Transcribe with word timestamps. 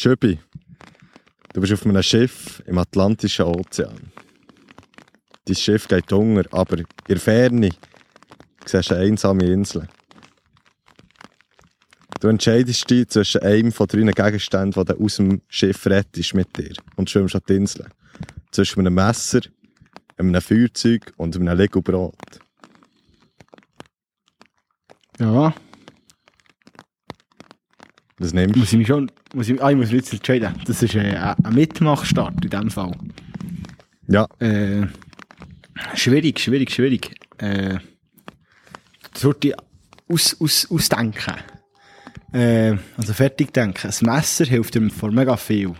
Schöbi, 0.00 0.38
du 1.52 1.60
bist 1.60 1.72
auf 1.72 1.84
einem 1.84 2.00
Schiff 2.04 2.62
im 2.66 2.78
Atlantischen 2.78 3.46
Ozean. 3.46 4.12
Dein 5.44 5.56
Schiff 5.56 5.88
geht 5.88 6.12
unter, 6.12 6.44
aber 6.52 6.78
in 6.78 6.86
der 7.08 7.16
Ferne 7.16 7.70
siehst 8.64 8.92
du 8.92 8.94
eine 8.94 9.06
einsame 9.06 9.44
Insel. 9.46 9.88
Du 12.20 12.28
entscheidest 12.28 12.88
dich 12.88 13.08
zwischen 13.08 13.42
einem 13.42 13.72
von 13.72 13.88
drei 13.88 14.02
Gegenständen, 14.02 14.84
die 14.84 14.92
du 14.92 15.04
aus 15.04 15.16
dem 15.16 15.42
Schiff 15.48 15.84
rettest 15.84 16.32
mit 16.32 16.56
dir 16.56 16.74
und 16.94 17.10
schwimmst 17.10 17.34
an 17.34 17.42
die 17.48 17.56
Insel. 17.56 17.88
Zwischen 18.52 18.78
einem 18.78 18.94
Messer, 18.94 19.40
einem 20.16 20.40
Feuerzeug 20.40 21.12
und 21.16 21.34
einem 21.34 21.58
Lego 21.58 21.82
Brot. 21.82 22.14
Ja, 25.18 25.52
Was 28.18 28.32
nimmst 28.32 28.56
du? 28.56 28.60
muss 28.60 28.72
ich 28.72 28.78
mich 28.78 28.86
schon... 28.88 29.10
Muss 29.34 29.48
ich, 29.48 29.62
ah, 29.62 29.70
ich 29.70 29.76
muss 29.76 29.86
mich 29.86 29.96
jetzt 30.00 30.12
entscheiden. 30.12 30.54
Das 30.66 30.82
ist 30.82 30.94
äh, 30.94 31.14
ein 31.16 31.54
Mitmachstart 31.54 32.44
in 32.44 32.50
dem 32.50 32.70
Fall. 32.70 32.92
Ja, 34.08 34.26
Äh, 34.40 34.86
schwierig, 35.94 36.40
schwierig, 36.40 36.70
schwierig. 36.70 37.14
Äh, 37.38 37.78
das 39.12 39.22
sollte 39.22 39.48
ich 39.48 39.54
aus, 40.08 40.36
aus, 40.40 40.68
ausdenken. 40.70 41.34
Äh, 42.32 42.76
also 42.96 43.12
fertig 43.12 43.52
denken. 43.52 43.90
Ein 43.90 44.06
Messer 44.06 44.44
hilft 44.46 44.74
ihm 44.76 44.90
vor 44.90 45.10
mega 45.12 45.36
viel. 45.36 45.74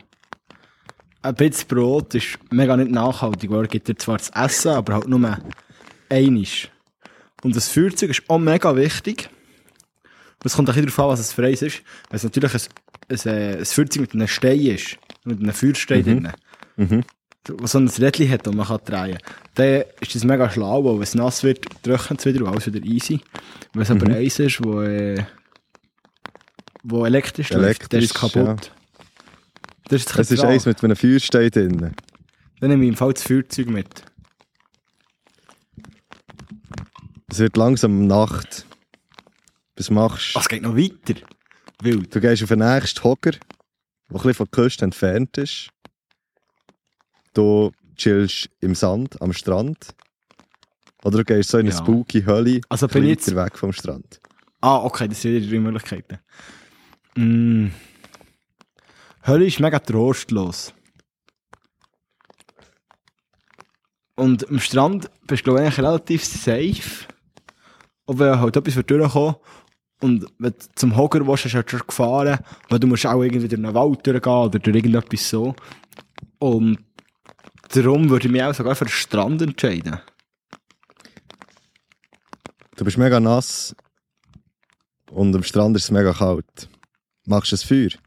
Ein 1.23 1.35
bisschen 1.35 1.67
Brot 1.69 2.15
ist 2.15 2.39
mega 2.51 2.77
nicht 2.77 2.91
nachhaltig, 2.91 3.51
weil 3.51 3.63
er 3.63 3.69
gibt 3.69 3.89
dir 3.89 3.97
zwar 3.97 4.19
zu 4.19 4.33
essen, 4.35 4.71
aber 4.71 4.95
halt 4.95 5.09
nur 5.09 5.39
einisch. 6.09 6.71
Und 7.43 7.57
das 7.57 7.69
Feuerzeug 7.69 8.11
ist 8.11 8.23
auch 8.29 8.39
mega 8.39 8.75
wichtig. 8.77 9.29
Es 10.45 10.55
kommt 10.55 10.69
auch 10.71 10.75
ein 10.77 10.83
bisschen 10.85 10.97
darauf 10.97 11.11
an, 11.11 11.13
was 11.13 11.21
es 11.21 11.33
für 11.33 11.45
eins 11.45 11.63
ist. 11.63 11.83
Wenn 12.11 12.17
es 12.17 12.23
natürlich 12.25 12.55
ein, 12.55 12.61
ein, 13.09 13.19
äh, 13.27 13.59
ein 13.59 13.65
Feuerzeug 13.65 14.01
mit 14.03 14.15
einem 14.15 14.29
Stein 14.29 14.61
ist, 14.61 14.97
mit 15.25 15.41
einem 15.41 15.53
Feuerstein 15.53 16.05
drin, 16.05 16.33
Mhm. 16.77 17.03
was 17.49 17.73
so 17.73 17.79
ein 17.79 17.89
Rädchen 17.89 18.31
hat, 18.31 18.47
das 18.47 18.55
man 18.55 18.67
kann 18.67 18.79
drehen 18.85 19.19
kann, 19.19 19.35
dann 19.55 19.83
ist 20.01 20.15
das 20.15 20.23
mega 20.25 20.49
schlau, 20.49 20.85
weil 20.85 20.95
wenn 20.95 21.03
es 21.03 21.15
nass 21.17 21.43
wird, 21.43 21.67
trocknet 21.83 22.21
es 22.21 22.27
wieder 22.27 22.45
und 22.45 22.53
alles 22.53 22.67
wieder 22.67 22.85
easy. 22.85 23.21
Wenn 23.73 23.83
es 23.83 23.91
aber 23.91 24.07
eins 24.15 24.39
ist, 24.39 24.63
wo, 24.65 24.83
äh, 24.83 25.25
wo 26.85 27.05
elektrisch, 27.05 27.51
läuft, 27.51 27.93
dann 27.93 28.01
ist 28.01 28.15
es 28.15 28.23
Elektrisch, 28.23 28.45
kaputt. 28.45 28.73
Das 29.89 30.03
ist, 30.03 30.17
es 30.19 30.31
ist 30.31 30.45
eins 30.45 30.67
mit 30.67 30.85
einem 30.85 30.95
Feuerstein 30.95 31.51
drin. 31.51 31.95
Dann 32.61 32.71
nehme 32.71 32.85
ich 32.85 32.91
im 32.91 32.97
Fall 32.97 33.13
das 33.13 33.25
Feuerzeug 33.25 33.69
mit. 33.71 33.89
Es 37.31 37.39
wird 37.41 37.57
langsam 37.57 38.07
Nacht. 38.07 38.67
Was 39.79 39.91
machst 39.91 40.35
du? 40.35 40.39
Ah, 40.39 40.43
es 40.43 40.49
geht 40.49 40.63
noch 40.63 40.77
weiter. 40.77 41.21
Wild. 41.83 42.15
Du 42.15 42.21
gehst 42.21 42.43
auf 42.43 42.49
den 42.49 42.59
nächsten 42.59 43.03
Hocker, 43.05 43.31
der 43.31 43.41
ein 43.41 44.13
bisschen 44.13 44.35
von 44.35 44.47
der 44.53 44.63
Küste 44.65 44.85
entfernt 44.85 45.39
ist. 45.39 45.71
Du 47.35 47.71
chillst 47.97 48.51
im 48.61 48.75
Sand 48.75 49.21
am 49.23 49.33
Strand. 49.33 49.95
Oder 51.05 51.19
du 51.19 51.25
gehst 51.25 51.51
so 51.51 51.59
in 51.59 51.67
eine 51.67 51.75
Ja. 51.75 51.81
spooky 51.81 52.23
Hölle, 52.23 52.61
Also 52.69 52.87
ein 52.87 52.93
bin 52.93 53.05
jetzt- 53.07 53.29
weiter 53.35 53.45
weg 53.47 53.57
vom 53.59 53.73
Strand. 53.73 54.21
Ah, 54.61 54.79
okay, 54.79 55.07
das 55.07 55.23
sind 55.23 55.35
wieder 55.35 55.49
drei 55.51 55.61
Möglichkeiten. 55.61 56.19
Mm. 57.15 57.69
Hölle 59.25 59.47
ist 59.47 59.61
mega 59.61 59.79
trostlos. 59.79 60.75
Und 64.17 64.49
am 64.49 64.59
Strand 64.59 65.09
bist 65.29 65.47
du 65.47 65.53
glaub 65.53 65.59
ich, 65.59 65.67
eigentlich 65.67 65.79
relativ 65.79 66.25
safe. 66.25 67.07
Und 68.07 68.19
wenn 68.19 68.41
halt 68.41 68.57
etwas 68.57 68.75
wird 68.75 68.91
durchkommen 68.91 69.37
und 70.01 70.27
wenn 70.39 70.53
du 70.53 70.59
zum 70.75 70.97
Hocker 70.97 71.27
willst, 71.27 71.45
hast 71.45 71.53
du 71.53 71.57
halt 71.57 71.71
schon 71.71 71.81
gefahren, 71.87 72.39
weil 72.69 72.79
du 72.79 72.87
musst 72.87 73.07
auch 73.07 73.23
irgendwie 73.23 73.49
durch 73.49 73.63
einen 73.63 73.75
Wald 73.75 74.07
durchgehen 74.07 74.33
oder 74.33 74.59
durch 74.59 74.77
irgendetwas 74.77 75.29
so. 75.29 75.57
Und 76.39 76.79
darum 77.71 78.09
würde 78.09 78.27
ich 78.27 78.33
mich 78.33 78.43
auch 78.43 78.55
sogar 78.55 78.77
für 78.77 78.85
den 78.85 78.91
Strand 78.91 79.43
entscheiden. 79.43 80.01
Du 82.77 82.85
bist 82.85 82.97
mega 82.97 83.19
nass 83.19 83.75
und 85.11 85.35
am 85.35 85.43
Strand 85.43 85.77
ist 85.77 85.85
es 85.85 85.91
mega 85.91 86.13
kalt. 86.13 86.69
Machst 87.27 87.51
du 87.51 87.57
ein 87.57 87.59
Feuer? 87.59 87.99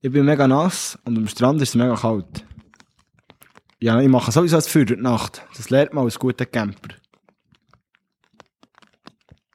Ich 0.00 0.10
bin 0.10 0.24
mega 0.24 0.48
nass 0.48 0.98
und 1.04 1.18
am 1.18 1.28
Strand 1.28 1.60
ist 1.60 1.70
es 1.70 1.74
mega 1.74 1.96
kalt. 1.96 2.46
Ja, 3.80 4.00
ich 4.00 4.08
mache 4.08 4.32
sowieso 4.32 4.56
das 4.56 4.68
Feuer 4.68 4.86
durch 4.86 4.98
die 4.98 5.04
Nacht. 5.04 5.42
Das 5.56 5.68
lernt 5.68 5.92
man 5.92 6.04
als 6.04 6.18
guter 6.18 6.46
Camper. 6.46 6.94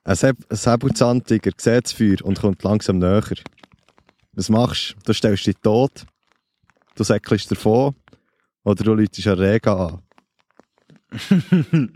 Ein, 0.10 0.16
Säb 0.16 0.38
ein 0.50 0.58
Säbelzahntiger 0.58 1.52
sieht 1.56 1.86
das 1.86 1.92
Feuer 1.92 2.18
und 2.24 2.42
kommt 2.42 2.64
langsam 2.64 2.98
näher. 2.98 3.22
Was 4.34 4.50
machst 4.50 4.96
du? 4.96 5.04
Du 5.06 5.14
stellst 5.14 5.46
dich 5.46 5.56
tot, 5.62 6.08
du 6.96 7.04
säckelst 7.04 7.52
davon 7.52 7.94
oder 8.64 8.84
du 8.84 8.96
läutest 8.96 9.28
einen 9.28 9.38
Regen 9.40 9.70
an. 9.70 10.02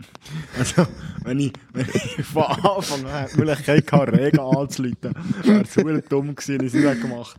Also, 0.56 0.86
wenn 1.24 1.40
ich, 1.40 1.52
wenn 1.72 1.88
ich 1.92 2.24
von 2.24 2.44
Anfang 2.44 3.04
an 3.06 3.26
die 3.32 3.38
Möglichkeit 3.38 3.90
hatte, 3.90 4.12
Regen 4.12 4.38
anzuleiten, 4.38 5.14
wäre 5.42 5.62
es 5.62 5.74
super 5.74 6.00
dumm 6.02 6.36
gewesen, 6.36 6.64
ich 6.64 6.72
es 6.72 6.80
nicht 6.84 7.02
gemacht 7.02 7.36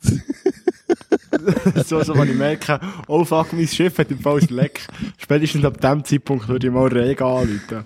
So, 1.84 2.02
so, 2.02 2.16
wenn 2.16 2.30
ich 2.30 2.36
merke, 2.36 2.80
oh 3.06 3.22
fuck, 3.22 3.52
mein 3.52 3.68
Schiff 3.68 3.98
hat 3.98 4.10
im 4.10 4.20
Fall 4.20 4.40
ein 4.40 4.48
Leck. 4.48 4.80
Spätestens 5.18 5.66
ab 5.66 5.78
dem 5.78 6.02
Zeitpunkt 6.04 6.48
würde 6.48 6.68
ich 6.68 6.72
mal 6.72 6.88
Regen 6.88 7.22
anleiten. 7.22 7.84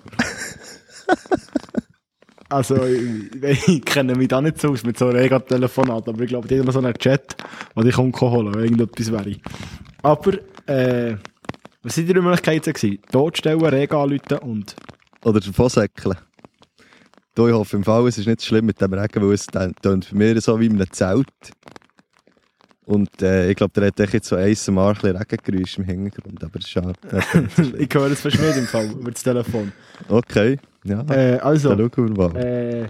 Also, 2.51 2.85
ich, 2.85 3.67
ich 3.67 3.85
kenne 3.85 4.13
mich 4.13 4.27
da 4.27 4.41
nicht 4.41 4.59
so 4.59 4.71
aus 4.71 4.83
mit 4.83 4.97
so 4.97 5.07
Rega-Telefonaten, 5.07 6.13
aber 6.13 6.21
ich 6.21 6.27
glaube, 6.27 6.49
die 6.49 6.59
haben 6.59 6.65
noch 6.65 6.73
so 6.73 6.79
einen 6.79 6.93
Chat, 6.93 7.37
den 7.77 7.87
ich 7.87 7.97
holen 7.97 8.11
kann, 8.11 8.53
wenn 8.53 8.63
irgendetwas 8.63 9.09
wäre. 9.09 9.37
Aber, 10.01 10.33
äh, 10.65 11.15
was 11.81 11.95
sind 11.95 12.09
die 12.09 12.13
Möglichkeiten 12.13 12.73
gewesen? 12.73 12.99
Totstellen, 13.09 13.61
Rega 13.61 14.03
anrufen 14.03 14.37
und... 14.39 14.75
Oder 15.23 15.39
davon 15.39 15.69
säckeln. 15.69 16.17
Du, 17.35 17.47
ich 17.47 17.53
hoffe 17.53 17.77
im 17.77 17.85
Fall, 17.85 18.05
es 18.07 18.17
ist 18.17 18.27
nicht 18.27 18.41
so 18.41 18.47
schlimm 18.47 18.65
mit 18.65 18.81
dem 18.81 18.93
Regen, 18.93 19.25
weil 19.25 19.33
es 19.33 19.47
tönt 19.47 20.03
für 20.03 20.15
mich 20.15 20.41
so 20.43 20.59
wie 20.59 20.65
in 20.65 20.73
einem 20.73 20.91
Zelt. 20.91 21.27
Und 22.83 23.21
äh, 23.21 23.49
ich 23.49 23.55
glaube, 23.55 23.71
der 23.79 23.87
hat 23.87 24.13
jetzt 24.13 24.27
so 24.27 24.35
einmal 24.35 24.89
ein 24.89 24.93
bisschen 24.95 25.15
Regengeräusch 25.15 25.77
im 25.77 25.85
Hintergrund, 25.85 26.43
aber 26.43 26.59
es 26.59 26.65
ist 26.65 26.73
so 26.73 26.81
schlimm. 27.61 27.75
ich 27.79 27.93
höre 27.93 28.11
es 28.11 28.19
fast 28.19 28.41
nicht 28.41 28.57
im 28.57 28.65
Fall, 28.65 28.91
über 28.91 29.11
das 29.11 29.23
Telefon. 29.23 29.71
Okay, 30.09 30.59
ja, 30.83 31.01
Äh, 31.09 31.37
also, 31.39 31.75
dann 31.75 31.91
schauen 31.93 32.15
wir 32.17 32.29
mal. 32.29 32.35
äh, 32.37 32.89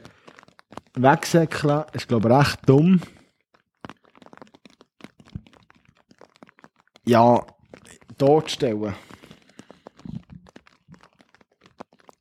wegsäckeln 0.96 1.84
ist, 1.94 2.08
glaube 2.08 2.30
ich, 2.30 2.36
recht 2.36 2.60
dumm. 2.68 3.02
Ja, 7.06 7.46
totstellen. 8.18 8.94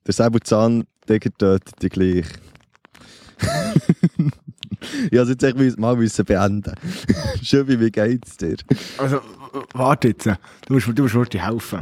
Der 0.06 0.14
Säbelzahntiger 0.14 1.30
tötet 1.36 1.82
dich 1.82 1.90
gleich. 1.90 2.26
ich 5.10 5.18
habe 5.18 5.22
es 5.22 5.28
jetzt 5.42 5.56
müssen- 5.56 5.80
mal 5.80 5.96
müssen 5.96 6.24
beenden. 6.24 6.74
Schöbi, 7.42 7.78
wie 7.78 7.90
geht's 7.90 8.36
dir? 8.38 8.56
Also, 8.98 9.20
warte 9.74 10.08
jetzt. 10.08 10.26
Du 10.26 10.34
musst, 10.74 10.88
du 10.88 11.02
musst 11.02 11.14
wirklich 11.14 11.44
helfen. 11.44 11.80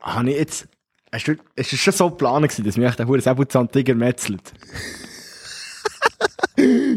Habe 0.00 0.30
ich 0.30 0.36
jetzt... 0.36 0.68
Hast 1.12 1.28
du, 1.28 1.32
ist 1.54 1.72
es 1.72 1.78
schon 1.78 1.92
so 1.92 2.10
geplant 2.10 2.48
gewesen, 2.48 2.64
dass 2.64 2.76
mich 2.76 2.94
der 2.94 3.06
hure 3.06 3.20
Säbelzahntiger 3.20 3.94
metzelt? 3.94 4.52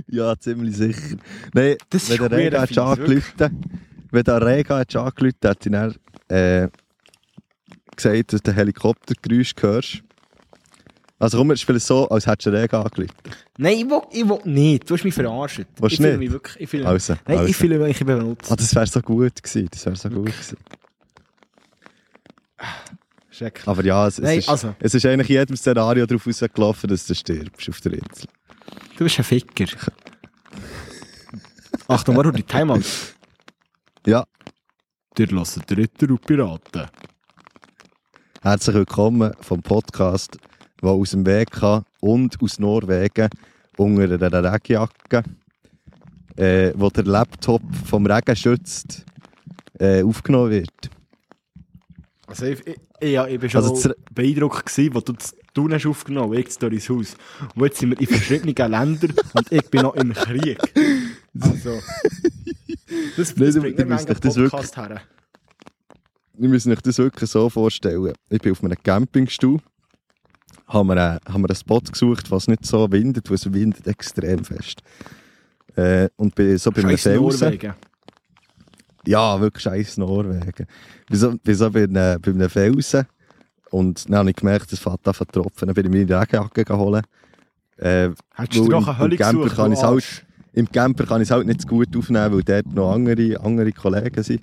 Ja, 0.08 0.38
ziemlich 0.38 0.76
sicher. 0.76 1.16
Nein, 1.54 1.78
Das 1.90 2.10
wenn 2.10 2.16
ist 2.16 2.22
der 2.22 2.32
Rega 2.32 2.62
hat 2.62 3.52
wenn 4.12 4.24
der 4.24 4.46
Rega 4.46 4.78
hat 4.80 4.96
angerufen, 4.96 5.38
hat 5.44 5.66
er 5.66 5.72
dann, 5.72 5.96
äh, 6.28 6.68
gesagt, 7.96 8.34
dass 8.34 8.42
du 8.42 8.52
Helikoptergeräusch 8.52 9.54
hörst. 9.60 10.04
Also 11.18 11.38
komm, 11.38 11.52
es 11.52 11.62
so, 11.88 12.08
als 12.10 12.28
hättest 12.28 12.48
du 12.48 12.52
den 12.52 12.62
Rega 12.62 12.82
angerufen. 12.82 13.14
Nein, 13.58 13.78
ich 13.78 13.90
will, 13.90 14.02
ich 14.12 14.28
will 14.28 14.40
nicht. 14.44 14.90
Du 14.90 14.96
hast 14.96 15.04
mich 15.06 15.14
verarscht. 15.14 15.66
Willst 15.78 15.94
ich 15.94 16.02
fühle 16.02 16.18
mich 16.18 16.32
wirklich... 16.32 16.60
Ich 16.60 16.70
fühle, 16.70 16.86
Also, 16.88 17.14
nein, 17.26 17.38
also. 17.38 17.50
ich 17.50 17.56
fühle 17.56 17.80
mich, 17.80 18.06
benutzt. 18.06 18.52
Ah, 18.52 18.56
das 18.56 18.76
wäre 18.76 18.88
so 18.88 19.02
gut 19.02 19.42
gewesen. 19.42 19.70
Das 19.72 19.86
wäre 19.86 19.96
so 19.96 20.10
gut 20.10 20.26
gewesen. 20.26 20.58
Schrecklich. 23.36 23.68
Aber 23.68 23.84
ja, 23.84 24.08
es, 24.08 24.18
es, 24.18 24.24
Nein, 24.24 24.40
ist, 24.40 24.50
also. 24.50 24.76
es 24.80 24.94
ist 24.94 25.06
eigentlich 25.06 25.30
in 25.30 25.36
jedem 25.36 25.58
Szenario 25.58 26.06
darauf 26.06 26.26
rausgelaufen, 26.26 26.90
dass 26.90 27.06
du 27.06 27.14
stirbst 27.14 27.68
auf 27.68 27.82
der 27.82 27.94
Insel. 27.94 28.30
Du 28.98 29.04
bist 29.04 29.18
ein 29.18 29.26
Ficker. 29.26 29.66
Achtung, 31.90 32.16
warte, 32.16 32.32
die 32.32 32.44
Timeout. 32.44 32.82
Ja, 34.08 34.26
Dir 35.18 35.28
lassen 35.28 35.64
Dritter 35.68 36.10
und 36.10 36.22
Piraten. 36.22 36.88
herzlich 38.42 38.76
willkommen 38.76 39.34
vom 39.42 39.62
Podcast, 39.62 40.38
der 40.82 40.90
aus 40.90 41.12
dem 41.12 41.26
Weg 41.26 41.52
kann 41.52 41.84
und 42.00 42.42
aus 42.42 42.60
Norwegen 42.60 43.30
unter 43.78 44.22
einer 44.22 44.54
Regenjacke, 44.54 45.24
äh, 46.38 46.72
wo 46.76 46.90
der 46.90 47.04
Laptop 47.04 47.62
vom 47.86 48.06
Regen 48.06 48.36
schützt, 48.36 49.06
äh, 49.80 50.04
aufgenommen 50.04 50.52
wird. 50.52 50.90
Also 52.36 52.46
ich, 52.48 52.68
ich, 52.68 52.78
ich, 53.00 53.18
ich 53.18 53.40
bin 53.40 53.50
schon 53.50 53.64
Also 53.64 53.94
beeindruckt 54.14 54.66
gewesen, 54.66 54.94
wo 54.94 55.00
du 55.00 55.14
das 55.14 55.34
Du 55.56 55.70
hast 55.70 55.86
aufgenommen, 55.86 56.34
ich 56.34 56.50
zu 56.50 56.68
ins 56.68 56.90
Haus. 56.90 57.16
Und 57.56 57.64
jetzt 57.64 57.80
sind 57.80 57.92
wir 57.92 58.00
in 58.02 58.08
verschiedenen 58.08 58.54
Ländern 58.72 59.14
und 59.34 59.52
ich 59.54 59.70
bin 59.70 59.84
noch 59.84 59.96
im 59.96 60.14
Krieg. 60.14 60.60
Also, 61.40 61.80
das, 63.16 63.34
das 63.34 63.38
Nein, 63.38 63.62
bringt 63.62 63.80
du 63.80 63.86
manchmal 63.86 64.16
euch 64.16 64.20
das 64.20 64.36
Podcast 64.36 64.76
her. 64.76 65.02
Wir 66.34 66.50
müssen 66.50 66.74
euch 66.74 66.82
das 66.82 66.98
wirklich 66.98 67.30
so 67.30 67.50
vorstellen. 67.50 68.14
Ich 68.30 68.42
bin 68.42 68.52
auf 68.52 68.62
einem 68.66 68.76
Campingstuhl, 68.84 69.62
haben 70.68 70.88
wir, 70.88 70.98
einen, 70.98 71.20
haben 71.26 71.42
wir 71.42 71.50
einen 71.50 71.56
Spot 71.56 71.80
gesucht, 71.80 72.30
was 72.32 72.50
nicht 72.50 72.66
so 72.66 72.92
windet, 72.92 73.30
weil 73.30 73.36
es 73.36 73.54
windet 73.54 73.88
extrem 73.88 74.44
fest. 74.44 74.82
Äh, 75.78 76.10
und 76.18 76.36
bin 76.36 76.58
so 76.58 76.70
bei 76.72 76.84
einem 76.84 76.98
Felsen. 76.98 77.22
Norwegen. 77.22 77.76
Ja, 79.08 79.40
wirklich 79.40 79.64
scheiß 79.64 79.98
Norwegen. 79.98 80.68
Bin 81.08 81.20
so, 81.20 81.38
bin 81.38 81.56
so 81.56 81.70
bei, 81.72 81.84
einem, 81.84 82.22
bei 82.22 82.32
einem 82.32 82.50
Felsen 82.50 83.06
und 83.72 84.06
dann 84.10 84.20
habe 84.20 84.30
ich 84.30 84.36
gemerkt, 84.36 84.72
es 84.72 84.86
an 84.86 84.98
zu 85.04 85.26
tropfen. 85.26 85.68
Dann 85.68 85.74
bin 85.74 85.86
ich 85.86 85.92
meine 85.92 86.22
Regenjacke 86.22 86.64
geholt. 86.64 87.06
Äh, 87.78 88.10
Hättest 88.36 88.60
du 88.60 88.70
doch 88.70 88.88
eine 88.88 88.98
Hölle 88.98 89.18
gesucht, 89.18 89.56
kann 89.56 89.76
halt-. 89.76 90.26
Im 90.54 90.72
Camper 90.72 91.06
kann 91.06 91.22
ich 91.22 91.28
es 91.28 91.32
halt 91.32 91.46
nicht 91.46 91.62
so 91.62 91.68
gut 91.68 91.96
aufnehmen, 91.98 92.34
weil 92.34 92.44
dort 92.44 92.74
noch 92.74 92.94
andere, 92.94 93.40
andere 93.42 93.72
Kollegen 93.74 94.24
sind. 94.24 94.42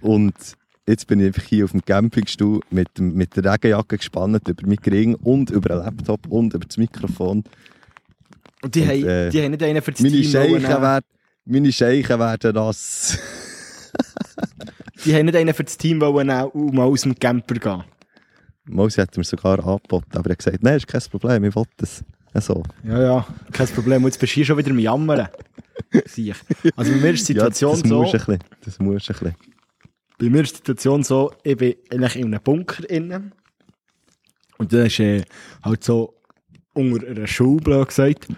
Und 0.00 0.34
jetzt 0.86 1.06
bin 1.08 1.18
ich 1.18 1.26
einfach 1.26 1.42
hier 1.42 1.64
auf 1.64 1.72
dem 1.72 1.84
Campingstuhl 1.84 2.60
mit, 2.70 2.96
mit 3.00 3.36
der 3.36 3.52
Regenjacke 3.52 3.98
gespannt 3.98 4.48
über 4.48 4.66
meinen 4.66 4.78
Ring 4.86 5.14
und 5.16 5.50
über 5.50 5.70
den 5.70 5.78
Laptop 5.78 6.28
und 6.28 6.54
über 6.54 6.64
das 6.64 6.76
Mikrofon. 6.76 7.42
Und 8.62 8.74
die, 8.74 8.82
Und, 8.82 8.88
haben, 8.88 9.04
äh, 9.06 9.30
die 9.30 9.42
haben 9.42 9.50
nicht 9.50 9.62
einen 9.62 9.82
für 9.82 9.92
das 9.92 10.00
Meine 10.00 10.14
Team 10.14 10.30
Scheichen, 10.30 10.62
werden, 10.62 11.06
meine 11.44 11.72
Scheichen 11.72 12.18
werden 12.18 12.54
nass. 12.54 13.18
Die 15.04 15.14
haben 15.14 15.26
nicht 15.26 15.36
einen 15.36 15.54
für 15.54 15.64
das 15.64 15.78
Team 15.78 16.00
wollen 16.00 16.30
und 16.30 16.74
mal 16.74 16.84
aus 16.84 17.02
dem 17.02 17.18
Camper 17.18 17.54
gehen. 17.54 17.84
Mal, 18.66 18.90
sie 18.90 19.00
hat 19.00 19.16
mir 19.16 19.24
sogar 19.24 19.58
angeboten, 19.66 20.16
aber 20.16 20.28
er 20.28 20.32
hat 20.32 20.38
gesagt, 20.38 20.62
nein, 20.62 20.76
ist 20.76 20.86
kein 20.86 21.00
Problem, 21.10 21.44
ich 21.44 21.56
will 21.56 21.64
das. 21.78 22.04
Also, 22.32 22.62
Ja, 22.84 23.02
ja, 23.02 23.26
kein 23.52 23.66
Problem. 23.68 24.04
Jetzt 24.04 24.20
bist 24.20 24.32
du 24.32 24.34
hier 24.34 24.44
schon 24.44 24.58
wieder 24.58 24.70
am 24.70 24.78
Jammern. 24.78 25.28
Ich. 26.14 26.34
Also 26.76 26.92
bei 26.92 26.98
mir 26.98 27.10
ist 27.10 27.28
die 27.28 27.32
ja, 27.34 27.44
Situation 27.46 27.80
das 27.80 27.88
so, 27.88 28.02
musst 28.02 28.14
ein 28.14 28.18
bisschen. 28.18 28.38
Das 28.64 28.78
musst 28.78 29.08
du 29.08 29.12
ein 29.12 29.18
bisschen. 29.18 29.36
bei 30.18 30.30
mir 30.30 30.42
ist 30.42 30.52
die 30.52 30.56
Situation 30.58 31.02
so, 31.02 31.32
ich 31.42 31.56
bin 31.56 31.74
eigentlich 31.90 32.16
in 32.16 32.26
einem 32.26 32.42
Bunker 32.42 32.88
innen. 32.88 33.32
Und 34.58 34.72
das 34.72 34.86
ist 34.88 35.00
äh, 35.00 35.22
halt 35.64 35.82
so 35.82 36.14
unter 36.74 37.06
einer 37.08 37.26
Schule, 37.26 37.84
gesagt. 37.86 38.28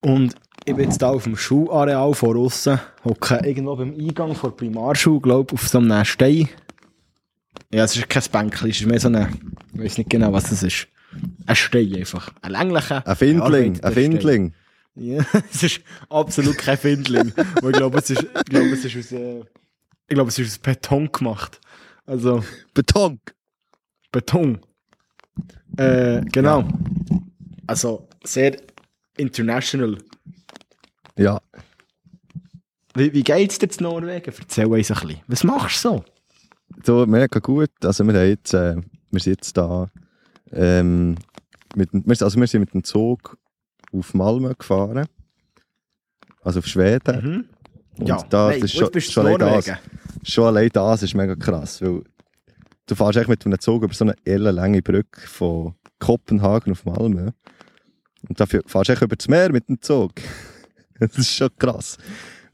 Und 0.00 0.34
ich 0.64 0.74
bin 0.74 0.84
jetzt 0.84 1.02
da 1.02 1.10
auf 1.10 1.24
dem 1.24 1.36
Schulareal 1.36 2.14
vor 2.14 2.36
aussen, 2.36 2.78
hocke 3.04 3.40
irgendwo 3.44 3.76
beim 3.76 3.94
Eingang 3.94 4.34
vor 4.34 4.50
der 4.50 4.56
Primarschule, 4.56 5.20
glaube 5.20 5.54
auf 5.54 5.68
so 5.68 5.78
einem 5.78 6.04
Stein. 6.04 6.48
Ja, 7.72 7.84
es 7.84 7.96
ist 7.96 8.08
kein 8.08 8.22
Bänkchen, 8.30 8.70
es 8.70 8.80
ist 8.80 8.86
mehr 8.86 9.00
so 9.00 9.08
eine, 9.08 9.30
ich 9.74 9.80
weiß 9.80 9.98
nicht 9.98 10.10
genau, 10.10 10.32
was 10.32 10.50
das 10.50 10.62
ist. 10.62 10.88
Ein 11.46 11.56
Stein 11.56 11.94
einfach. 11.94 12.30
Ein 12.42 12.52
länglicher. 12.52 13.06
Ein 13.06 13.16
Findling, 13.16 13.80
ein. 13.82 13.92
Findling. 13.92 14.54
Ja, 14.94 15.24
es 15.50 15.62
ist 15.62 15.80
absolut 16.08 16.58
kein 16.58 16.78
Findling. 16.78 17.32
Ich 17.36 17.72
glaube, 17.72 17.98
es 17.98 18.10
ist, 18.10 18.22
ich 18.22 18.44
glaube, 18.44 18.68
es 18.68 18.84
ist 18.84 18.96
aus, 18.96 19.12
äh, 19.12 19.40
ich 19.40 20.14
glaube, 20.14 20.28
es 20.28 20.38
ist 20.38 20.52
aus 20.52 20.58
Beton 20.58 21.10
gemacht. 21.10 21.60
Also, 22.06 22.44
Beton. 22.74 23.20
Beton. 24.10 24.60
Äh, 25.76 26.20
genau. 26.30 26.68
Also, 27.66 28.08
sehr 28.24 28.56
international. 29.16 29.98
Ja, 31.18 31.40
Wie, 32.94 33.12
wie 33.12 33.22
geht's 33.22 33.58
dir 33.58 33.68
zu 33.68 33.82
Norwegen? 33.82 34.34
Erzähl 34.38 34.66
uns 34.66 34.90
ein 34.90 35.00
bisschen. 35.00 35.20
Was 35.26 35.44
machst 35.44 35.84
du 35.84 35.88
so? 35.88 36.04
so 36.84 37.06
mega 37.06 37.38
gut. 37.38 37.70
Also 37.84 38.04
wir, 38.06 38.14
haben 38.14 38.28
jetzt, 38.28 38.54
äh, 38.54 38.76
wir 39.10 39.20
sind 39.20 39.34
jetzt 39.34 39.56
da, 39.56 39.90
ähm, 40.52 41.16
mit, 41.74 42.22
also 42.22 42.38
wir 42.38 42.46
sind 42.46 42.60
mit 42.60 42.74
dem 42.74 42.84
Zug 42.84 43.38
auf 43.92 44.14
Malmö 44.14 44.54
gefahren. 44.54 45.06
Also 46.42 46.58
auf 46.58 46.66
Schweden. 46.66 47.24
Mhm. 47.24 47.44
Und 47.98 48.08
Ja, 48.08 48.22
da, 48.28 48.48
nein, 48.48 48.60
das 48.60 48.72
ist 48.72 48.78
schon, 48.78 48.90
bist 48.90 49.12
schon, 49.12 49.26
in 49.26 49.42
allein 49.42 49.62
das, 49.62 49.78
schon 50.22 50.44
allein 50.44 50.70
das 50.72 51.02
ist 51.02 51.14
mega 51.14 51.36
krass, 51.36 51.80
weil 51.82 52.02
du 52.86 52.94
fährst 52.94 53.18
echt 53.18 53.28
mit 53.28 53.44
einem 53.44 53.60
Zug 53.60 53.82
über 53.82 53.94
so 53.94 54.04
eine 54.04 54.14
ellenlange 54.24 54.82
Brücke 54.82 55.20
von 55.20 55.74
Kopenhagen 55.98 56.72
auf 56.72 56.84
Malmö 56.84 57.30
und 58.28 58.40
dafür 58.40 58.62
fährst 58.66 58.88
du 58.88 58.92
echt 58.94 59.02
über 59.02 59.16
das 59.16 59.28
Meer 59.28 59.52
mit 59.52 59.68
dem 59.68 59.80
Zug. 59.82 60.12
das 61.08 61.18
ist 61.18 61.34
schon 61.34 61.50
krass. 61.58 61.98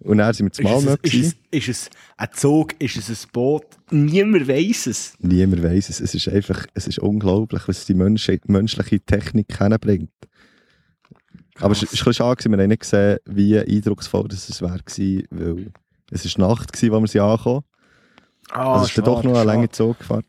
Und 0.01 0.19
dann 0.19 0.33
sind 0.33 0.47
wir 0.47 0.53
zu 0.53 0.63
Ist 0.63 0.69
Malmö. 0.69 0.97
es, 1.03 1.13
ist, 1.15 1.37
es, 1.51 1.59
ist 1.59 1.69
es 1.69 1.91
ein 2.17 2.29
Zug? 2.33 2.81
Ist 2.81 2.97
es 2.97 3.11
ein 3.11 3.31
Boot? 3.33 3.67
Niemand 3.91 4.47
weiss 4.47 4.87
es. 4.87 5.15
Niemand 5.19 5.63
weiß 5.63 5.89
es. 5.89 6.01
Es 6.01 6.15
ist 6.15 6.29
einfach, 6.29 6.67
es 6.75 6.87
ist 6.87 7.01
unglaublich, 7.01 7.67
was 7.67 7.85
die 7.85 7.95
Mensch, 7.95 8.31
menschliche 8.47 9.01
Technik 9.01 9.59
hinbringt. 9.59 10.11
Aber 11.61 11.73
es 11.73 11.83
war 11.83 11.89
ein 11.89 11.91
bisschen 11.91 12.15
schade, 12.15 12.45
wir 12.45 12.59
haben 12.59 12.69
nicht 12.69 12.83
gesehen, 12.83 13.19
wie 13.27 13.59
eindrucksvoll 13.59 14.29
das 14.29 14.49
es 14.49 14.63
wäre 14.63 14.79
gewesen, 14.79 15.27
weil 15.31 15.73
es 16.13 16.39
war 16.39 16.49
Nacht, 16.49 16.73
gewesen, 16.73 16.95
als 16.95 17.03
wir 17.03 17.09
sie 17.09 17.21
ankamen. 17.21 17.63
Ah, 18.51 18.73
also 18.75 18.85
es 18.85 18.91
ist 18.91 18.99
dann 18.99 19.05
doch 19.05 19.23
noch 19.25 19.35
eine 19.35 19.45
lange 19.45 19.69
Zugfahrt. 19.69 20.25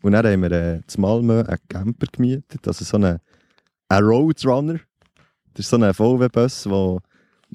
Und 0.00 0.12
dann 0.12 0.26
haben 0.26 0.42
wir 0.42 0.52
äh, 0.52 0.80
zu 0.86 1.00
Malmö 1.00 1.42
einen 1.42 1.58
Camper 1.68 2.06
gemietet, 2.10 2.66
also 2.66 2.84
so 2.84 2.96
einen, 2.96 3.18
einen 3.88 4.06
Roadrunner. 4.06 4.80
Das 5.52 5.66
ist 5.66 5.70
so 5.70 5.76
ein 5.76 5.94
VW-Bus, 5.94 6.68
wo 6.68 7.00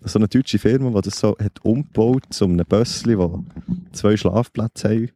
so 0.04 0.20
eine 0.20 0.28
deutsche 0.28 0.60
Firma, 0.60 0.90
die 0.90 1.10
das 1.10 1.20
so 1.20 1.36
hat 1.40 1.64
umgebaut 1.64 2.24
zu 2.30 2.46
einem 2.46 2.66
Bössli, 2.66 3.18
wo 3.18 3.44
zwei 3.92 4.18
Schlafplätze 4.18 4.90
haben. 4.90 5.12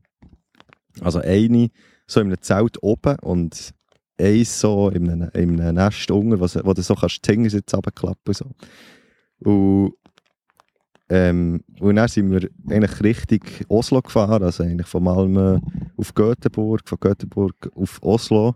Also 1.01 1.19
eine 1.19 1.69
so 2.07 2.19
in 2.19 2.27
einem 2.27 2.41
Zelt 2.41 2.81
oben 2.81 3.17
und 3.19 3.73
eins 4.19 4.59
so 4.59 4.89
in 4.89 5.09
einem, 5.09 5.29
in 5.33 5.59
einem 5.59 5.75
Nest 5.75 6.11
unten, 6.11 6.39
wo, 6.39 6.45
wo 6.45 6.73
du 6.73 6.81
so 6.81 6.95
kannst 6.95 7.25
die 7.27 7.31
Hingersitze 7.31 7.75
runterklappen 7.75 8.33
so. 8.33 8.45
Und, 9.39 9.93
ähm, 11.09 11.63
und 11.79 11.95
dann 11.95 12.07
sind 12.07 12.31
wir 12.31 12.49
eigentlich 12.69 13.03
Richtung 13.03 13.41
Oslo 13.67 14.01
gefahren, 14.01 14.43
also 14.43 14.63
eigentlich 14.63 14.87
von 14.87 15.03
Malmö 15.03 15.59
auf 15.97 16.13
Göteborg, 16.13 16.87
von 16.87 16.99
Göteborg 16.99 17.69
auf 17.75 18.01
Oslo, 18.01 18.55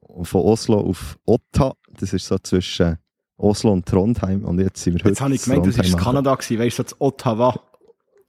und 0.00 0.26
von 0.26 0.42
Oslo 0.42 0.80
auf 0.80 1.18
Otta, 1.24 1.74
das 1.98 2.12
ist 2.12 2.26
so 2.26 2.38
zwischen 2.38 2.98
Oslo 3.40 3.72
und 3.72 3.86
Trondheim 3.86 4.44
und 4.44 4.60
jetzt 4.60 4.82
sind 4.82 4.94
wir 4.94 5.08
Jetzt 5.08 5.20
habe 5.20 5.34
ich 5.34 5.46
in 5.46 5.54
gemeint, 5.54 5.78
das 5.78 5.92
war 5.92 6.00
Kanada, 6.00 6.34
gewesen, 6.34 6.58
weißt 6.58 6.78
du, 6.78 6.82
das 6.82 7.00
Ottawa. 7.00 7.60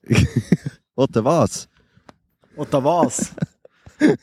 angekommen. 0.07 0.27
Otta 0.95 1.23
was? 1.23 1.69
Ottawas. 2.55 3.33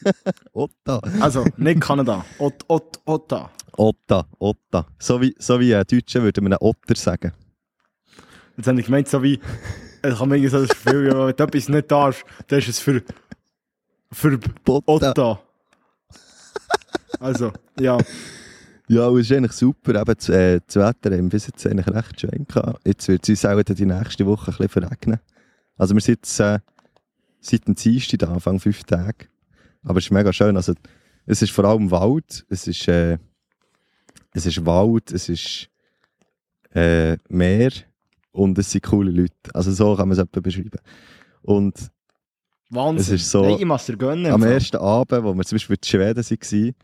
Otta. 0.53 1.01
Also, 1.21 1.45
nicht 1.57 1.81
Kanada. 1.81 2.25
Ot, 2.39 2.65
Ot, 2.69 3.01
Otta. 3.05 3.51
Otta, 3.77 4.27
Otta. 4.39 4.87
So 4.99 5.21
wie, 5.21 5.35
so 5.39 5.59
wie 5.61 5.75
ein 5.75 5.85
Deutscher 5.89 6.23
würde 6.23 6.41
man 6.41 6.53
einen 6.53 6.59
Otter 6.61 6.95
sagen. 6.97 7.33
Jetzt 8.57 8.67
habe 8.67 8.81
ich 8.81 8.87
gemeint, 8.87 9.09
so 9.09 9.23
wie, 9.23 9.35
ich 10.05 10.19
habe 10.19 10.27
mir 10.27 10.37
irgendwie 10.37 10.49
so 10.49 10.61
das 10.61 10.71
Gefühl, 10.71 11.07
wenn 11.07 11.37
du 11.37 11.45
etwas 11.45 11.69
nicht 11.69 11.91
darfst, 11.91 12.25
dann 12.49 12.59
ist 12.59 12.69
es 12.69 12.79
für, 12.81 13.03
für 14.13 14.39
Botta. 14.65 15.11
Otta. 15.11 15.41
Also, 17.21 17.53
ja. 17.79 17.99
Ja, 18.89 19.09
es 19.11 19.31
ist 19.31 19.33
eigentlich 19.37 19.53
super. 19.53 20.01
Eben, 20.01 20.15
das, 20.17 20.29
äh, 20.29 20.61
das 20.67 20.77
Wetter 20.77 21.11
haben 21.17 21.25
wir 21.25 21.31
bis 21.31 21.47
jetzt 21.47 21.67
eigentlich 21.67 21.87
recht 21.89 22.21
schön 22.21 22.47
gehabt. 22.47 22.81
Jetzt 22.87 23.07
wird 23.09 23.23
es 23.23 23.29
uns 23.31 23.45
auch 23.45 23.63
die 23.63 23.87
nächste 23.87 24.27
Woche 24.27 24.51
ein 24.51 24.57
bisschen 24.57 24.69
verregnen. 24.83 25.21
Also 25.77 25.95
wir 25.95 26.01
sind 26.01 26.17
jetzt 26.17 26.41
äh, 26.41 26.59
seit 27.41 27.67
dem 27.67 27.75
Dienstag 27.75 28.21
da, 28.21 28.33
Anfang 28.33 28.59
fünf 28.61 28.83
Tage. 28.85 29.27
Aber 29.85 29.99
es 29.99 30.07
ist 30.07 30.11
mega 30.11 30.33
schön. 30.33 30.57
Also, 30.57 30.75
es 31.27 31.43
ist 31.43 31.53
vor 31.53 31.65
allem 31.67 31.91
Wald. 31.91 32.45
Es 32.49 32.67
ist, 32.67 32.89
äh, 32.89 33.19
es 34.33 34.47
ist 34.47 34.65
Wald, 34.67 35.13
es 35.13 35.29
ist 35.29 35.69
äh, 36.75 37.17
Meer 37.29 37.71
und 38.33 38.59
es 38.59 38.71
sind 38.71 38.85
coole 38.85 39.11
Leute. 39.11 39.35
Also 39.55 39.71
so 39.73 39.95
kann 39.97 40.09
man 40.09 40.17
es 40.19 40.23
etwa 40.23 40.41
beschreiben. 40.41 40.81
Und 41.43 41.91
Wahnsinn. 42.71 43.01
Es 43.17 43.23
ist 43.23 43.31
so- 43.31 43.43
Nein, 43.43 43.57
ich 43.59 43.65
muss 43.65 43.87
dir 43.87 43.97
gönnen. 43.97 44.33
am 44.33 44.43
Fall. 44.43 44.53
ersten 44.53 44.77
Abend, 44.79 45.25
wo 45.25 45.35
wir 45.35 45.45
zum 45.45 45.57
Beispiel 45.57 45.77
in 45.77 45.87
Schweden 45.87 46.17
waren, 46.25 46.75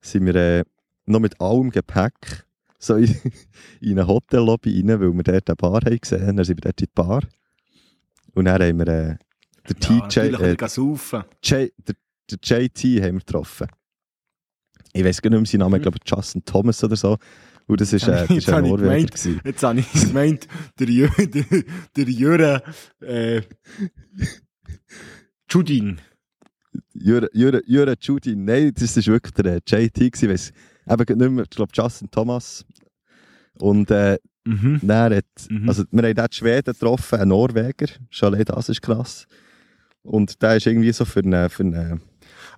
sind 0.00 0.26
wir 0.26 0.34
äh, 0.34 0.64
noch 1.06 1.20
mit 1.20 1.40
allem 1.40 1.70
Gepäck 1.70 2.44
so 2.78 2.96
in, 2.96 3.14
in 3.80 3.98
eine 3.98 4.06
Hotellobby 4.06 4.80
rein, 4.80 5.00
weil 5.00 5.12
wir 5.12 5.22
dort 5.22 5.48
eine 5.48 5.56
Bar 5.56 5.80
haben 5.84 5.98
gesehen. 5.98 6.36
Dann 6.36 6.44
sind 6.44 6.58
wir 6.58 6.62
dort 6.62 6.80
in 6.80 6.86
die 6.86 6.92
Bar. 6.94 7.22
Und 8.34 8.44
dann 8.46 8.62
haben 8.62 8.78
wir 8.78 8.88
äh, 8.88 9.16
den 9.68 9.76
Ja, 9.80 10.08
TJ, 10.08 10.20
äh. 10.20 10.56
J, 11.42 11.72
der, 11.78 11.94
der 12.30 12.38
JT 12.42 13.02
haben 13.02 13.14
wir 13.14 13.20
getroffen. 13.20 13.68
Ich 14.92 15.04
weiß 15.04 15.22
gar 15.22 15.30
nicht 15.30 15.40
mehr 15.40 15.46
seinen 15.46 15.60
Namen, 15.60 15.76
ich 15.76 15.82
glaube 15.82 15.98
Justin 16.04 16.44
Thomas 16.44 16.82
oder 16.84 16.96
so. 16.96 17.18
Und 17.66 17.80
das 17.80 17.92
ist, 17.92 18.06
äh, 18.06 18.26
das 18.26 18.30
ist 18.30 18.48
ein 18.50 18.64
Norweger. 18.64 19.06
gemeint. 19.06 19.44
Jetzt 19.44 19.62
habe 19.62 19.80
ich 19.80 19.92
gemeint, 19.92 20.46
der, 20.78 20.88
Jö, 20.88 21.08
der, 21.18 21.44
der 21.96 22.04
Jürgen, 22.04 22.60
äh, 23.00 23.42
Judin. 25.48 26.00
Jure, 26.92 27.30
Jure, 27.32 27.62
Jure 27.66 27.94
Judy, 27.98 28.36
nein, 28.36 28.72
das 28.74 28.96
ist 28.96 29.06
wirklich 29.06 29.32
der 29.34 29.56
äh, 29.56 29.60
JT 29.66 30.12
gewesen, 30.12 30.52
eben 30.88 31.18
nicht 31.18 31.30
mehr, 31.30 31.44
ich 31.44 31.50
glaube 31.50 31.72
Justin 31.74 32.10
Thomas. 32.10 32.64
Und 33.58 33.90
äh, 33.90 34.18
Mhm. 34.46 34.78
dann 34.82 35.14
hat, 35.14 35.24
Mhm. 35.48 35.68
also 35.70 35.84
wir 35.90 36.02
haben 36.02 36.14
dort 36.14 36.34
Schweden 36.34 36.72
getroffen, 36.74 37.18
einen 37.18 37.30
Norweger, 37.30 37.86
schon 38.10 38.34
allein 38.34 38.44
das 38.44 38.68
ist 38.68 38.82
krass. 38.82 39.26
Und 40.02 40.42
der 40.42 40.56
ist 40.56 40.66
irgendwie 40.66 40.92
so 40.92 41.06
für 41.06 41.20
eine, 41.20 41.48
für 41.48 41.62
eine 41.62 41.98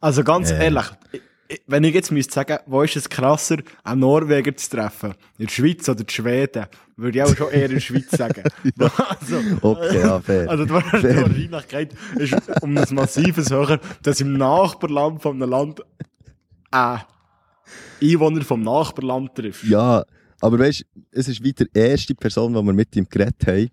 Also 0.01 0.25
ganz 0.25 0.51
Äh. 0.51 0.65
ehrlich, 0.65 0.87
wenn 1.69 1.85
ich 1.85 1.95
jetzt 1.95 2.11
müsste 2.11 2.35
sagen, 2.35 2.59
wo 2.67 2.83
ist 2.83 2.97
es 2.97 3.09
krasser, 3.09 3.59
einen 3.85 4.01
Norweger 4.01 4.57
zu 4.57 4.69
treffen? 4.69 5.11
In 5.39 5.47
der 5.47 5.53
Schweiz 5.53 5.89
oder 5.89 6.01
in 6.01 6.09
Schweden? 6.09 6.67
Würde 6.97 7.19
ich 7.19 7.25
auch 7.25 7.37
schon 7.37 7.53
eher 7.53 7.67
in 7.67 7.75
der 7.75 7.81
Schweiz 7.81 8.11
sagen. 8.11 8.43
also, 8.81 9.41
Okay, 9.63 10.01
ja, 10.01 10.19
fair. 10.21 10.51
Also, 10.51 10.65
die. 10.65 10.71
Wahrscheinlichkeit 10.73 11.95
ist 12.17 12.35
um 12.63 12.77
ein 12.77 12.95
massives 12.95 13.51
höher, 13.51 13.79
dass 14.03 14.21
im 14.21 14.33
Nachbarland 14.37 15.23
von 15.23 15.41
einem 15.41 15.51
Land 15.51 15.83
ein 16.73 17.01
Einwohner 18.03 18.43
vom 18.43 18.63
Nachbarland 18.63 19.35
trifft. 19.35 19.65
Ja, 19.65 20.05
aber 20.41 20.59
weißt 20.59 20.81
du, 20.95 21.01
es 21.13 21.29
ist 21.29 21.43
wie 21.43 21.53
die 21.53 21.67
erste 21.75 22.15
Person, 22.15 22.53
die 22.55 22.63
wir 22.63 22.73
mit 22.73 22.95
ihm 22.97 23.07
geredet 23.09 23.47
haben, 23.47 23.71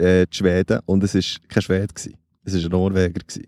äh, 0.00 0.26
die 0.26 0.36
Schweden, 0.36 0.80
und 0.86 1.02
es 1.04 1.14
war 1.14 1.22
kein 1.48 1.62
Schwede, 1.62 1.88
gewesen. 1.88 2.14
es 2.44 2.54
war 2.54 2.62
ein 2.64 2.70
Norweger. 2.70 3.20
Gewesen. 3.20 3.46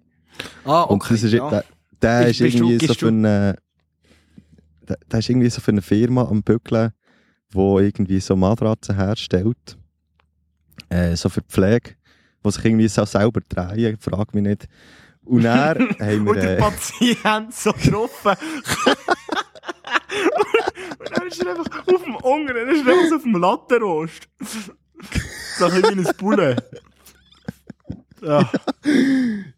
Ah, 0.64 0.82
Und 0.82 1.02
das 1.08 1.22
ist, 1.22 1.32
der, 1.32 1.64
der 2.00 2.24
Bist- 2.26 2.40
ist 2.40 2.44
bist 2.44 2.58
du- 2.60 2.64
irgendwie 2.68 2.86
so 2.86 2.94
für 2.94 3.08
eine, 3.08 3.56
der, 4.88 4.98
der 5.10 5.18
ist 5.18 5.28
irgendwie 5.28 5.50
so 5.50 5.60
für 5.60 5.70
eine 5.70 5.82
Firma 5.82 6.22
am 6.24 6.42
Bügeln, 6.42 6.92
wo 7.50 7.78
irgendwie 7.78 8.18
so 8.20 8.34
Matratzen 8.34 8.96
herstellt, 8.96 9.76
äh, 10.88 11.14
so 11.16 11.28
für 11.28 11.42
die 11.42 11.48
Pflege, 11.48 11.94
die 12.44 12.50
sich 12.50 12.64
irgendwie 12.64 12.88
so 12.88 13.04
selber 13.04 13.40
drehen, 13.48 13.96
frag 14.00 14.34
mich 14.34 14.42
nicht. 14.42 14.68
Und 15.24 15.42
dann 15.44 15.90
haben 15.98 16.28
Und 16.28 16.36
wir, 16.36 16.42
der 16.42 16.58
äh, 16.58 16.60
Patient 16.60 17.54
so 17.54 17.72
getroffen. 17.72 18.32
und 20.98 21.10
dann 21.18 21.26
ist 21.26 21.42
er 21.42 21.50
einfach 21.58 21.86
auf 21.86 22.02
dem 22.04 22.16
Unger, 22.16 22.54
dann 22.54 22.68
ist 22.68 22.86
er 22.86 22.92
einfach 22.92 23.08
so 23.08 23.16
auf 23.16 23.22
dem 23.22 23.36
Lattenrost. 23.36 24.28
So 25.58 25.66
ein 25.66 25.80
bisschen 25.82 26.04
wie 26.04 26.08
ein 26.08 26.16
Bulle. 26.16 26.56
Ja. 28.22 28.48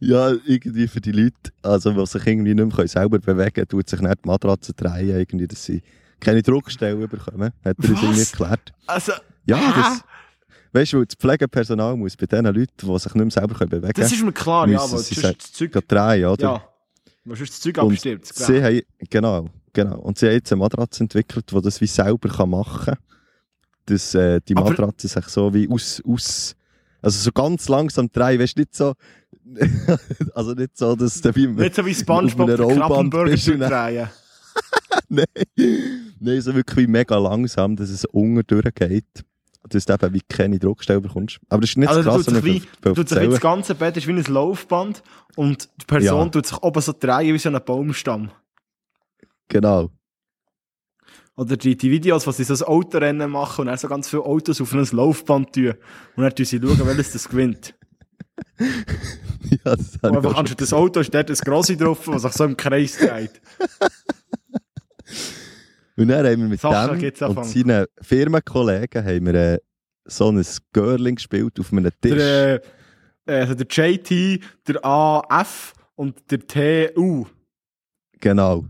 Ja, 0.01 0.33
irgendwie 0.47 0.89
für 0.89 1.01
die 1.01 1.13
Leute, 1.13 1.53
also 1.63 1.93
die 1.93 2.07
sich 2.07 2.27
irgendwie 2.27 2.55
nicht 2.55 2.77
mehr 2.77 2.89
selber 2.89 3.19
bewegen 3.19 3.53
können, 3.53 3.69
tut 3.69 3.89
sich 3.89 4.01
nicht 4.01 4.25
die 4.25 4.29
Matratze 4.29 4.73
drehen, 4.73 5.11
irgendwie, 5.11 5.47
dass 5.47 5.65
sie 5.65 5.83
keine 6.21 6.43
Druckstelle 6.43 7.07
bekommen. 7.07 7.53
Hat 7.65 7.77
er 7.79 7.91
uns 7.91 7.91
Was? 7.91 8.03
irgendwie 8.03 8.21
erklärt. 8.21 8.73
Also, 8.87 9.13
Ja, 9.47 9.73
das, 9.77 10.05
weißt 10.75 10.93
du, 10.93 11.05
das 11.05 11.15
Pflegepersonal 11.15 11.97
muss 11.97 12.17
bei 12.17 12.27
den 12.27 12.45
Leuten, 12.47 12.69
die 12.77 12.99
sich 12.99 13.15
nicht 13.15 13.25
mehr 13.25 13.31
selber 13.31 13.55
können 13.55 13.71
bewegen 13.71 13.93
das 13.95 14.11
können, 14.11 14.21
ist 14.21 14.25
mir 14.25 14.33
klar, 14.33 14.69
ja, 14.69 14.81
aber 14.81 14.99
sie 14.99 15.15
das 15.15 15.53
Zeug, 15.53 15.73
drehen, 15.89 16.27
oder? 16.27 16.43
ja, 16.43 16.65
weil 17.25 17.37
sonst 17.37 17.51
das 17.51 17.61
Zeug 17.61 17.79
abstirbt. 17.79 18.27
sie 18.27 18.63
haben, 18.63 18.83
genau, 19.09 19.49
genau. 19.73 19.99
Und 20.01 20.19
sie 20.19 20.27
haben 20.27 20.35
jetzt 20.35 20.53
eine 20.53 20.59
Matratze 20.61 21.05
entwickelt, 21.05 21.51
die 21.51 21.61
das 21.63 21.81
wie 21.81 21.87
selber 21.87 22.29
kann 22.29 22.51
machen 22.51 22.85
kann. 22.95 22.99
Dass 23.87 24.15
äh, 24.15 24.41
die 24.47 24.57
Aber- 24.57 24.71
Matratze 24.71 25.09
sich 25.09 25.25
so 25.27 25.53
wie 25.55 25.69
aus, 25.69 26.03
aus 26.07 26.57
also 27.01 27.19
so 27.19 27.33
ganz 27.33 27.69
langsam 27.69 28.11
drehen, 28.11 28.41
weißt 28.41 28.57
du, 28.57 28.61
nicht 28.63 28.75
so, 28.75 28.95
also 30.35 30.55
nicht 30.55 30.77
so, 30.77 30.97
dass 30.97 31.21
der 31.21 31.37
wie 31.37 31.47
Nicht 31.47 31.75
so 31.75 31.85
wie 31.85 31.95
Spongebob 31.95 32.57
den 32.57 32.79
Krabbenburger 32.79 33.37
drehen. 33.37 34.09
Nein, 35.09 35.27
nein, 36.21 36.41
so 36.41 36.55
wirklich 36.55 36.87
mega 36.87 37.19
langsam, 37.19 37.75
dass 37.75 37.91
es 37.91 38.05
unten 38.05 38.47
durchgeht. 38.47 39.25
Du 39.69 39.79
eben 39.79 40.15
wie 40.15 40.21
keine 40.29 40.59
Druckstelle 40.59 41.01
bekommst. 41.01 41.41
Aber 41.49 41.63
das 41.63 41.71
ist 41.71 41.77
nicht 41.79 41.89
Also, 41.89 42.03
so 42.03 42.11
krass, 42.11 42.27
wenn 42.27 42.35
da 42.35 42.41
tut 42.41 42.51
sich 42.51 42.63
wie 42.85 43.01
erzählen 43.01 43.31
das 43.31 43.41
ganze 43.41 43.75
Bett 43.75 43.97
ist 43.97 44.07
wie 44.07 44.13
ein 44.13 44.23
Laufband 44.25 45.03
und 45.37 45.69
die 45.81 45.87
Person 45.87 46.25
Ja. 46.27 46.29
tut 46.29 46.47
sich 46.47 46.63
oben 46.63 46.83
so 46.83 46.93
drehen 46.93 47.35
wie 47.35 47.39
so 47.39 47.49
ein 47.49 47.65
Baumstamm. 47.65 48.31
Genau. 49.49 49.91
Oder 51.37 51.57
die, 51.57 51.77
die 51.77 51.91
Videos, 51.91 52.27
wo 52.27 52.31
sie 52.31 52.45
so 52.45 52.55
ein 52.55 52.63
Autorennen 52.69 53.31
machen 53.31 53.63
und 53.63 53.67
dann 53.69 53.79
so 53.79 53.89
ganz 53.89 54.09
viele 54.09 54.23
Autos 54.23 54.61
auf 54.61 54.73
ein 54.73 54.87
Laufband 54.93 55.53
tun. 55.55 55.75
Und 56.15 56.23
dann 56.23 56.35
tun 56.35 56.45
sie 56.47 56.61
schauen, 56.61 56.87
welches 56.87 57.13
das 57.13 57.29
gewinnt. 57.29 57.75
ja, 58.59 58.67
das 59.65 59.79
Und 59.79 60.11
ich 60.11 60.17
einfach 60.17 60.35
anstatt 60.37 60.61
das 60.61 60.73
Auto 60.73 61.01
ist 61.01 61.13
dort 61.15 61.31
ein 61.31 61.37
Grossi 61.37 61.77
drauf, 61.77 62.05
das 62.07 62.23
sich 62.23 62.33
so 62.33 62.45
im 62.45 62.57
Kreis 62.57 62.99
dreht. 62.99 63.41
Und 65.97 66.09
dann 66.09 66.27
haben 66.27 66.41
wir 66.41 66.49
mit 66.49 66.61
gibt's 66.99 67.21
dem 67.21 67.37
und 67.37 67.45
seinen 67.47 67.87
Firmenkollegen 68.01 69.05
haben 69.05 69.27
wir 69.27 69.35
äh, 69.35 69.59
so 70.05 70.31
ein 70.31 70.45
Girling 70.73 71.15
gespielt 71.17 71.59
auf 71.61 71.73
einem 71.73 71.91
Tisch. 72.01 72.15
Der, 72.17 72.63
äh, 73.27 73.33
also 73.33 73.55
der 73.55 73.67
JT, 73.69 74.41
der 74.69 74.85
AF 74.85 75.73
und 75.95 76.17
der 76.31 76.47
TU. 76.47 77.27
Genau. 78.21 78.65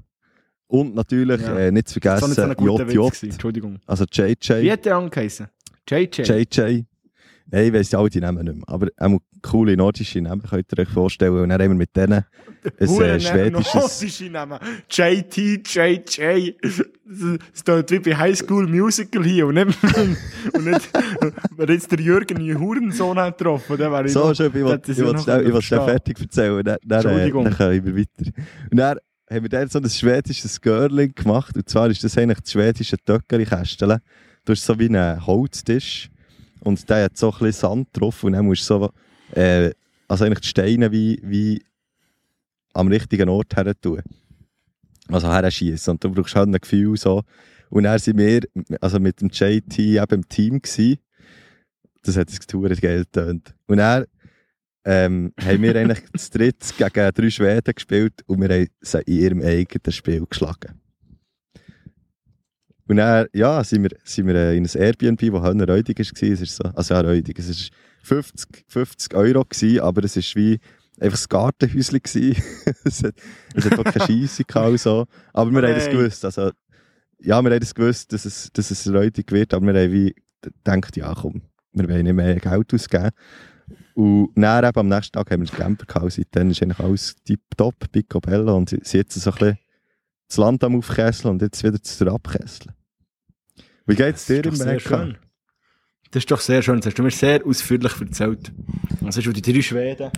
Und 0.66 0.95
natürlich 0.95 1.40
Ja. 1.40 1.57
äh, 1.59 1.71
nicht 1.73 1.88
zu 1.88 2.00
Das 2.00 2.21
so 2.21 2.26
vergessen 2.26 2.57
guter 2.57 2.87
Witz. 2.87 2.95
JJ, 2.95 3.07
gewesen, 3.07 3.31
Entschuldigung. 3.31 3.78
also 3.87 4.04
Wie 4.04 4.21
JJ, 4.23 4.71
hat 4.71 4.85
der 4.85 4.97
angeheißen? 4.97 5.47
JJ. 5.88 6.23
JJ. 6.23 6.85
Nein, 7.47 7.66
ich 7.66 7.73
weiss 7.73 7.95
alle 7.95 8.11
die 8.11 8.21
Namen 8.21 8.45
nicht 8.45 8.57
mehr. 8.57 8.69
Aber 8.69 8.88
coole 9.45 9.77
nordische 9.77 10.21
Namen 10.21 10.43
könnt 10.43 10.73
ihr 10.73 10.79
euch 10.83 10.89
vorstellen. 10.89 11.39
Und 11.39 11.51
dann 11.51 11.61
haben 11.61 11.71
wir 11.71 11.77
mit 11.77 11.95
denen 11.95 12.25
ein 12.81 12.89
äh, 12.89 13.21
schwedisches... 13.21 13.75
nordische 13.75 14.25
Namen. 14.31 14.59
JT, 14.91 15.37
JJ. 15.69 16.55
Das 17.53 17.65
tut 17.65 17.91
wie 17.91 17.99
bei 17.99 18.17
High 18.17 18.37
School 18.37 18.67
Musical 18.67 19.23
hier 19.23 19.47
und 19.47 19.55
nicht, 19.55 19.79
und 20.55 20.65
nicht 20.65 20.91
wenn 21.57 21.69
jetzt 21.69 21.93
der 21.93 22.01
Jürgen 22.01 22.59
Hurensohn 22.59 23.19
hat 23.19 23.39
getroffen, 23.39 23.77
dann 23.77 23.93
wäre 23.93 24.07
ich 24.07 24.13
So, 24.13 24.29
noch- 24.29 24.35
schon, 24.35 24.47
ich 24.47 24.55
will 24.55 25.53
noch 25.53 25.63
schnell, 25.63 25.85
fertig 25.85 26.21
erzählen. 26.21 26.65
Dann, 26.65 26.79
dann, 26.83 27.05
äh, 27.05 27.09
Entschuldigung. 27.09 27.45
dann 27.45 27.55
können 27.55 27.85
wir 27.85 27.97
weiter. 27.97 28.33
Und 28.71 28.77
dann 28.79 28.99
haben 29.31 29.43
wir 29.43 29.49
dann 29.49 29.69
so 29.69 29.79
ein 29.79 29.89
schwedisches 29.89 30.61
Girling 30.61 31.15
gemacht. 31.15 31.55
Und 31.57 31.69
zwar 31.69 31.91
ist 31.91 32.03
das 32.03 32.17
eigentlich 32.17 32.41
das 32.41 32.53
schwedische 32.53 32.97
Töckeli-Kästel. 32.97 33.99
Du 34.45 34.53
hast 34.53 34.65
so 34.65 34.79
wie 34.79 34.89
einen 34.89 35.27
Holztisch. 35.27 36.11
Und 36.61 36.89
der 36.89 37.05
hat 37.05 37.17
so 37.19 37.31
ein 37.31 37.39
bisschen 37.39 37.53
Sand 37.53 37.89
drauf. 37.93 38.25
Und 38.25 38.33
dann 38.33 38.47
musst 38.47 38.63
du 38.71 38.79
so, 38.81 38.91
äh, 39.35 39.73
also 40.09 40.25
eigentlich 40.25 40.41
die 40.41 40.49
Steine 40.49 40.93
wie, 40.93 41.21
wie 41.23 41.64
am 42.73 42.88
richtigen 42.88 43.29
Ort 43.29 43.57
her 43.57 43.73
tun. 43.81 44.03
Also 45.09 45.31
her 45.31 45.50
schießen. 45.50 45.93
Und 45.93 46.05
du 46.05 46.11
brauchst 46.11 46.35
halt 46.35 46.49
ein 46.49 46.61
Gefühl 46.61 46.97
so. 46.97 47.23
Und 47.71 47.85
dann 47.85 47.99
sind 47.99 48.19
wir, 48.19 48.41
also 48.81 49.00
mit 49.00 49.21
dem 49.21 49.29
JT 49.29 49.79
eben 49.79 50.14
im 50.14 50.29
Team 50.29 50.62
gewesen. 50.62 50.99
Das 52.03 52.17
hat 52.17 52.29
das 52.29 52.38
Tour 52.47 52.69
geil 52.69 53.05
getönt. 53.05 53.55
Und 53.67 53.79
dann 53.79 54.05
ähm, 54.85 55.33
haben 55.41 55.62
wir 55.62 55.75
eigentlich 55.76 56.05
zu 56.17 56.31
dritt 56.31 56.75
gegen 56.76 57.11
drei 57.14 57.31
Schweden 57.31 57.75
gespielt 57.75 58.23
und 58.26 58.41
wir 58.43 58.49
haben 58.50 58.69
sie 58.83 59.00
in 59.07 59.19
ihrem 59.19 59.41
eigenen 59.41 59.93
Spiel 59.93 60.26
geschlagen. 60.26 60.81
Und 62.87 62.97
dann, 62.97 63.26
ja, 63.33 63.64
sind 63.64 63.85
wir, 63.85 63.97
sind 64.05 64.26
wir 64.26 64.35
äh, 64.35 64.57
in 64.57 64.64
ein 64.64 64.71
Airbnb, 64.79 65.19
das 65.19 65.43
Höllenreudig 65.43 65.99
war. 65.99 66.29
Es 66.31 66.41
ist 66.41 66.57
so, 66.57 66.64
also 66.64 66.95
ja, 66.95 67.00
Reudig. 67.00 67.38
Es 67.38 67.49
war 67.49 67.79
50, 68.05 68.65
50 68.69 69.15
Euro, 69.15 69.45
gewesen, 69.45 69.81
aber 69.81 70.05
es 70.05 70.17
war 70.17 70.23
wie 70.43 70.61
einfach 71.01 71.19
das 71.19 71.29
Gartenhäuschen. 71.29 72.01
es 72.85 73.03
hat, 73.03 73.15
es 73.55 73.65
hat 73.65 73.79
auch 73.79 73.85
keine 73.85 74.07
Scheisse 74.07 74.45
gehabt 74.45 74.79
so. 74.79 75.07
Aber 75.33 75.51
wir 75.51 75.63
haben 75.63 75.75
das 75.75 75.87
Nein. 75.87 75.97
gewusst. 75.97 76.25
Also, 76.25 76.51
ja, 77.21 77.43
wir 77.43 77.51
haben 77.51 77.61
das 77.61 77.75
gewusst, 77.75 78.13
dass 78.13 78.25
es, 78.25 78.51
dass 78.53 78.71
es 78.71 78.87
Reudig 78.93 79.33
wird, 79.33 79.55
aber 79.55 79.67
wir 79.67 79.81
haben 79.83 79.93
wie 79.93 80.15
gedacht, 80.41 80.97
ja 80.97 81.15
komm, 81.15 81.43
wir 81.73 81.89
wollen 81.89 82.05
nicht 82.05 82.15
mehr 82.15 82.37
Geld 82.37 82.75
ausgeben. 82.75 83.11
Und 83.95 84.33
dann 84.35 84.65
eben 84.65 84.79
am 84.79 84.89
nächsten 84.89 85.13
Tag 85.13 85.31
haben 85.31 85.43
wir 85.43 85.51
einen 85.51 85.59
Camper 85.59 85.87
gehabt. 85.87 86.13
Seitdem 86.13 86.51
ist 86.51 86.63
eigentlich 86.63 86.81
alles 86.81 87.17
tipptopp, 87.25 87.91
picobello. 87.93 88.57
Und 88.57 88.69
sie 88.69 88.81
sie 88.83 88.99
jetzt 88.99 89.15
so 89.15 89.31
ein 89.31 89.37
bisschen 89.37 89.59
das 90.29 90.37
Land 90.37 90.65
am 90.65 90.77
Aufkesseln 90.77 91.33
und 91.33 91.43
jetzt 91.43 91.63
wieder 91.63 91.81
zu 91.81 92.07
Abkesseln. 92.13 92.75
Wie 93.87 93.95
geht's 93.95 94.27
dir 94.27 94.43
Das 94.43 94.47
im 94.47 94.53
ist 94.55 94.61
doch 94.61 94.65
sehr 94.67 94.75
Weg? 94.75 94.83
schön. 94.83 95.19
Das 96.14 96.23
ist 96.23 96.30
doch 96.30 96.40
sehr 96.40 96.62
schön. 96.62 96.76
Das 96.76 96.87
hast 96.87 96.99
du 97.00 97.02
mir 97.02 97.11
sehr 97.11 97.44
ausführlich 97.44 98.00
erzählt. 98.00 98.52
Also 99.04 99.21
schon 99.21 99.33
die 99.33 99.42
drei 99.42 99.61
Schweden. 99.61 100.12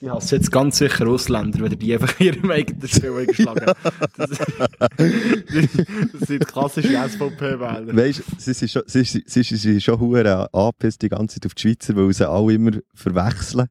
Die 0.00 0.08
hassen 0.08 0.36
jetzt 0.36 0.52
ganz 0.52 0.78
sicher 0.78 1.08
Ausländer, 1.08 1.58
wenn 1.58 1.76
die 1.76 1.92
einfach 1.92 2.20
in 2.20 2.26
ihrem 2.26 2.50
eigenen 2.52 2.86
Spiel 2.86 3.12
eingeschlagen 3.18 3.72
das, 4.16 4.30
das 4.30 4.38
sind 6.28 6.46
klassische 6.46 7.08
SVP-Wähler. 7.08 7.96
Weißt 7.96 8.20
du, 8.20 8.22
sie 8.38 8.52
sind 8.52 8.70
schon, 8.70 8.82
sie, 8.86 9.02
sie, 9.02 9.24
sie, 9.26 9.42
sie 9.42 9.56
sind 9.56 9.82
schon 9.82 9.98
hure 9.98 10.54
angepisst 10.54 11.02
die 11.02 11.08
ganze 11.08 11.34
Zeit 11.34 11.46
auf 11.46 11.54
die 11.54 11.62
Schweizer, 11.62 11.96
weil 11.96 12.12
sie 12.12 12.30
alle 12.30 12.54
immer 12.54 12.72
verwechseln. 12.94 13.66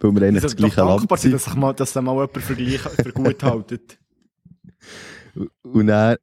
Weil 0.00 0.12
wir 0.12 0.22
eigentlich 0.22 0.42
das 0.42 0.52
sind 0.52 0.60
doch 0.60 0.74
gleiche 0.74 0.88
Land 0.88 1.20
sind. 1.20 1.34
dass 1.34 1.44
sich 1.44 1.54
mal, 1.54 1.72
dass 1.72 1.92
sich 1.92 2.02
mal 2.02 2.14
jemand 2.14 2.38
für, 2.38 2.56
die, 2.56 2.78
für 2.78 3.12
gut 3.12 3.44
haltet. 3.44 3.98
Und 5.62 5.86
dann, 5.86 6.16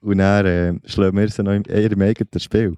und 0.00 0.18
dann 0.18 0.46
äh, 0.46 0.74
schlagen 0.84 1.16
wir 1.16 1.28
sie 1.28 1.42
noch 1.42 1.52
in 1.52 1.64
ihrem 1.64 2.02
eigenen 2.02 2.40
Spiel. 2.40 2.76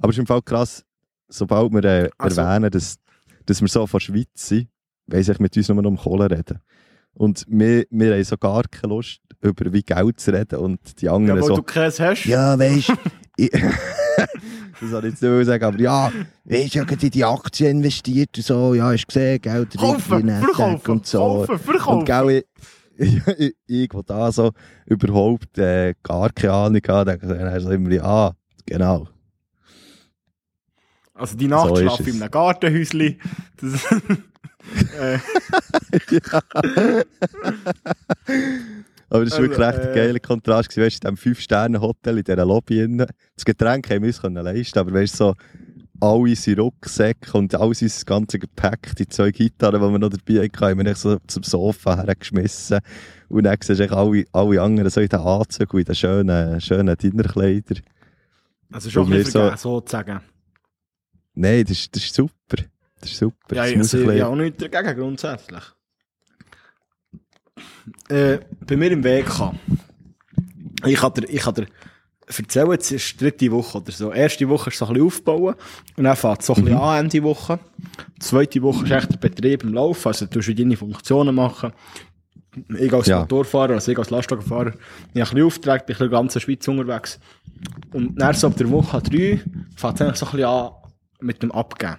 Aber 0.00 0.10
es 0.10 0.16
ist 0.16 0.20
im 0.20 0.26
Fall 0.26 0.42
krass, 0.42 0.84
sobald 1.28 1.72
wir 1.72 1.84
äh, 1.84 2.10
Also- 2.18 2.40
erwähnen, 2.40 2.70
dass, 2.70 2.96
dass 3.46 3.60
wir 3.60 3.68
so 3.68 3.86
von 3.86 3.98
der 3.98 4.04
Schweiz 4.04 4.28
sind, 4.34 4.68
weiss 5.06 5.28
ich 5.28 5.38
mit 5.38 5.56
uns 5.56 5.68
nur 5.68 5.82
noch 5.82 5.90
um 5.90 5.96
Kohle 5.96 6.30
reden. 6.30 6.60
Und 7.14 7.44
wir, 7.48 7.84
wir 7.90 8.12
haben 8.14 8.24
so 8.24 8.36
gar 8.36 8.62
keine 8.64 8.92
Lust, 8.94 9.20
über 9.40 9.72
wie 9.72 9.82
Geld 9.82 10.20
zu 10.20 10.32
reden. 10.32 10.58
Und 10.58 11.00
die 11.00 11.06
Ja, 11.06 11.14
anderen 11.14 11.40
weil 11.40 11.48
so, 11.48 11.56
du 11.56 11.62
keins 11.62 11.98
hast. 11.98 12.24
ja, 12.26 12.58
weißt 12.58 12.92
ich, 13.38 13.50
Das 14.80 14.90
soll 14.90 15.04
ich 15.06 15.12
jetzt 15.12 15.22
nicht 15.22 15.46
sagen, 15.46 15.64
aber 15.64 15.80
ja, 15.80 16.12
weißt 16.44 16.62
du, 16.62 16.66
ich 16.66 16.78
habe 16.78 16.92
in 17.00 17.10
die 17.10 17.24
Aktien 17.24 17.78
investiert 17.78 18.28
und 18.36 18.44
so, 18.44 18.74
ja, 18.74 18.90
hast 18.92 19.06
gesehen, 19.06 19.40
Geld 19.40 19.74
Kaufen, 19.76 20.28
verkaufen, 20.28 20.90
und 20.90 21.06
so. 21.06 21.18
kaufen, 21.46 21.58
verkaufen. 21.58 21.98
Und 22.00 22.04
gell, 22.04 22.44
ich, 22.98 23.54
ich, 23.66 23.88
da 24.06 24.30
so 24.30 24.52
überhaupt 24.84 25.56
äh, 25.58 25.94
gar 26.02 26.30
keine 26.30 26.52
Ahnung 26.52 26.80
hatte, 26.86 27.16
dann 27.18 27.60
so 27.60 27.70
immer, 27.70 27.90
ja, 27.90 28.32
genau. 28.66 29.08
Also 31.16 31.36
die 31.36 31.48
Nacht 31.48 31.68
So 31.68 31.76
schlafe 31.76 32.02
es. 32.02 32.08
in 32.14 32.22
einem 32.22 32.30
Gartenhäusli. 32.30 33.18
Das, 33.60 33.84
äh, 35.00 35.18
Aber 39.08 39.24
das 39.24 39.34
war 39.34 39.42
wirklich 39.42 39.58
Also, 39.58 39.62
recht 39.62 39.78
ein 39.80 39.92
äh, 39.92 39.94
geiler 39.94 40.18
Kontrast. 40.18 40.68
gewesen. 40.70 40.84
Weißt 40.86 41.04
in 41.04 41.14
diesem 41.14 41.32
5-Sterne-Hotel 41.34 42.18
in 42.18 42.24
dieser 42.24 42.44
Lobby. 42.44 42.80
innen. 42.82 43.06
Das 43.34 43.44
Getränk 43.44 43.88
haben 43.90 44.02
wir 44.02 44.08
uns 44.08 44.20
können 44.20 44.44
leisten 44.44 44.78
aber 44.78 44.92
weißt 44.92 45.16
so 45.16 45.34
alle 45.98 46.18
unsere 46.18 46.60
Rucksäcke 46.60 47.38
und 47.38 47.54
all 47.54 47.68
unser 47.68 47.86
ganzes 48.04 48.38
Gepäck, 48.40 48.94
die 48.98 49.06
zwei 49.08 49.30
Gitarren, 49.30 49.80
die 49.80 49.88
wir 49.88 49.98
noch 49.98 50.10
dabei 50.10 50.44
hatten, 50.44 50.60
haben 50.80 50.84
wir 50.84 50.94
so 50.94 51.16
zum 51.26 51.42
Sofa 51.42 51.96
hergeschmissen. 52.04 52.80
Und 53.28 53.44
dann 53.44 53.56
siehst 53.62 53.80
du 53.80 53.96
alle, 53.96 54.24
alle 54.32 54.60
anderen 54.60 54.90
so 54.90 55.00
in 55.00 55.08
den 55.08 55.20
Anzügen 55.20 55.70
und 55.72 55.78
in 55.80 55.84
den 55.86 55.94
schönen, 55.94 56.60
schönen 56.60 56.96
Dinnerkleidern. 56.96 57.78
Also 58.72 58.90
schon 58.90 59.04
ein 59.06 59.10
bisschen 59.10 59.30
so- 59.30 59.38
vergeben, 59.40 59.56
sozusagen. 59.58 60.20
Nein, 61.36 61.64
das 61.64 61.78
ist, 61.78 61.94
das 61.94 62.02
ist 62.04 62.14
super. 62.14 62.64
Das 63.00 63.10
ist 63.10 63.18
super. 63.18 63.54
Ja, 63.54 63.62
das 63.62 63.70
ich 63.70 63.78
also, 63.78 64.10
habe 64.10 64.26
auch 64.26 64.34
nichts 64.34 64.58
dagegen, 64.58 64.98
grundsätzlich. 64.98 65.62
Äh, 68.08 68.38
bei 68.66 68.76
mir 68.76 68.90
im 68.90 69.04
Weg 69.04 69.26
kam. 69.26 69.58
Ich 70.84 70.98
dir, 71.00 71.28
ich 71.28 71.46
habe 71.46 71.62
dir 71.62 71.68
erzählt, 72.26 72.70
jetzt 72.70 72.90
ist 72.90 73.12
die 73.12 73.24
dritte 73.24 73.52
Woche 73.52 73.78
oder 73.78 73.92
so. 73.92 74.12
Erste 74.12 74.48
Woche 74.48 74.70
ist 74.70 74.78
so 74.78 74.86
ein 74.86 74.94
bisschen 74.94 75.06
aufbauen 75.06 75.54
und 75.96 76.04
dann 76.04 76.16
fängt 76.16 76.40
es 76.40 76.46
so 76.46 76.54
ein 76.54 76.64
bisschen 76.64 76.78
an, 76.78 77.04
Ende 77.04 77.22
Woche. 77.22 77.58
Zweite 78.18 78.62
Woche 78.62 78.84
ist 78.84 78.90
echt 78.90 79.12
der 79.12 79.18
Betrieb 79.18 79.62
im 79.62 79.74
Laufen, 79.74 80.08
also 80.08 80.26
du 80.26 80.38
musst 80.38 80.58
deine 80.58 80.76
Funktionen 80.76 81.34
machen. 81.34 81.72
Ich 82.78 82.92
als 82.92 83.06
Ja. 83.06 83.20
Motorfahrer, 83.20 83.74
also 83.74 83.92
ich 83.92 83.98
als 83.98 84.08
Lastwagenfahrer, 84.08 84.72
ich 84.72 85.20
habe 85.20 85.30
ein 85.30 85.34
bisschen 85.34 85.42
Aufträge, 85.42 85.84
bin 85.84 85.96
in 85.96 85.98
der 86.00 86.08
ganzen 86.08 86.40
Schweiz 86.40 86.66
unterwegs. 86.66 87.20
Und 87.92 88.16
dann 88.16 88.34
so 88.34 88.46
ab 88.46 88.56
der 88.56 88.70
Woche 88.70 89.02
drei 89.02 89.42
fängt 89.76 89.94
es 89.96 90.00
eigentlich 90.00 90.16
so 90.16 90.26
ein 90.26 90.32
bisschen 90.32 90.44
an 90.46 90.70
mit 91.20 91.42
dem 91.42 91.52
Abgeben. 91.52 91.96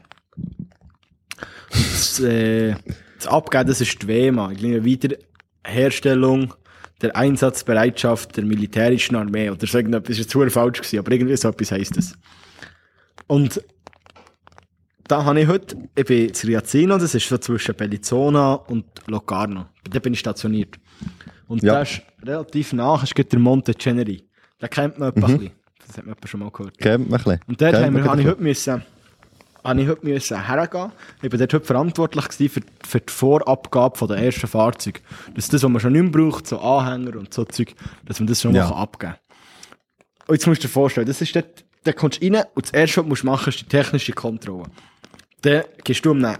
Das, 1.69 2.19
äh, 2.19 2.75
das 3.17 3.27
Abgeben, 3.27 3.67
das 3.67 3.81
ist 3.81 4.01
die 4.01 4.07
WEMA. 4.07 4.51
Irgendwie 4.51 4.83
Wiederherstellung 5.63 6.53
der 7.01 7.15
Einsatzbereitschaft 7.15 8.37
der 8.37 8.45
militärischen 8.45 9.15
Armee. 9.15 9.49
Oder 9.49 9.67
so 9.67 9.77
irgendetwas, 9.77 10.17
das 10.17 10.25
ist 10.25 10.33
jetzt 10.33 10.53
falsch 10.53 10.79
gewesen, 10.79 10.99
aber 10.99 11.11
irgendwie 11.11 11.37
so 11.37 11.49
etwas 11.49 11.71
heisst 11.71 11.97
es. 11.97 12.17
Und 13.27 13.61
da 15.07 15.23
habe 15.23 15.39
ich 15.41 15.47
heute, 15.47 15.77
ich 15.95 16.05
bin 16.05 16.27
in 16.29 16.33
Riazino, 16.35 16.97
das 16.97 17.15
ist 17.15 17.27
so 17.29 17.37
zwischen 17.37 17.75
Bellinzona 17.75 18.53
und 18.53 18.85
Locarno. 19.07 19.67
Da 19.89 19.99
bin 19.99 20.13
ich 20.13 20.19
stationiert. 20.19 20.75
Und 21.47 21.63
Ja. 21.63 21.73
da 21.75 21.81
ist 21.83 22.01
relativ 22.23 22.73
nach, 22.73 23.03
ist 23.03 23.15
gerade 23.15 23.29
der 23.29 23.39
Monte 23.39 23.75
Ceneri. 23.75 24.23
Den 24.61 24.69
kennt 24.69 24.99
man 24.99 25.09
etwa 25.09 25.27
ein 25.27 25.37
bisschen. 25.37 25.53
Das 25.85 25.97
hat 25.97 26.05
man 26.05 26.15
schon 26.25 26.39
mal 26.41 26.51
gehört. 26.51 26.77
Kennt 26.77 27.09
man 27.09 27.19
ein 27.19 27.23
bisschen. 27.23 27.39
Und 27.47 27.61
dort 27.61 27.75
haben 27.75 27.95
wir, 27.95 28.03
habe 28.03 28.21
ich 28.21 28.27
heute 28.27 28.41
müssen, 28.41 28.83
habe 29.67 29.81
ich 29.81 29.87
heute 29.87 30.05
müssen 30.05 30.45
hergehen. 30.47 30.91
Ich 31.21 31.29
bin 31.29 31.39
dort 31.39 31.53
heute 31.53 31.65
verantwortlich 31.65 32.51
für, 32.51 32.61
für 32.87 32.99
die 33.01 33.11
Vorabgabe 33.13 34.07
der 34.07 34.17
ersten 34.17 34.47
Fahrzeuge. 34.47 35.01
Das 35.35 35.45
ist 35.45 35.53
das, 35.53 35.63
was 35.63 35.69
man 35.69 35.79
schon 35.81 35.93
nicht 35.93 36.01
mehr 36.03 36.11
braucht, 36.11 36.47
so 36.47 36.59
Anhänger 36.59 37.17
und 37.17 37.33
so 37.33 37.43
Zeug, 37.45 37.75
dass 38.05 38.19
man 38.19 38.27
das 38.27 38.41
schon 38.41 38.55
Ja. 38.55 38.69
mal 38.69 38.75
abgeben 38.81 39.13
kann. 39.13 39.19
Und 40.27 40.35
jetzt 40.35 40.47
musst 40.47 40.63
du 40.63 40.67
dir 40.67 40.73
vorstellen, 40.73 41.05
das 41.07 41.21
ist 41.21 41.35
dort, 41.35 41.65
da 41.83 41.93
kommst 41.93 42.21
du 42.21 42.27
rein 42.33 42.43
und 42.55 42.65
das 42.65 42.71
erste, 42.71 42.97
was 42.97 43.03
du 43.03 43.09
musst 43.09 43.23
machen, 43.23 43.49
ist 43.49 43.61
die 43.61 43.65
technische 43.65 44.13
Kontrolle. 44.13 44.63
Dann 45.41 45.63
gehst 45.83 46.03
du 46.05 46.11
um 46.11 46.23
einen 46.25 46.35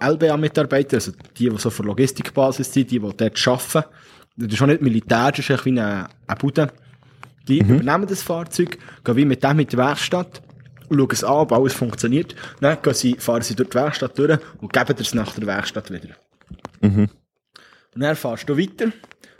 LBA-Mitarbeiter, 0.00 0.96
also 0.96 1.12
die, 1.38 1.48
die 1.48 1.58
so 1.58 1.70
für 1.70 1.82
Logistikbasis 1.84 2.72
sind, 2.72 2.90
die, 2.90 2.98
die 2.98 3.12
dort 3.16 3.48
arbeiten. 3.48 3.88
Das 4.36 4.48
ist 4.48 4.56
schon 4.56 4.68
nicht 4.70 4.82
Militär, 4.82 5.30
das 5.30 5.38
ist 5.48 5.64
wie 5.64 5.70
eine 5.80 6.08
Bude. 6.38 6.68
Die 7.48 7.58
übernehmen 7.58 8.06
das 8.06 8.22
Fahrzeug, 8.22 8.78
gehen 9.04 9.16
wie 9.16 9.24
mit 9.24 9.42
dem 9.42 9.58
in 9.58 9.66
die 9.66 9.76
Werkstatt, 9.76 10.42
schauen 10.96 11.08
es 11.10 11.24
an, 11.24 11.32
ob 11.32 11.52
alles 11.52 11.72
funktioniert. 11.72 12.34
Dann 12.60 12.80
gehen 12.82 12.94
sie, 12.94 13.16
fahren 13.18 13.42
sie 13.42 13.54
durch 13.54 13.70
die 13.70 13.74
Werkstatt 13.74 14.18
durch 14.18 14.38
und 14.60 14.72
geben 14.72 14.96
es 14.98 15.14
nach 15.14 15.34
der 15.34 15.46
Werkstatt 15.46 15.90
wieder. 15.90 16.14
Und 17.94 18.00
dann 18.00 18.16
fahrst 18.16 18.48
du 18.48 18.56
weiter 18.56 18.86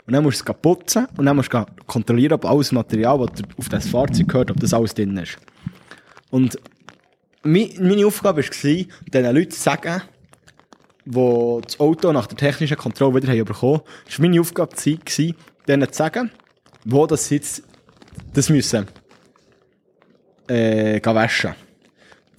und 0.05 0.13
dann 0.13 0.23
musst 0.23 0.47
du 0.47 0.51
es 0.51 0.57
putzen 0.61 1.07
und 1.17 1.25
dann 1.25 1.35
musst 1.35 1.53
du 1.53 1.65
kontrollieren, 1.87 2.33
ob 2.33 2.45
alles 2.45 2.71
Material, 2.71 3.25
das 3.25 3.41
auf 3.57 3.69
das 3.69 3.87
Fahrzeug 3.87 4.27
gehört, 4.27 4.51
ob 4.51 4.59
das 4.59 4.73
alles 4.73 4.93
drin 4.93 5.17
ist. 5.17 5.37
Und 6.29 6.59
meine 7.43 8.05
Aufgabe 8.05 8.41
war, 8.41 8.49
diesen 8.49 9.35
Leuten 9.35 9.51
zu 9.51 9.59
sagen, 9.59 10.01
die 11.05 11.59
das 11.61 11.79
Auto 11.79 12.11
nach 12.11 12.27
der 12.27 12.37
technischen 12.37 12.77
Kontrolle 12.77 13.15
wieder 13.15 13.27
haben 13.33 13.45
bekommen 13.45 13.81
haben, 13.81 13.83
war 13.83 14.19
meine 14.19 14.39
Aufgabe, 14.39 14.75
denen 15.67 15.91
zu 15.91 15.97
sagen, 15.97 16.31
wo 16.85 17.07
das 17.07 17.29
jetzt 17.29 17.63
das 18.33 18.49
müssen 18.49 18.87
äh, 20.53 21.01
waschen. 21.05 21.53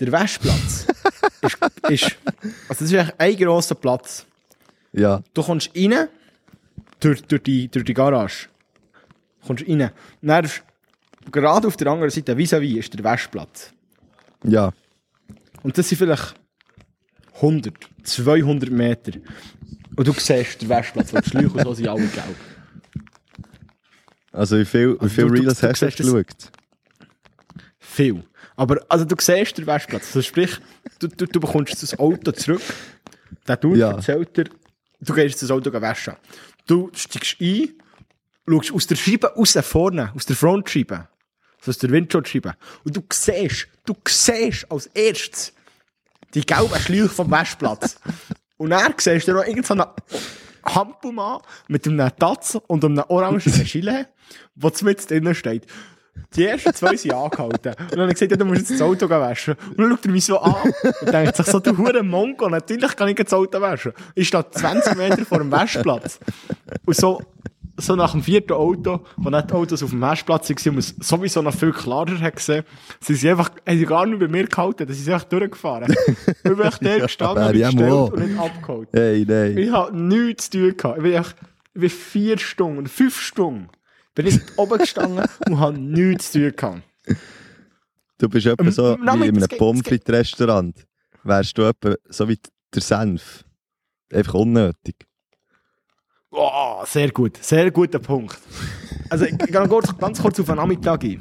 Der 0.00 0.10
Waschplatz 0.12 0.86
ist, 1.42 1.56
ist, 1.88 2.16
also 2.68 2.84
das 2.84 2.92
ist 2.92 2.94
eigentlich 2.94 3.14
ein 3.18 3.36
grosser 3.46 3.74
Platz. 3.74 4.26
Ja, 4.92 5.22
Du 5.34 5.42
kommst 5.42 5.70
rein, 5.76 6.08
durch, 7.00 7.22
durch, 7.22 7.42
die, 7.42 7.68
durch 7.68 7.84
die 7.84 7.94
Garage. 7.94 8.48
Kommst 9.46 9.64
rein. 9.68 9.90
Dann 10.22 10.44
ist, 10.44 10.62
gerade 11.30 11.66
auf 11.68 11.76
der 11.76 11.88
anderen 11.88 12.10
Seite, 12.10 12.36
vis-à-vis, 12.36 12.78
ist 12.78 12.94
der 12.94 13.04
Waschplatz. 13.04 13.72
ja. 14.44 14.72
Und 15.62 15.78
das 15.78 15.88
sind 15.88 15.96
vielleicht 15.96 16.34
100, 17.36 17.74
200 18.02 18.70
Meter. 18.70 19.12
Und 19.96 20.06
du 20.06 20.12
siehst 20.12 20.60
den 20.60 20.68
Waschplatz, 20.68 21.12
weil 21.14 21.22
die 21.22 21.30
Schläuche 21.30 21.48
und 21.56 21.62
so 21.64 21.72
sind 21.74 21.88
alle 21.88 22.00
gelb. 22.06 22.36
Also 24.32 24.58
wie 24.58 24.64
viel, 24.64 24.94
wie 24.94 25.00
Also 25.00 25.08
viel 25.14 25.24
du- 25.28 25.34
du- 25.34 25.40
Reels 25.42 25.60
du 25.60 25.68
hast 25.68 25.80
du 25.82 25.86
siehst 25.86 26.00
das- 26.00 26.06
geschaut? 26.06 26.52
Viel. 27.94 28.24
Aber 28.56 28.84
also 28.88 29.04
du 29.04 29.14
siehst 29.20 29.56
den 29.56 29.66
Waschplatz. 29.66 30.06
Also 30.08 30.22
sprich, 30.22 30.58
du, 30.98 31.06
du, 31.08 31.26
du 31.26 31.38
bekommst 31.40 31.80
das 31.82 31.96
Auto 31.98 32.32
zurück. 32.32 32.62
Der 33.46 33.56
Dude 33.56 33.78
Ja. 33.78 33.92
erzählt 33.92 34.36
dir, 34.36 34.44
du 35.00 35.12
gehst 35.14 35.40
das 35.42 35.50
Auto 35.50 35.72
waschen. 35.72 36.14
Du 36.66 36.90
steigst 36.94 37.36
ein, 37.40 37.74
schaust 38.48 38.72
aus 38.72 38.86
der 38.88 38.96
Scheibe 38.96 39.28
raus 39.34 39.56
vorne, 39.62 40.12
aus 40.16 40.26
der 40.26 40.34
Frontscheibe, 40.34 41.08
also 41.58 41.70
aus 41.70 41.78
der 41.78 41.90
Windschutzscheibe. 41.90 42.54
Und 42.84 42.96
du 42.96 43.02
siehst, 43.12 43.68
du 43.86 43.94
siehst 44.08 44.70
als 44.72 44.86
erstes 44.86 45.52
die 46.34 46.44
gelben 46.44 46.74
Schläuche 46.80 47.08
vom 47.10 47.30
Waschplatz. 47.30 47.96
Und 48.56 48.70
dann 48.70 48.94
siehst 48.98 49.28
du 49.28 49.32
noch 49.34 49.44
irgendeinen 49.46 49.84
Hampelmann 50.64 51.40
mit 51.68 51.86
einem 51.86 52.10
Tatz 52.18 52.58
und 52.66 52.84
einem 52.84 53.04
orangen 53.08 53.38
Gilet, 53.40 54.06
der 54.56 54.72
mit 54.82 55.10
drinnen 55.10 55.34
steht. 55.34 55.66
Die 56.36 56.44
ersten 56.46 56.74
zwei 56.74 56.96
sind 56.96 57.12
angehalten. 57.12 57.74
Und 57.78 57.92
dann 57.92 58.00
habe 58.00 58.10
ich 58.10 58.14
gesagt, 58.18 58.30
ja, 58.32 58.36
du 58.36 58.44
musst 58.44 58.60
jetzt 58.62 58.72
das 58.72 58.82
Auto 58.82 59.08
waschen. 59.08 59.54
Und 59.70 59.78
dann 59.78 59.90
schaut 59.90 60.06
er 60.06 60.10
mich 60.10 60.24
so 60.24 60.38
an 60.40 60.54
und 61.00 61.12
denkt 61.12 61.36
sich 61.36 61.46
so, 61.46 61.60
du 61.60 61.76
hure 61.76 62.02
Mongo, 62.02 62.48
natürlich 62.48 62.96
kann 62.96 63.08
ich 63.08 63.16
das 63.16 63.32
Auto 63.32 63.60
waschen. 63.60 63.92
Ich 64.14 64.28
stehe 64.28 64.44
20 64.50 64.96
Meter 64.96 65.24
vor 65.24 65.38
dem 65.38 65.50
Waschplatz. 65.50 66.18
Und 66.84 66.96
so, 66.96 67.22
so 67.76 67.96
nach 67.96 68.12
dem 68.12 68.22
vierten 68.22 68.52
Auto, 68.52 69.00
wo 69.16 69.30
nicht 69.30 69.52
Autos 69.52 69.82
auf 69.82 69.90
dem 69.90 70.00
Waschplatz 70.00 70.50
waren 70.50 70.78
es 70.78 70.94
sowieso 71.00 71.42
noch 71.42 71.54
viel 71.54 71.72
klarer 71.72 72.18
hat 72.20 72.36
gesehen, 72.36 72.64
sind 73.00 73.16
sie 73.16 73.30
einfach, 73.30 73.50
haben 73.66 73.78
sie 73.78 73.86
gar 73.86 74.06
nicht 74.06 74.20
bei 74.20 74.28
mir 74.28 74.46
gehalten, 74.46 74.86
sind 74.92 75.04
sie 75.04 75.12
einfach 75.12 75.28
durchgefahren. 75.28 75.92
ich 76.26 76.42
bin 76.42 76.60
echt 76.60 76.82
der 76.84 77.00
gestanden, 77.00 77.54
ich 77.54 77.62
gestellt 77.62 77.92
auch. 77.92 78.12
und 78.12 78.28
nicht 78.28 78.38
abgeholt. 78.40 78.88
Hey, 78.92 79.24
nein. 79.26 79.58
Ich 79.58 79.70
habe 79.70 79.96
nichts 79.96 80.50
zu 80.50 80.58
tun 80.58 80.76
gehabt. 80.76 80.98
Ich 80.98 81.02
bin, 81.02 81.12
echt, 81.12 81.36
ich 81.74 81.80
bin 81.80 81.90
vier 81.90 82.38
Stunden, 82.38 82.86
fünf 82.86 83.20
Stunden, 83.20 83.68
bin 84.14 84.26
ich 84.26 84.40
oben 84.56 84.78
gestanden 84.78 85.24
und 85.46 85.60
habe 85.60 85.78
nichts 85.78 86.32
zu 86.32 86.50
tun 86.50 86.56
gehabt. 86.56 86.82
Du 88.18 88.28
bist 88.28 88.46
etwa 88.46 88.70
so 88.70 88.96
Nein, 88.96 89.22
wie 89.22 89.28
in 89.28 89.36
einem 89.42 89.58
Pommes 89.58 89.84
Restaurant. 90.08 90.86
Wärst 91.24 91.58
du 91.58 91.62
etwa 91.62 91.94
so 92.08 92.28
wie 92.28 92.38
der 92.74 92.82
Senf. 92.82 93.44
Einfach 94.12 94.34
unnötig. 94.34 95.06
Oh, 96.30 96.84
sehr 96.84 97.10
gut, 97.10 97.38
sehr 97.42 97.70
guter 97.70 97.98
Punkt. 97.98 98.38
Also, 99.08 99.24
ich 99.24 99.38
gehe 99.38 99.68
kurz, 99.68 99.96
ganz 99.96 100.20
kurz 100.20 100.40
auf 100.40 100.46
den 100.46 100.56
Nachmittag 100.56 101.04
ein. 101.04 101.20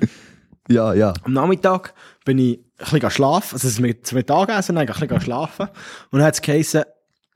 Ja, 0.70 0.94
ja. 0.94 1.14
Am 1.24 1.34
Nachmittag 1.34 1.94
bin 2.26 2.40
ich 2.40 2.60
ein 2.80 2.86
bisschen 2.92 3.12
schlafen, 3.12 3.54
also 3.54 3.68
es 3.68 3.74
ist 3.76 3.80
mit 3.80 4.08
zum 4.08 4.18
Mittagessen, 4.18 4.76
dann 4.76 4.88
ein 4.88 4.94
bisschen 4.94 5.22
schlafen. 5.22 5.68
Und 6.10 6.20
dann 6.20 6.24
hat 6.24 6.36
es 6.36 6.42
geheißen, 6.42 6.84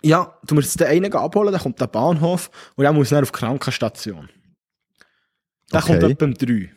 ja, 0.02 0.34
du 0.46 0.56
musst 0.56 0.80
den 0.80 0.88
einen 0.88 1.13
abholen, 1.13 1.52
der 1.52 1.62
kommt 1.62 1.82
am 1.82 1.91
Bahnhof 1.91 2.50
und 2.76 2.84
der 2.84 2.93
muss 2.93 3.10
dann 3.10 3.24
auf 3.24 3.32
die 3.32 3.39
Krankenstation. 3.39 4.30
Der 5.71 5.80
Okay. 5.84 5.99
kommt 5.99 6.03
etwa 6.12 6.25
um 6.25 6.34
drei. 6.34 6.71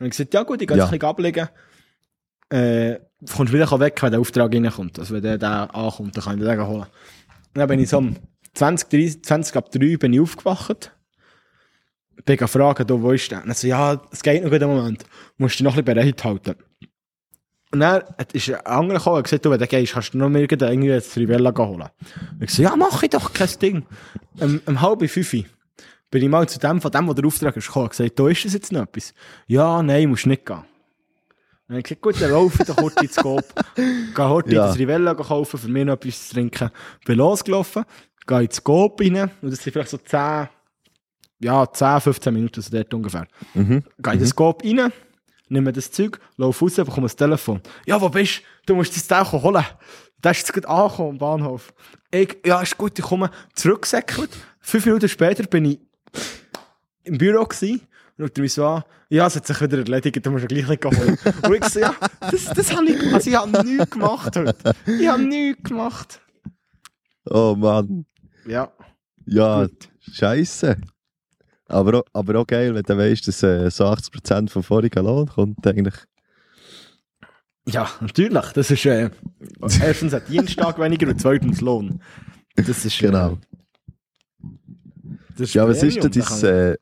Und 0.00 0.06
ich 0.06 0.10
gesagt, 0.10 0.34
ja 0.34 0.42
gut, 0.42 0.60
ich 0.60 0.68
gehe 0.68 0.76
Ja. 0.76 0.84
ein 0.84 0.90
bisschen 0.90 1.08
ablegen. 1.08 1.48
Äh, 2.50 2.98
du 3.20 3.32
kommst 3.34 3.52
wieder 3.52 3.80
weg, 3.80 4.02
wenn 4.02 4.10
der 4.10 4.20
Auftrag 4.20 4.52
reinkommt. 4.52 4.98
Also 4.98 5.14
wenn 5.14 5.22
der, 5.22 5.38
der 5.38 5.74
ankommt, 5.74 6.16
dann 6.16 6.24
kann 6.24 6.38
ich 6.38 6.44
den 6.44 6.66
holen. 6.66 6.82
Und 6.82 6.88
dann 7.54 7.68
bin 7.68 7.80
ich 7.80 7.88
so 7.88 7.98
um 7.98 8.16
20, 8.54 8.88
30, 8.88 9.24
20 9.24 9.56
ab 9.56 9.70
3 9.70 9.96
bin 9.96 10.12
ich 10.12 10.20
aufgewacht. 10.20 10.92
Bin 12.24 12.36
gefragt, 12.36 12.84
wo 12.88 13.10
ist 13.12 13.30
der? 13.30 13.42
Und 13.42 13.48
er 13.48 13.54
so, 13.54 13.66
ja, 13.66 14.00
es 14.10 14.22
geht 14.22 14.44
noch 14.44 14.52
einen 14.52 14.68
Moment. 14.76 15.04
Musst 15.36 15.56
dich 15.58 15.62
noch 15.64 15.76
ein 15.76 15.84
bisschen 15.84 15.96
bereit 15.96 16.24
halten. 16.24 16.54
Und 17.72 17.80
dann 17.80 18.02
ist 18.32 18.48
ein 18.50 18.66
anderer 18.66 18.98
gekommen 18.98 19.16
und 19.16 19.22
gesagt, 19.24 19.44
du, 19.44 19.50
wenn 19.50 19.58
du 19.58 19.66
gehst, 19.66 19.94
kannst 19.94 20.14
du 20.14 20.18
noch 20.18 20.30
irgendwie 20.30 20.92
ein 20.92 21.02
Trivella 21.02 21.52
holen. 21.56 21.88
Und 22.32 22.42
ich 22.42 22.50
so, 22.50 22.62
ja, 22.62 22.76
mach 22.76 23.02
ich 23.02 23.10
doch, 23.10 23.32
kein 23.32 23.48
Ding. 23.60 23.86
Um, 24.38 24.60
um 24.66 24.80
halb 24.80 25.08
fünf 25.10 25.34
bin 26.14 26.22
ich 26.22 26.28
mal 26.28 26.48
zu 26.48 26.60
dem, 26.60 26.80
von 26.80 26.92
dem, 26.92 27.06
der 27.06 27.14
der 27.16 27.24
Auftrag 27.26 27.56
ist, 27.56 27.66
gekommen 27.66 27.88
gesagt, 27.88 28.16
da 28.20 28.28
ist 28.28 28.44
das 28.44 28.52
jetzt 28.52 28.70
noch 28.70 28.82
etwas? 28.82 29.12
Ja, 29.48 29.82
nein, 29.82 30.08
musst 30.08 30.26
nicht 30.26 30.46
gehen. 30.46 30.58
Und 30.58 30.64
dann 31.66 31.74
habe 31.76 31.78
ich 31.80 31.84
gesagt, 31.86 32.02
gut, 32.02 32.20
dann 32.20 32.30
laufe 32.30 32.62
ich 32.62 32.68
doch 32.68 32.76
heute 32.76 33.00
ins 33.04 33.16
Coop. 33.16 33.42
Gehe 33.74 34.28
heute 34.28 34.54
Ja. 34.54 34.68
das 34.68 34.78
Rivella 34.78 35.12
kaufen, 35.14 35.58
für 35.58 35.66
mich 35.66 35.84
noch 35.84 35.94
etwas 35.94 36.28
zu 36.28 36.34
trinken. 36.34 36.70
Bin 37.04 37.18
losgelaufen, 37.18 37.84
gehe 38.28 38.42
ins 38.42 38.62
Coop 38.62 39.00
rein, 39.00 39.28
und 39.42 39.50
das 39.50 39.60
sind 39.60 39.72
vielleicht 39.72 39.88
so 39.90 39.96
10, 39.98 40.48
ja, 41.40 41.66
10, 41.72 42.00
15 42.00 42.32
Minuten, 42.32 42.62
so 42.62 42.70
dort 42.70 42.94
ungefähr. 42.94 43.26
Mhm. 43.54 43.82
Gehe 43.98 44.12
in 44.12 44.18
den 44.20 44.28
Scope 44.28 44.64
rein, 44.68 44.92
nehme 45.48 45.72
das 45.72 45.90
Zeug, 45.90 46.20
laufe 46.36 46.64
raus, 46.64 46.76
bekomme 46.76 47.06
das 47.06 47.16
Telefon. 47.16 47.60
Ja, 47.86 48.00
wo 48.00 48.08
bist 48.08 48.38
du? 48.38 48.42
Du 48.66 48.74
musst 48.76 48.96
dein 49.10 49.24
Teil 49.24 49.32
holen. 49.42 49.64
Da 50.22 50.30
ist 50.30 50.38
jetzt 50.38 50.52
gerade 50.52 50.68
angekommen 50.68 51.10
am 51.10 51.18
Bahnhof. 51.18 51.74
Ich, 52.12 52.38
ja, 52.46 52.62
ist 52.62 52.78
gut, 52.78 52.96
ich 52.96 53.04
komme 53.04 53.32
zurückgesäckelt. 53.54 54.30
Fünf 54.60 54.86
Minuten 54.86 55.08
später 55.08 55.42
bin 55.48 55.64
ich 55.64 55.80
im 57.04 57.18
Büro 57.18 57.44
gewesen. 57.44 57.80
Und 58.16 58.26
schaut 58.28 58.38
er 58.38 58.42
mich 58.42 58.52
so 58.52 58.66
an, 58.66 58.84
ja, 59.08 59.26
es 59.26 59.36
hat 59.36 59.46
sich 59.46 59.60
wieder 59.60 59.78
erledigt, 59.78 60.24
du 60.24 60.30
musst 60.30 60.42
ja 60.42 60.46
gleich 60.48 60.68
nicht 60.68 60.84
holen. 60.84 61.18
Und 61.46 61.54
ich 61.56 61.64
so, 61.66 61.80
ja, 61.80 61.94
das, 62.20 62.44
das 62.44 62.74
habe 62.76 62.86
ich 62.86 62.98
gemacht. 62.98 63.14
Also 63.14 63.30
ich 63.30 63.36
habe 63.36 63.64
nichts 63.66 63.90
gemacht 63.90 64.36
heute. 64.36 64.74
Ich 64.86 65.08
habe 65.08 65.22
nichts 65.22 65.62
gemacht. 65.68 66.20
Oh 67.26 67.54
Mann. 67.56 68.06
Ja. 68.46 68.72
Ja, 69.26 69.66
scheiße. 70.12 70.76
Aber, 71.66 72.00
auch- 72.00 72.04
aber 72.12 72.38
auch 72.40 72.46
geil, 72.46 72.74
wenn 72.74 72.82
du 72.82 72.96
weißt, 72.96 73.26
dass 73.26 73.42
äh, 73.42 73.70
so 73.70 73.84
80% 73.86 74.50
vom 74.50 74.62
vorigen 74.62 75.04
Lohn 75.04 75.26
kommt 75.26 75.66
eigentlich. 75.66 75.94
Ja, 77.66 77.88
natürlich. 78.00 78.44
Das 78.52 78.70
ist, 78.70 78.84
äh, 78.84 79.08
erstens 79.80 80.12
hat 80.12 80.28
Dienstag 80.28 80.78
weniger 80.78 81.08
und 81.08 81.18
zweitens 81.20 81.62
Lohn. 81.62 82.00
Das 82.54 82.84
ist, 82.84 83.00
äh, 83.00 83.06
Genau. 83.06 83.38
das 85.30 85.40
ist 85.48 85.54
Ja, 85.54 85.66
was 85.66 85.82
ist 85.82 86.02
denn 86.02 86.10
dein, 86.12 86.44
äh, 86.72 86.76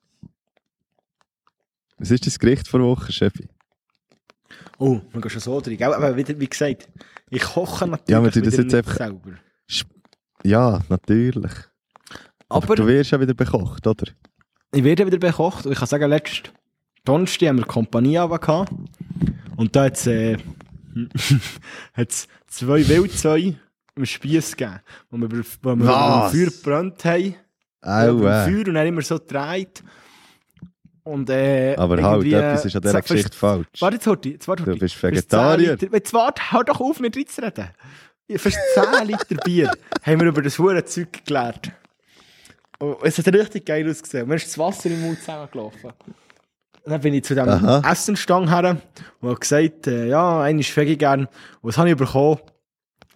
was 2.03 2.11
ist 2.11 2.27
dein 2.27 2.35
Gericht 2.39 2.69
vor 2.69 2.81
Woche, 2.81 3.13
Chefi? 3.13 3.49
Oh, 4.79 5.01
wir 5.13 5.21
gehen 5.21 5.31
schon 5.31 5.41
so 5.41 5.61
drin, 5.61 5.77
gell? 5.79 5.95
Aber 5.95 6.17
wieder, 6.17 6.39
wie 6.39 6.49
gesagt, 6.49 6.89
ich 7.31 7.43
koche 7.43 7.87
natürlich 7.87 8.09
Ja, 8.11 8.31
tun 8.31 8.43
das 8.43 8.57
jetzt 8.57 8.75
einfach- 8.75 8.97
selber. 8.97 9.31
Ja, 10.45 10.81
natürlich. 10.89 11.53
Aber, 12.49 12.65
Aber 12.65 12.77
du 12.77 12.87
wirst 12.87 13.13
ja 13.13 13.21
wieder 13.21 13.35
bekocht, 13.35 13.87
oder? 13.87 14.07
ich 14.75 14.85
werde 14.85 15.07
wieder 15.07 15.19
bekocht 15.19 15.67
und 15.67 15.73
ich 15.73 15.79
kann 15.79 15.87
sagen, 15.89 16.09
letztes 16.11 16.51
Donnerstag 17.05 17.49
haben 17.51 17.59
wir 17.59 17.65
Kompanie 17.67 18.15
gehabt 18.15 18.73
und 19.57 19.77
da 19.77 19.85
hat 19.85 19.97
es 19.97 20.07
äh, 20.07 20.37
hat's 21.95 22.27
zwei 22.47 22.87
Wildzäune 22.89 23.61
im 23.95 24.07
Spieß 24.07 24.57
gegeben, 24.57 24.81
wo 25.11 25.19
wir, 25.19 25.45
wo 25.63 25.77
wir 25.77 25.87
Feuer 25.87 26.31
gebrannt 26.33 27.05
haben. 27.05 27.35
Dem 27.85 28.27
äh. 28.27 28.45
Feuer 28.45 28.69
und 28.69 28.75
dann 28.75 28.87
immer 28.87 29.03
so 29.03 29.19
gedreht. 29.19 29.83
Und, 31.05 31.29
äh, 31.31 31.75
Aber 31.77 32.01
halt, 32.03 32.23
irgendwie, 32.25 32.35
etwas 32.35 32.65
ist 32.65 32.77
an 32.77 32.83
dieser 32.83 33.03
Geschichte 33.03 33.37
falsch. 33.37 33.67
Warte, 33.81 33.97
jetzt 33.97 34.07
Horti, 34.07 34.31
jetzt 34.33 34.47
warte, 34.47 34.63
Du 34.63 34.71
Horti. 34.71 34.81
bist 34.81 34.95
Für 34.95 35.09
Vegetarier. 35.09 35.77
10 35.79 35.89
Liter- 35.89 35.97
Jetzt 35.97 36.15
warte, 36.15 36.43
hör 36.53 36.65
doch 36.65 36.81
auf, 36.81 37.01
mit 37.01 37.17
reinzureden. 37.17 37.71
Für 38.37 38.51
10 38.51 39.07
Liter 39.09 39.35
Bier 39.45 39.71
haben 40.07 40.21
wir 40.21 40.29
über 40.29 40.43
das 40.43 40.59
hure 40.59 40.85
Zeug 40.85 41.25
gelernt. 41.27 41.73
Und 42.79 42.97
es 43.03 43.19
hat 43.19 43.27
richtig 43.29 43.67
geil 43.67 43.89
ausgesehen. 43.91 44.29
Mir 44.29 44.37
ist 44.37 44.47
das 44.47 44.59
Wasser 44.59 44.91
im 44.91 45.01
Mund 45.03 45.19
zusammengelaufen. 45.19 45.93
Dann 46.85 47.01
bin 47.01 47.15
ich 47.15 47.25
zu 47.25 47.35
dem 47.35 47.49
Aha. 47.49 47.83
Essenstang 47.91 48.49
her 48.49 48.77
und 49.21 49.29
habe 49.29 49.39
gesagt, 49.41 49.87
äh, 49.87 50.09
ja, 50.09 50.41
einen 50.43 50.61
ist 50.61 50.77
Veggie 50.77 50.97
gern. 50.97 51.21
Und 51.27 51.29
was 51.63 51.79
habe 51.79 51.91
ich 51.91 51.97
bekommen? 51.97 52.39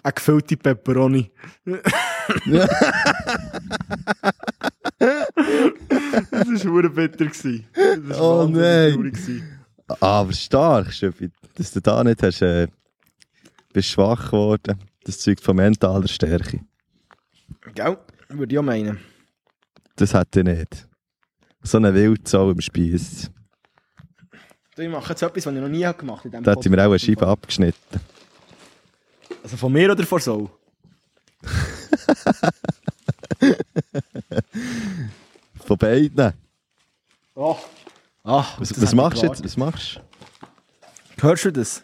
Eine 0.03 0.13
gefüllte 0.13 0.57
Pepperoni. 0.57 1.31
das 6.31 6.65
war 6.65 6.73
hure 6.73 6.91
bitter. 6.91 7.27
gewesen. 7.27 7.67
Das 7.75 8.19
war 8.19 8.45
Oh 8.45 8.49
nein. 8.49 9.03
gewesen. 9.03 9.61
Aber 10.01 10.33
stark, 10.33 10.91
Chefi. 10.93 11.31
Dass 11.55 11.73
du 11.73 11.81
da 11.81 12.03
nicht 12.03 12.23
hast, 12.23 12.43
äh, 12.43 12.67
bist 13.73 13.89
schwach 13.91 14.27
geworden. 14.27 14.79
Das 15.05 15.19
zeugt 15.21 15.41
von 15.43 15.57
mentaler 15.57 16.09
Stärke. 16.09 16.61
Gell? 17.75 17.97
Würde 18.29 18.55
ich 18.55 18.59
auch 18.59 18.63
meinen. 18.63 18.99
Das 19.97 20.13
hätte 20.15 20.41
ich 20.41 20.47
nicht. 20.47 20.89
So 21.63 21.79
eine 21.79 21.95
Wildsau 21.95 22.51
im 22.51 22.61
Spieß. 22.61 23.31
Du, 24.75 24.83
Ich 24.83 24.89
mache 24.91 25.11
jetzt 25.11 25.23
etwas, 25.23 25.47
was 25.47 25.55
ich 25.55 25.61
noch 25.61 25.69
nie 25.69 25.89
gemacht 25.97 26.25
habe. 26.25 26.43
Da 26.43 26.55
ich 26.61 26.69
mir 26.69 26.81
auch 26.83 26.91
eine 26.91 26.99
Scheibe 26.99 27.27
abgeschnitten. 27.27 28.01
Also 29.43 29.57
von 29.57 29.73
mir 29.73 29.93
oder 29.93 30.05
von 30.05 30.21
so? 30.21 30.51
Von 35.67 35.77
beiden. 35.77 36.33
Oh. 37.35 37.57
Ach, 38.25 38.59
Was, 38.61 38.71
das 38.71 38.83
was 38.83 38.95
machst 38.95 39.17
ich 39.17 39.23
du 39.23 39.27
jetzt? 39.29 39.45
Was 39.45 39.57
machst 39.57 40.01
du? 41.17 41.23
Hörst 41.23 41.45
du 41.45 41.51
das? 41.53 41.83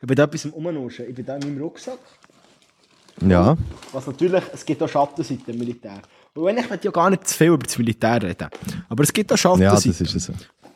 Ich 0.00 0.06
bin 0.06 0.16
da 0.16 0.24
etwas 0.24 0.44
am 0.44 0.52
Umnuschen. 0.52 1.08
Ich 1.08 1.14
bin 1.14 1.24
da 1.26 1.36
in 1.36 1.40
meinem 1.40 1.62
Rucksack. 1.62 1.98
Ja. 3.26 3.56
Was 3.92 4.06
natürlich, 4.06 4.44
es 4.52 4.64
gibt 4.64 4.82
auch 4.82 4.88
Schattenseiten 4.88 5.52
im 5.54 5.58
Militär. 5.58 6.00
Und 6.34 6.44
wenn 6.44 6.58
ich 6.58 6.68
möchte 6.70 6.84
ja 6.86 6.90
gar 6.92 7.10
nicht 7.10 7.26
zu 7.26 7.36
viel 7.36 7.48
über 7.48 7.58
das 7.64 7.76
Militär 7.78 8.22
reden. 8.22 8.48
Aber 8.88 9.02
es 9.02 9.12
gibt 9.12 9.32
auch 9.32 9.36
Ja, 9.36 9.56
das 9.70 9.82
Schattenseiten. 9.82 10.06
ist 10.06 10.14
es 10.14 10.24
so. 10.24 10.32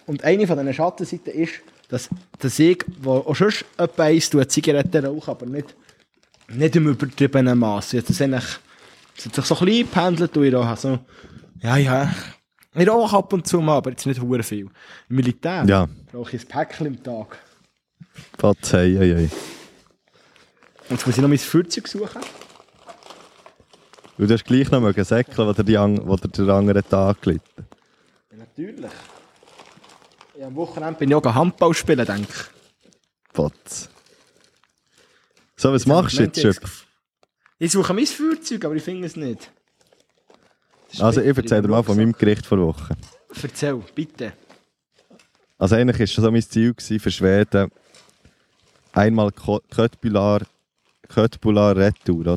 Und 0.06 0.24
eine 0.24 0.46
von 0.46 0.58
diesen 0.58 0.74
Schattenseiten 0.74 1.32
ist, 1.34 1.52
dass 1.88 2.08
der 2.42 2.50
Sieg, 2.50 2.84
der 3.04 3.12
auch 3.12 3.34
schon 3.36 3.52
etwa 3.76 4.02
eins 4.04 4.28
tut, 4.28 4.50
Zigaretten 4.50 5.04
rauchen, 5.06 5.30
aber 5.30 5.46
nicht, 5.46 5.74
nicht 6.48 6.74
im 6.74 6.88
übertriebenen 6.88 7.56
Maß. 7.58 7.92
Jetzt 7.92 8.10
ist 8.10 8.20
eigentlich, 8.22 8.44
es 9.16 9.26
hat 9.26 9.34
sich 9.36 9.44
so 9.44 9.56
ein 9.58 9.64
bisschen 9.66 9.88
pendelt 9.88 10.36
und 10.36 10.44
ich 10.44 10.54
rauche 10.54 10.76
so, 10.76 10.98
ja, 11.62 11.76
ja, 11.76 12.12
ich 12.74 12.88
rauche 12.88 13.16
ab 13.16 13.32
und 13.32 13.46
zu 13.46 13.60
mal, 13.60 13.76
aber 13.76 13.90
jetzt 13.90 14.06
nicht 14.06 14.20
hure 14.20 14.42
viel. 14.42 14.66
Im 15.08 15.16
Militär 15.16 15.64
Ja. 15.66 15.88
rauche 16.14 16.36
ich 16.36 16.42
ein 16.42 16.48
Päckchen 16.48 16.86
am 16.86 17.02
Tag. 17.02 17.38
Patz, 18.38 18.72
hey, 18.72 18.94
hey, 18.96 19.14
hey. 19.14 19.30
Und 20.88 20.90
jetzt 20.96 21.06
muss 21.06 21.16
ich 21.16 21.22
noch 21.22 21.28
mein 21.28 21.38
Feuerzeug 21.38 21.88
suchen. 21.88 22.22
Du 24.18 24.28
hast 24.28 24.44
gleich 24.44 24.70
noch 24.70 24.80
mögen 24.80 25.04
säckeln, 25.04 25.48
was 25.48 25.56
die 25.64 25.76
an- 25.78 25.98
anderen 25.98 26.88
Tag 26.88 27.22
gelitten. 27.22 27.66
Ja, 28.30 28.36
natürlich. 28.38 28.90
Ja, 30.38 30.46
am 30.46 30.54
Wochenende 30.54 30.98
bin 30.98 31.08
ich 31.10 31.14
auch 31.14 31.24
Handball 31.34 31.74
spielen, 31.74 32.04
denke 32.06 32.28
ich. 32.30 33.32
Patz. 33.32 33.88
So, 35.56 35.72
was 35.72 35.86
machst 35.86 36.18
du 36.18 36.22
jetzt, 36.24 36.40
Schöpf? 36.40 36.86
Ich 37.58 37.72
suche 37.72 37.94
mein 37.94 38.06
Feuerzeug, 38.06 38.64
aber 38.64 38.74
ich 38.74 38.82
finde 38.82 39.06
es 39.06 39.16
nicht. 39.16 39.50
Also, 41.00 41.20
ich 41.20 41.36
erzähle 41.36 41.62
dir 41.62 41.68
mal 41.68 41.82
von 41.82 41.96
meinem. 41.96 42.12
Gericht 42.12 42.46
vor 42.46 42.58
Woche. 42.58 42.94
Erzähl, 43.42 43.80
bitte. 43.94 44.32
Also, 45.58 45.76
eigentlich 45.76 45.98
war 46.00 46.06
schon 46.06 46.24
so 46.24 46.30
mein 46.30 46.42
Ziel 46.42 46.74
gewesen 46.74 47.00
für 47.00 47.10
Schweden. 47.10 47.70
Einmal 48.92 49.30
Köttbullar, 49.32 50.42
Köttbullar 51.08 51.76
Retour, 51.76 52.20
oder? 52.26 52.36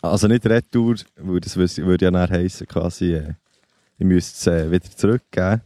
Also 0.00 0.26
nicht 0.28 0.44
Retour, 0.46 0.96
weil 1.16 1.40
das 1.40 1.56
würde 1.56 2.04
ja 2.04 2.10
dann 2.10 2.28
heissen, 2.30 2.66
quasi, 2.66 3.14
äh, 3.14 3.34
ich 3.98 4.04
müsste 4.06 4.50
es 4.50 4.66
äh, 4.66 4.70
wieder 4.70 4.90
zurückgeben. 4.90 5.62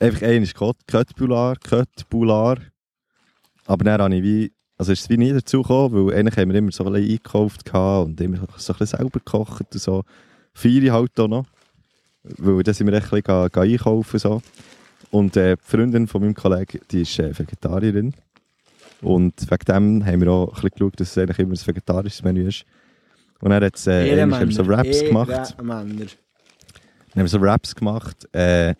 Einfach 0.00 0.22
einer 0.22 0.42
ist 0.42 0.54
Kött- 0.56 0.86
Köttbullar, 0.86 1.56
Köttbullar. 1.56 2.58
Aber 3.66 3.84
dann 3.84 4.02
habe 4.02 4.14
ich 4.16 4.22
wie, 4.22 4.52
also 4.76 4.92
ist 4.92 5.02
es 5.02 5.08
wie 5.08 5.16
nie 5.16 5.32
dazu 5.32 5.62
gekommen, 5.62 6.08
weil 6.08 6.14
eigentlich 6.14 6.36
haben 6.36 6.50
wir 6.50 6.58
immer 6.58 6.72
so 6.72 6.84
ein 6.84 6.94
eingekauft 6.94 7.72
und 7.72 8.20
immer 8.20 8.38
so 8.38 8.72
ein 8.72 8.78
bisschen 8.78 8.86
selber 8.86 9.20
gekocht 9.20 9.72
und 9.72 9.80
so. 9.80 10.04
Feiere 10.52 10.92
halt 10.92 11.18
auch 11.18 11.28
noch. 11.28 11.46
Weil 12.24 12.62
da 12.62 12.72
sind 12.72 12.86
wir 12.86 12.94
echt 12.94 13.12
ein 13.12 13.22
bisschen 13.22 13.62
einkaufen 13.62 14.18
so. 14.18 14.42
Und 15.10 15.36
äh, 15.36 15.56
die 15.56 15.62
Freundin 15.62 16.08
von 16.08 16.22
meinem 16.22 16.34
Kollegen, 16.34 16.80
die 16.90 17.02
ist 17.02 17.18
äh, 17.18 17.38
Vegetarierin. 17.38 18.14
Und 19.00 19.34
wegen 19.50 19.64
dem 19.68 20.06
haben 20.06 20.20
wir 20.20 20.32
auch 20.32 20.48
ein 20.48 20.54
bisschen 20.54 20.70
geschaut, 20.70 21.00
dass 21.00 21.10
es 21.10 21.18
eigentlich 21.18 21.38
immer 21.38 21.54
ein 21.54 21.66
vegetarisches 21.66 22.22
Menü 22.22 22.48
ist. 22.48 22.64
Und 23.40 23.50
dann 23.50 23.62
hat 23.62 23.76
es, 23.76 23.86
äh, 23.86 24.20
haben 24.20 24.50
so 24.50 24.66
Wraps 24.66 25.00
gemacht. 25.00 25.30
Ehrenmänner. 25.30 26.06
Dann 27.14 27.20
haben 27.20 27.22
wir 27.22 27.28
so 27.28 27.40
Wraps 27.40 27.74
gemacht 27.74 28.28
äh, 28.32 28.74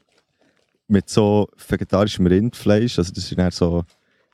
mit 0.89 1.09
so 1.09 1.49
vegetarischem 1.69 2.27
Rindfleisch. 2.27 2.99
Also 2.99 3.13
das 3.13 3.25
ist 3.31 3.39
dann 3.39 3.51
so, 3.51 3.85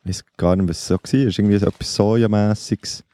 ich 0.02 0.08
weiß 0.08 0.24
gar 0.36 0.56
nicht, 0.56 0.68
was 0.68 0.78
es 0.78 0.86
so 0.86 0.94
war. 0.94 1.00
Es 1.04 1.12
ist 1.12 1.38
irgendwie 1.38 1.58
so 1.58 1.66
etwas 1.66 1.94
Sojamässiges. 1.94 3.04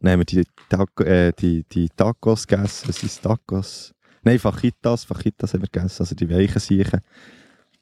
Dann 0.00 0.12
haben 0.12 0.20
wir 0.20 0.24
die, 0.24 0.44
Taco, 0.68 1.04
äh, 1.04 1.32
die, 1.32 1.64
die 1.64 1.88
Tacos 1.88 2.46
gegessen. 2.46 2.88
Was 2.88 2.96
sind 2.96 3.22
Tacos? 3.22 3.94
Nein, 4.22 4.38
Fajitas. 4.38 5.04
Fajitas 5.04 5.54
haben 5.54 5.62
wir 5.62 5.68
gegessen, 5.70 6.02
also 6.02 6.14
die 6.14 6.28
weichen 6.28 6.60
Siechen. 6.60 7.00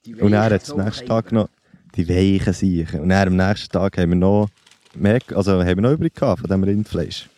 Die 0.05 0.15
Und 0.15 0.33
dann 0.33 0.43
weichen 0.43 0.55
hat 0.55 0.63
es 0.63 0.73
am 0.73 0.85
nächsten. 0.85 1.07
Tag 1.07 1.33
noch 1.33 1.49
die 1.95 2.09
weichen 2.09 2.53
Siechen. 2.53 3.01
Und 3.01 3.09
dann 3.09 3.29
am 3.29 3.37
nächsten 3.37 3.73
Tag 3.73 3.97
haben 3.99 4.11
wir 4.11 4.17
noch 4.17 4.49
mehr, 4.95 5.21
also 5.35 5.61
haben 5.61 5.77
wir 5.77 5.83
noch 5.83 5.93
übrig 5.93 6.15
gehabt 6.15 6.41
von 6.41 6.49
diesem 6.49 6.65
Rindfleisch. 6.65 7.29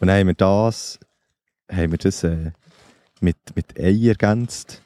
Und 0.00 0.08
dann 0.08 0.18
haben 0.18 0.26
wir 0.26 0.34
das, 0.34 0.98
haben 1.70 1.92
wir 1.92 1.98
das 1.98 2.24
äh, 2.24 2.52
mit, 3.20 3.36
mit 3.54 3.78
Ei 3.78 4.08
ergänzt. 4.08 4.82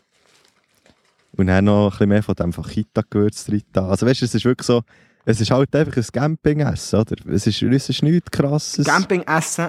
Und 1.33 1.49
dann 1.49 1.65
noch 1.65 1.87
ein 1.87 1.91
bisschen 1.91 2.09
mehr 2.09 2.23
von 2.23 2.35
diesem 2.35 2.53
Fajita-Gewürz 2.53 3.45
drin. 3.45 3.63
Also 3.75 4.07
weißt 4.07 4.23
du, 4.23 4.25
es 4.25 4.35
ist 4.35 4.45
wirklich 4.45 4.67
so, 4.67 4.83
es 5.27 5.41
ist 5.41 5.51
halt 5.51 5.75
einfach 5.77 5.97
ein 5.97 6.05
Campingessen, 6.13 7.01
oder? 7.01 7.17
Es 7.31 7.47
ist, 7.47 7.61
es 7.63 7.89
ist 7.91 8.03
nichts 8.03 8.31
krasses. 8.31 8.87
Campingessen 8.87 9.69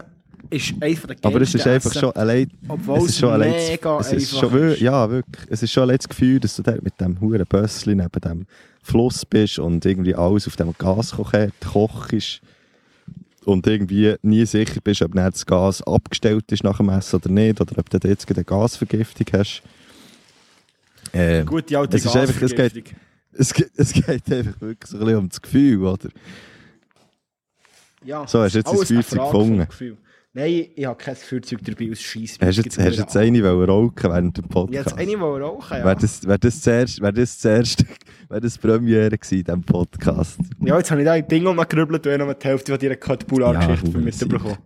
ist 0.49 0.73
eines 0.79 1.01
der 1.01 1.15
aber 1.23 1.41
es 1.41 1.53
ist 1.53 1.67
einfach 1.67 1.89
Essen, 1.91 1.99
schon 1.99 2.11
allein 2.15 2.49
Obwohl 2.69 2.99
es 2.99 3.05
ist 3.09 3.19
schon 3.19 3.29
allein 3.31 3.51
mega 3.51 3.99
es 3.99 4.13
ist 4.13 4.37
schon, 4.39 4.53
wir- 4.53 4.77
Ja, 4.79 5.09
wirklich. 5.09 5.45
Es 5.49 5.61
ist 5.63 5.71
schon 5.73 5.83
allein 5.83 5.97
das 5.97 6.07
Gefühl, 6.07 6.39
dass 6.39 6.55
du 6.55 6.61
dort 6.63 6.81
mit 6.83 6.97
dem 7.01 7.19
huren 7.19 7.45
Bössli 7.45 7.95
neben 7.95 8.21
dem 8.23 8.45
Fluss 8.81 9.25
bist 9.25 9.59
und 9.59 9.83
irgendwie 9.83 10.15
alles 10.15 10.47
auf 10.47 10.55
dem 10.55 10.73
Gaskocher 10.77 11.49
kochst. 11.61 12.39
und 13.45 13.65
irgendwie 13.65 14.13
nie 14.23 14.45
sicher 14.45 14.79
bist, 14.83 15.01
ob 15.01 15.13
das 15.13 15.45
Gas 15.45 15.81
abgestellt 15.81 16.51
ist 16.51 16.63
nach 16.65 16.77
dem 16.77 16.89
Essen 16.89 17.15
oder 17.15 17.29
nicht, 17.29 17.59
oder 17.61 17.77
ob 17.79 17.89
du 17.89 17.97
jetzt 18.07 18.29
eine 18.29 18.43
Gasvergiftung 18.43 19.25
hast. 19.33 19.63
Äh, 21.13 21.43
Gute 21.45 21.77
alte 21.79 21.95
es 21.97 22.03
ist 22.05 22.15
einfach- 22.15 22.41
es 22.41 22.51
geht- 22.51 22.57
Gasvergiftung. 22.57 22.97
Es, 23.37 23.53
geht, 23.53 23.71
es 23.75 23.93
geht 23.93 24.31
einfach 24.31 24.61
wirklich 24.61 24.89
so 24.89 24.97
ein 24.97 25.05
bisschen 25.05 25.19
um 25.19 25.29
das 25.29 25.41
Gefühl, 25.41 25.83
oder? 25.85 26.09
Ja, 28.03 28.27
So, 28.27 28.41
hast 28.41 28.55
du 28.55 28.59
jetzt 28.59 28.69
ein 28.69 28.77
Feuerzeug 28.77 29.31
gefunden? 29.31 29.97
Nein, 30.33 30.67
ich 30.75 30.85
habe 30.85 30.97
kein 31.03 31.15
Feuerzeug 31.15 31.59
dabei 31.63 31.91
aus 31.91 31.99
Scheiss. 31.99 32.37
Hast 32.39 32.57
du 32.57 32.61
jetzt, 32.61 32.77
hast 32.77 32.97
jetzt 32.97 33.17
eine 33.17 33.43
wollen 33.43 33.69
rauchen 33.69 34.03
während 34.03 34.37
dem 34.37 34.47
Podcast? 34.47 34.91
jetzt 34.91 34.97
eine 34.97 35.19
wollen 35.19 35.41
rauchen, 35.41 35.77
ja. 35.77 35.83
Wäre 35.83 35.95
das, 35.95 36.27
wär 36.27 36.37
das 36.37 36.61
zuerst, 36.61 37.01
wär 37.01 37.11
das 37.11 37.39
zuerst, 37.39 37.85
wär 38.29 38.39
das 38.39 38.57
Premiere 38.57 39.17
gewesen 39.17 39.43
diesem 39.43 39.63
Podcast? 39.63 40.37
Ja, 40.59 40.77
jetzt 40.77 40.91
habe 40.91 41.01
ich 41.01 41.05
da 41.05 41.13
ein 41.13 41.27
Ding 41.27 41.45
umgerübelt 41.47 42.05
und 42.05 42.17
noch 42.19 42.33
die 42.33 42.47
Hälfte 42.47 42.71
von 42.71 42.79
deiner 42.79 42.97
Cut-Bular-Geschichte 42.97 43.97
Ja, 43.97 43.97
mitbekommen. 43.97 44.57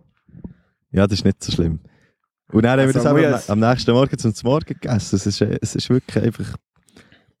Ja, 0.90 1.06
das 1.06 1.20
ist 1.20 1.24
nicht 1.24 1.42
so 1.42 1.52
schlimm. 1.52 1.80
Und 2.52 2.64
dann 2.64 2.72
haben 2.72 2.80
wir 2.80 2.94
Also, 2.94 3.32
das 3.32 3.48
am, 3.48 3.62
am 3.62 3.70
nächsten 3.70 3.92
Morgen 3.92 4.18
zum 4.18 4.34
Morgen 4.44 4.66
gegessen. 4.66 5.16
Es 5.16 5.26
ist, 5.26 5.40
es 5.40 5.74
ist 5.74 5.88
wirklich 5.88 6.22
einfach 6.22 6.54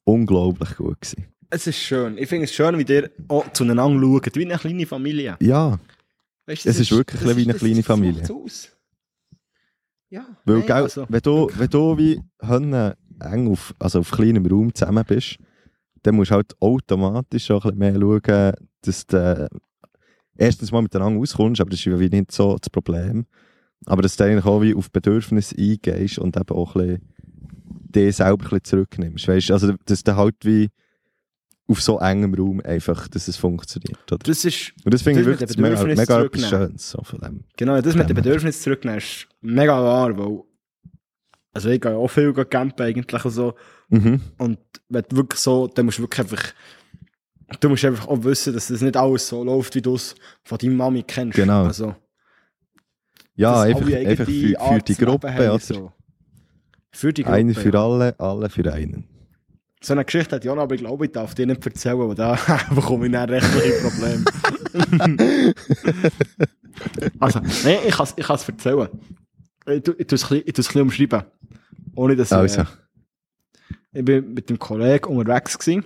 unglaublich 0.04 0.76
gut 0.76 1.00
gewesen. 1.00 1.26
Es 1.50 1.66
ist 1.66 1.76
schön. 1.76 2.16
Ich 2.18 2.28
finde 2.28 2.44
es 2.44 2.54
schön, 2.54 2.78
wie 2.78 2.90
ihr 2.92 3.10
auch 3.28 3.52
zueinander 3.52 4.00
schaut, 4.00 4.36
wie 4.36 4.44
eine 4.46 4.56
kleine 4.58 4.86
Familie. 4.86 5.36
Ja, 5.40 5.78
Weißt, 6.46 6.66
Es 6.66 6.78
ist 6.80 6.90
wirklich 6.90 7.22
das 7.22 7.36
wie 7.36 7.42
eine 7.42 7.54
kleine 7.54 7.76
das 7.76 7.86
Familie. 7.86 8.22
aus. 8.34 8.68
Ja, 10.10 10.26
weil 10.44 10.58
nein, 10.58 10.66
gell, 10.66 10.76
also, 10.76 11.06
wenn, 11.08 11.20
du, 11.20 11.50
wenn 11.56 11.70
du 11.70 11.96
wie 11.98 12.20
Hönne 12.40 12.96
eng 13.20 13.50
auf, 13.50 13.74
also 13.78 14.00
auf 14.00 14.10
kleinem 14.10 14.44
Raum 14.46 14.74
zusammen 14.74 15.04
bist, 15.06 15.36
dann 16.02 16.16
musst 16.16 16.30
du 16.32 16.34
halt 16.34 16.54
automatisch 16.60 17.46
schon 17.46 17.62
ein 17.62 17.78
bisschen 17.78 17.78
mehr 17.78 18.20
schauen, 18.20 18.54
dass 18.82 19.06
du 19.06 19.48
erstens 20.36 20.72
mal 20.72 20.82
miteinander 20.82 21.20
auskommst, 21.20 21.60
aber 21.60 21.70
das 21.70 21.86
ist 21.86 21.98
wie 21.98 22.08
nicht 22.08 22.32
so 22.32 22.56
das 22.58 22.68
Problem. 22.70 23.26
Aber 23.86 24.02
dass 24.02 24.16
du 24.16 24.24
eigentlich 24.24 24.44
auch 24.44 24.60
wie 24.60 24.74
auf 24.74 24.90
Bedürfnisse 24.90 25.56
eingehst 25.56 26.18
und 26.18 26.36
eben 26.36 26.56
auch 26.56 26.74
ein 26.76 26.86
bisschen 26.86 27.11
dich 27.92 28.16
selber 28.16 28.44
ein 28.44 28.50
bisschen 28.50 28.64
zurücknimmst. 28.64 29.28
Weißt 29.28 29.50
also 29.50 29.74
dass 29.84 30.02
du 30.02 30.16
halt 30.16 30.36
wie 30.42 30.70
auf 31.68 31.80
so 31.80 31.98
engem 32.00 32.34
Raum 32.34 32.60
einfach, 32.60 33.08
dass 33.08 33.28
es 33.28 33.36
funktioniert. 33.36 34.10
Oder? 34.10 34.18
das 34.24 34.44
ist, 34.44 34.72
Und 34.84 34.92
das 34.92 35.02
finde 35.02 35.20
ich 35.20 35.26
wirklich 35.26 35.56
mega, 35.56 35.84
mega 35.84 36.22
etwas. 36.24 36.48
Schönes 36.48 36.90
so 36.90 37.02
von 37.02 37.20
dem. 37.20 37.44
genau, 37.56 37.80
das 37.80 37.94
mit 37.94 38.08
den 38.08 38.16
Genau. 38.16 38.22
Bedürfnissen 38.22 38.62
zurücknehmen 38.62 38.98
ist 38.98 39.28
mega 39.40 39.82
wahr, 39.82 40.16
weil, 40.18 40.40
also 41.54 41.68
ich 41.70 41.80
gehe 41.80 41.92
ja 41.92 41.96
auch 41.96 42.08
viel 42.08 42.32
campen 42.32 42.84
eigentlich 42.84 43.24
und 43.24 43.30
so. 43.30 43.54
Mhm. 43.88 44.20
Und 44.38 44.58
wenn 44.88 45.04
du 45.08 45.16
wirklich 45.16 45.40
so, 45.40 45.68
dann 45.68 45.86
musst 45.86 45.98
du 45.98 46.02
wirklich 46.02 46.20
einfach, 46.20 46.42
du 47.60 47.68
musst 47.68 47.84
einfach 47.84 48.08
auch 48.08 48.22
wissen, 48.24 48.52
dass 48.54 48.66
das 48.68 48.80
nicht 48.80 48.96
alles 48.96 49.28
so 49.28 49.44
läuft, 49.44 49.74
wie 49.74 49.82
du 49.82 49.94
es 49.94 50.14
von 50.44 50.58
deiner 50.58 50.74
Mami 50.74 51.04
kennst. 51.04 51.36
Genau. 51.36 51.64
Also, 51.64 51.94
Ja, 53.34 53.62
einfach, 53.62 53.86
einfach 53.86 54.24
für, 54.26 54.56
für 54.58 54.78
die 54.86 54.94
Gruppe, 54.96 55.32
haben, 55.32 55.48
oder? 55.48 55.58
So. 55.58 55.92
Für 56.94 57.12
die 57.12 57.22
Gruppe. 57.22 57.36
Einer 57.36 57.54
für 57.54 57.78
alle, 57.78 58.18
alle 58.20 58.48
für 58.50 58.70
einen. 58.72 59.04
So 59.82 59.94
eine 59.94 60.04
Geschichte 60.04 60.36
hat 60.36 60.44
Jan, 60.44 60.58
aber 60.58 60.74
ich 60.74 60.80
glaube, 60.80 61.06
ich 61.06 61.12
darf 61.12 61.34
dir 61.34 61.46
nicht 61.46 61.64
erzählen, 61.66 61.98
weil 61.98 62.14
da 62.14 62.38
bekomme 62.74 63.06
ich 63.06 63.12
dann 63.12 63.28
rechtliche 63.28 63.80
Probleme. 63.82 64.24
also, 67.18 67.40
nein, 67.64 67.78
ich 67.86 67.94
kann 67.94 68.04
es 68.06 68.14
ich 68.16 68.26
kann's 68.26 68.48
erzählen. 68.48 68.88
Ich 69.66 69.82
tu- 69.82 69.94
ich 69.98 70.06
tue 70.06 70.16
es 70.16 70.30
ein 70.30 70.42
bisschen- 70.44 70.76
ich 70.76 70.82
umschreiben. 70.82 71.22
Ohne 71.94 72.16
dass 72.16 72.32
Also. 72.32 72.62
ich... 72.62 72.68
Äh, 72.68 73.98
ich 73.98 74.04
bin 74.04 74.32
mit 74.34 74.48
dem 74.48 74.58
Kollegen 74.58 75.04
unterwegs 75.16 75.58
gewesen. 75.58 75.84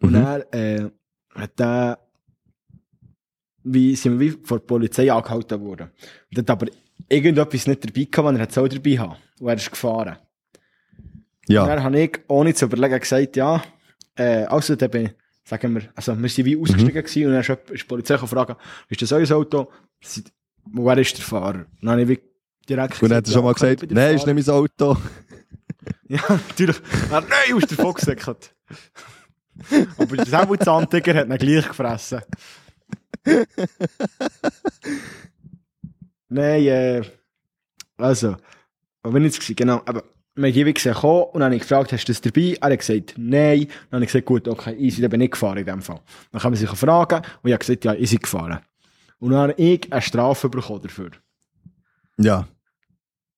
Und 0.00 0.10
Mhm. 0.10 0.14
dann 0.14 0.42
äh, 0.52 0.90
hat 1.34 1.58
der... 1.58 1.98
Wie, 3.64 3.94
sind 3.96 4.18
wir 4.18 4.32
wie 4.32 4.38
vor 4.44 4.58
der 4.58 4.66
Polizei 4.66 5.12
angehalten 5.12 5.60
worden. 5.60 5.90
Und 6.30 6.38
hat 6.38 6.50
aber 6.50 6.66
irgendetwas 7.08 7.66
nicht 7.66 7.84
dabei 7.84 8.04
gehabt, 8.10 8.26
was 8.28 8.34
er 8.36 8.42
hat 8.42 8.52
soll 8.52 8.68
dabei 8.68 8.98
haben. 8.98 9.16
Und 9.40 9.48
er 9.48 9.54
ist 9.56 9.70
gefahren. 9.70 10.16
Und 10.96 11.54
Ja, 11.54 11.66
dann 11.66 11.82
habe 11.82 12.00
ich, 12.00 12.18
ohne 12.28 12.54
zu 12.54 12.66
überlegen, 12.66 12.98
gesagt, 13.00 13.36
ja, 13.36 13.62
äh, 14.16 14.44
also 14.44 14.76
dann 14.76 14.90
bin 14.90 15.06
ich, 15.06 15.12
sagen 15.44 15.74
wir, 15.74 15.82
also 15.94 16.20
wir 16.20 16.28
sind 16.28 16.44
wie 16.44 16.56
Mhm. 16.56 16.62
ausgestiegen 16.62 17.02
gewesen 17.02 17.26
und 17.26 17.32
dann 17.32 17.40
ist 17.40 17.82
die 17.82 17.86
Polizei 17.86 18.16
gefragt, 18.16 18.56
ist 18.88 19.02
das 19.02 19.12
euer 19.12 19.30
Auto? 19.36 19.70
Sie- 20.00 20.24
Wer 20.70 20.98
ist 20.98 21.16
der 21.16 21.24
Fahrer? 21.24 21.64
Dann 21.80 21.90
habe 21.90 22.02
ich 22.02 22.08
wie 22.08 22.20
direkt 22.68 23.02
und 23.02 23.08
dann 23.08 23.18
hat 23.18 23.26
er 23.26 23.32
schon 23.32 23.42
mal 23.44 23.54
gesagt, 23.54 23.90
nein, 23.90 24.16
ist 24.16 24.26
nicht 24.26 24.46
mein 24.46 24.54
Auto. 24.54 24.96
Ja, 26.10 26.20
natürlich. 26.28 26.76
Er 27.10 27.16
hat 27.16 27.24
nein, 27.28 27.54
aus 27.56 27.62
der 27.66 27.76
Fox 27.78 28.00
gesäckert. 28.02 28.54
Aber 29.96 30.16
der 30.16 30.26
Säbelzahntiger 30.26 31.14
hat 31.14 31.28
ihn 31.28 31.38
gleich 31.38 31.66
gefressen. 31.68 32.20
nein, 36.28 36.66
äh, 36.66 37.02
also, 37.96 38.36
bin 39.02 39.24
ich 39.24 39.34
gewesen? 39.34 39.56
Genau, 39.56 39.82
aber 39.86 40.04
wir 40.34 40.48
haben 40.48 40.54
jeweils 40.54 40.82
gekommen 40.82 41.24
und 41.32 41.40
dann 41.40 41.44
habe 41.46 41.56
ich 41.56 41.62
gefragt, 41.62 41.92
hast 41.92 42.04
du 42.04 42.12
das 42.12 42.20
dabei? 42.20 42.56
Er 42.60 42.70
hat 42.72 42.78
gesagt, 42.78 43.14
nein. 43.16 43.66
Dann 43.90 43.98
habe 43.98 44.04
ich 44.04 44.12
gesagt, 44.12 44.26
gut, 44.26 44.46
okay, 44.46 44.74
easy, 44.76 45.00
dann 45.00 45.10
bin 45.10 45.20
ich 45.20 45.30
gefahren 45.32 45.58
in 45.58 45.66
dem 45.66 45.82
Fall. 45.82 46.00
Dann 46.30 46.40
kann 46.40 46.52
man 46.52 46.58
sich 46.58 46.70
fragen 46.70 47.16
und 47.16 47.48
ich 47.48 47.52
habe 47.52 47.58
gesagt, 47.58 47.84
ja, 47.84 47.94
ich 47.94 48.10
bin 48.10 48.20
gefahren. 48.20 48.60
Und 49.18 49.32
dann 49.32 49.40
habe 49.40 49.54
ich 49.56 49.92
eine 49.92 50.00
Strafe 50.00 50.48
bekommen 50.48 50.82
dafür. 50.82 51.10
Ja, 52.18 52.46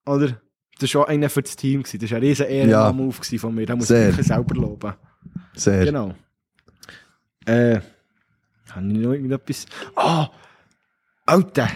Oder? 0.06 0.40
Das 0.78 0.82
war 0.82 0.88
schon 0.88 1.04
einer 1.04 1.28
für 1.28 1.42
das 1.42 1.56
Team. 1.56 1.82
Das 1.82 1.92
war 2.10 2.16
ein 2.16 2.22
riesen 2.22 2.46
Ehrenmove 2.46 3.20
gewesen 3.20 3.38
von 3.38 3.54
mir. 3.54 3.66
Da 3.66 3.76
muss 3.76 3.88
Sehr. 3.88 4.10
ich 4.10 4.16
mich 4.16 4.26
selber 4.26 4.54
loben. 4.54 4.94
sehr. 5.54 5.84
Genau. 5.84 6.14
Äh, 7.44 7.80
habe 8.70 8.86
ich 8.86 8.98
noch 8.98 9.12
irgendetwas? 9.12 9.66
Ah! 9.94 10.28
Alter! 11.26 11.68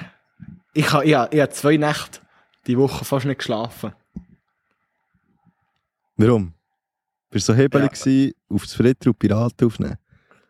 Ich 0.75 0.93
habe 0.93 1.05
ich, 1.05 1.15
ha- 1.15 1.29
ich 1.31 1.41
ha 1.41 1.51
zwei 1.51 1.77
Nächte 1.77 2.21
die 2.67 2.77
Woche 2.79 3.05
fast 3.05 3.27
nicht 3.27 3.39
geschlafen. 3.39 3.93
Warum? 6.17 6.53
Bist 7.31 7.49
du 7.49 7.53
so 7.53 7.57
hebelig 7.59 7.91
Ja. 8.05 8.33
auf 8.49 8.63
das 8.65 8.75
Fritter 8.75 9.11
und 9.11 9.19
Piraten 9.19 9.67
aufnehmen? 9.67 9.97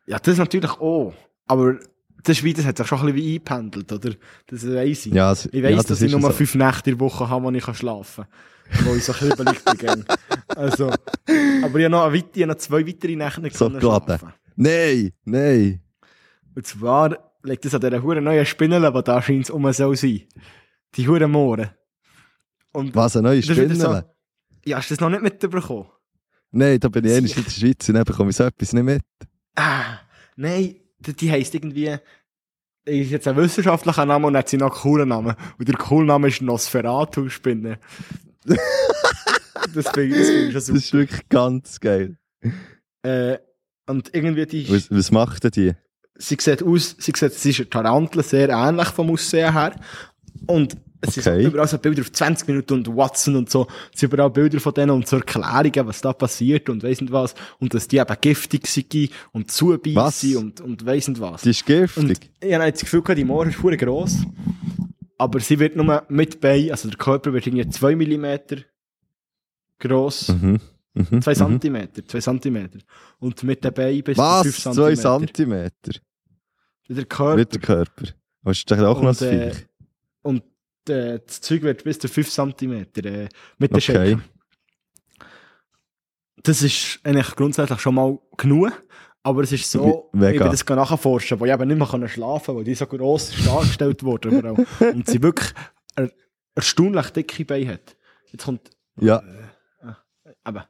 Ja, 0.07 0.19
das 0.19 0.37
natürlich 0.39 0.71
auch. 0.73 1.15
Aber 1.47 1.79
das, 2.23 2.39
ist 2.39 2.45
wie, 2.45 2.53
das 2.53 2.65
hat 2.67 2.77
sich 2.77 2.87
schon 2.87 2.99
ein 3.01 3.07
bisschen 3.07 3.23
wie 3.23 3.35
eingependelt, 3.35 3.91
oder? 3.93 4.15
Das 4.47 4.67
weiss 4.67 5.07
ich. 5.07 5.13
Ja, 5.15 5.33
es- 5.33 5.47
Ich 5.47 5.63
weiss, 5.63 5.77
ja, 5.77 5.83
dass 5.83 6.03
ich 6.03 6.13
nur 6.13 6.21
so. 6.21 6.31
fünf 6.31 6.55
Nächte 6.55 6.91
in 6.91 6.99
der 6.99 7.01
Woche 7.07 7.29
habe, 7.29 7.45
wo 7.45 7.51
ich 7.51 7.65
kann 7.65 7.75
schlafen 7.75 8.25
kann. 8.71 8.87
Wo 8.87 8.95
ich 8.95 9.05
so 9.05 9.13
ein 9.13 9.31
bisschen 9.37 9.77
bin. 9.79 10.05
Also, 10.49 10.87
aber 10.89 11.79
ich 11.79 11.85
habe 11.85 11.91
noch, 11.91 12.05
eine 12.05 12.17
ich 12.37 12.43
habe 12.43 12.53
noch 12.53 12.59
zwei 12.59 12.87
weitere 12.87 13.17
Nächte 13.17 13.41
nicht 13.43 13.57
So 13.57 13.69
schlafen. 13.71 14.33
Nein, 14.57 15.13
nein. 15.25 15.81
Und 16.55 16.67
zwar 16.67 17.34
liegt 17.45 17.65
das 17.65 17.75
an 17.75 17.81
dieser 17.81 18.03
huren 18.03 18.25
neuen 18.25 18.45
Spinne, 18.47 18.93
die 18.93 19.03
da 19.03 19.23
scheint 19.23 19.51
um 19.51 19.71
soll 19.73 19.97
sein. 19.97 20.23
Die 20.97 21.07
huren 21.09 21.31
Mohren. 21.31 21.71
Und 22.73 22.95
Was, 22.95 23.17
eine 23.17 23.29
neue 23.29 23.41
Das 23.41 23.57
Spinne? 23.57 23.75
so- 23.77 24.03
ja, 24.67 24.79
hast 24.79 24.91
du 24.91 24.95
das 24.95 25.01
noch 25.01 25.11
nicht 25.11 25.23
mitbekommen? 25.23 25.87
Nein, 26.51 26.81
da 26.81 26.89
bin 26.89 27.05
ich 27.05 27.13
einmal 27.13 27.31
in 27.31 27.45
der 27.45 27.51
Schweiz 27.51 27.89
und 27.89 27.95
dann 27.97 28.05
bekomme 28.05 28.31
ich 28.31 28.37
so 28.37 28.45
etwas 28.45 28.73
nicht 28.73 28.83
mit. 28.85 29.03
Ah, 29.57 29.99
nein, 30.37 30.77
die, 30.99 31.13
die 31.15 31.31
heisst 31.31 31.55
irgendwie, 31.55 31.97
ist 32.87 33.11
jetzt 33.11 33.29
ein 33.29 33.37
wissenschaftlicher 33.37 34.07
Name 34.07 34.27
und 34.27 34.37
hat 34.37 34.49
sie 34.49 34.57
noch 34.57 34.73
einen 34.73 34.81
coolen 34.81 35.09
Namen. 35.09 35.35
Und 35.59 35.69
der 35.69 35.77
coole 35.77 36.07
Name 36.07 36.29
ist 36.29 36.41
Nosferatu-Spinne. 36.43 37.79
das 39.75 39.89
finde 39.91 40.17
ich, 40.17 40.17
das 40.17 40.29
schon 40.29 40.53
Das 40.53 40.67
super. 40.67 40.79
ist 40.79 40.93
wirklich 40.93 41.29
ganz 41.29 41.81
geil. 41.81 42.17
Äh, 43.03 43.39
und 43.87 44.15
irgendwie 44.15 44.47
die, 44.47 44.71
Was, 44.71 44.91
was 44.91 45.11
macht 45.11 45.45
denn 45.45 45.51
die? 45.51 45.73
Sie 46.17 46.37
sieht 46.41 46.63
aus, 46.63 46.97
sie 46.99 47.13
sieht, 47.15 47.33
sie 47.33 47.51
ist 47.51 47.61
eine 47.61 47.71
Tarantel, 47.71 48.23
sehr 48.23 48.49
ähnlich 48.51 48.89
vom 48.89 49.11
Aussehen 49.11 49.53
her. 49.53 49.75
Und 50.47 50.77
es 51.01 51.19
Okay. 51.19 51.21
sind 51.21 51.41
überall 51.53 51.69
so 51.69 51.77
Bilder 51.79 52.01
auf 52.01 52.11
20 52.13 52.49
Minuten 52.49 52.73
und 52.75 52.89
Watson 52.89 53.37
und 53.37 53.51
so. 53.51 53.67
Es 53.93 54.01
sind 54.01 54.11
überall 54.13 54.31
Bilder 54.31 54.59
von 54.59 54.73
denen 54.73 54.91
und 54.93 55.07
so 55.07 55.17
Erklärungen, 55.17 55.87
was 55.87 56.01
da 56.01 56.15
passiert 56.15 56.71
und 56.71 56.83
weiss 56.83 57.01
nicht 57.03 57.13
was. 57.13 57.35
Und 57.59 57.75
dass 57.75 57.89
die 57.89 57.99
eben 57.99 58.17
giftig 58.23 58.67
sind 58.67 59.11
und 59.33 59.51
zubeissen 59.51 59.95
Was? 59.97 60.25
und, 60.37 60.61
und 60.63 60.87
weiss 60.87 61.07
nicht 61.09 61.21
was. 61.21 61.43
Die 61.43 61.51
ist 61.51 61.61
Und 61.97 62.09
giftig. 62.09 62.31
ich 62.41 62.55
habe 62.55 62.65
jetzt 62.65 62.83
das 62.83 62.91
Gefühl, 62.91 63.15
die 63.15 63.25
Moore 63.25 63.51
ist 63.51 63.57
verdammt 63.57 63.83
gross. 63.83 64.17
Aber 65.19 65.41
sie 65.41 65.59
wird 65.59 65.77
nur 65.77 66.05
mit 66.09 66.41
Bein, 66.41 66.71
also 66.71 66.89
der 66.89 66.97
Körper 66.99 67.33
wird 67.35 67.47
irgendwie 67.47 67.69
2 67.69 67.97
mm 67.97 68.65
gross. 69.79 70.29
Mhm. 70.29 70.61
Mhm. 70.95 71.23
2 71.23 71.35
mhm. 71.49 71.61
cm, 71.61 71.89
2 72.07 72.21
cm. 72.21 72.69
Und 73.19 73.43
mit 73.43 73.65
den 73.65 73.75
Beinen 73.75 74.03
bis 74.03 74.17
Was? 74.17 74.43
zu 74.45 74.53
5 74.53 74.77
2 74.77 74.95
cm. 74.95 75.19
Zentimeter? 75.27 75.93
Der 76.89 77.05
Körper. 77.05 77.37
Mit 77.37 77.55
dem 77.55 77.63
Körper. 77.63 78.05
Was 78.43 78.59
ist 78.59 78.71
doch 78.71 78.79
auch 78.79 79.01
noch 79.03 79.09
Und, 79.09 79.23
ein 79.23 79.41
äh, 79.41 79.51
Viech? 79.53 79.67
Und 80.23 80.43
äh, 80.89 81.19
das 81.27 81.41
Zeug 81.41 81.63
wird 81.63 81.85
bis 81.85 81.99
zu 81.99 82.09
5 82.09 82.31
cm 82.31 82.73
äh, 82.73 83.29
mit 83.59 83.71
den 83.71 83.77
Okay. 83.77 83.81
Shaker. 83.81 84.21
Das 86.43 86.63
ist 86.63 87.01
eigentlich 87.03 87.35
grundsätzlich 87.37 87.81
schon 87.81 87.95
mal 87.95 88.19
genug. 88.37 88.73
Aber 89.27 89.43
es 89.43 89.53
ist 89.53 89.71
so, 89.71 90.11
Mega. 90.13 90.33
ich 90.33 90.41
will 90.41 90.51
das 90.51 90.67
nachforschen, 90.91 91.41
wo 91.41 91.47
ich 91.47 91.53
eben 91.53 91.67
nicht 91.67 91.79
mehr 91.79 92.09
schlafen 92.09 92.45
kann, 92.47 92.57
weil 92.57 92.65
die 92.65 92.75
so 92.75 92.87
gross 92.87 93.33
dargestellt 93.47 94.03
überall. 94.03 94.67
Und 94.81 95.07
sie 95.09 95.23
wirklich 95.23 95.51
er, 95.97 96.11
erstaunlich 96.55 97.09
dicke 97.09 97.47
Beine 97.47 97.73
hat. 97.73 97.97
Jetzt 98.31 98.45
kommt, 98.45 98.71
Ja. 99.01 99.23
aber, 100.43 100.69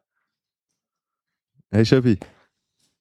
Hey, 1.75 1.85
Schöbi. 1.85 2.21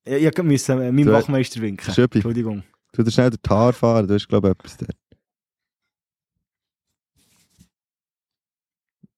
ich, 0.03 0.23
ich 0.23 0.37
musste 0.43 0.73
äh, 0.73 0.91
meinem 0.91 1.11
Wachmeister 1.11 1.61
winken. 1.61 1.93
Schöppi. 1.93 2.17
Entschuldigung. 2.17 2.63
Du 2.91 3.03
darfst 3.03 3.13
schnell 3.13 3.29
die 3.29 3.37
Haare 3.47 3.71
fahren, 3.71 4.07
du 4.07 4.15
hast, 4.15 4.27
glaube 4.27 4.47
ich, 4.47 4.51
etwas 4.53 4.77
dort. 4.77 4.97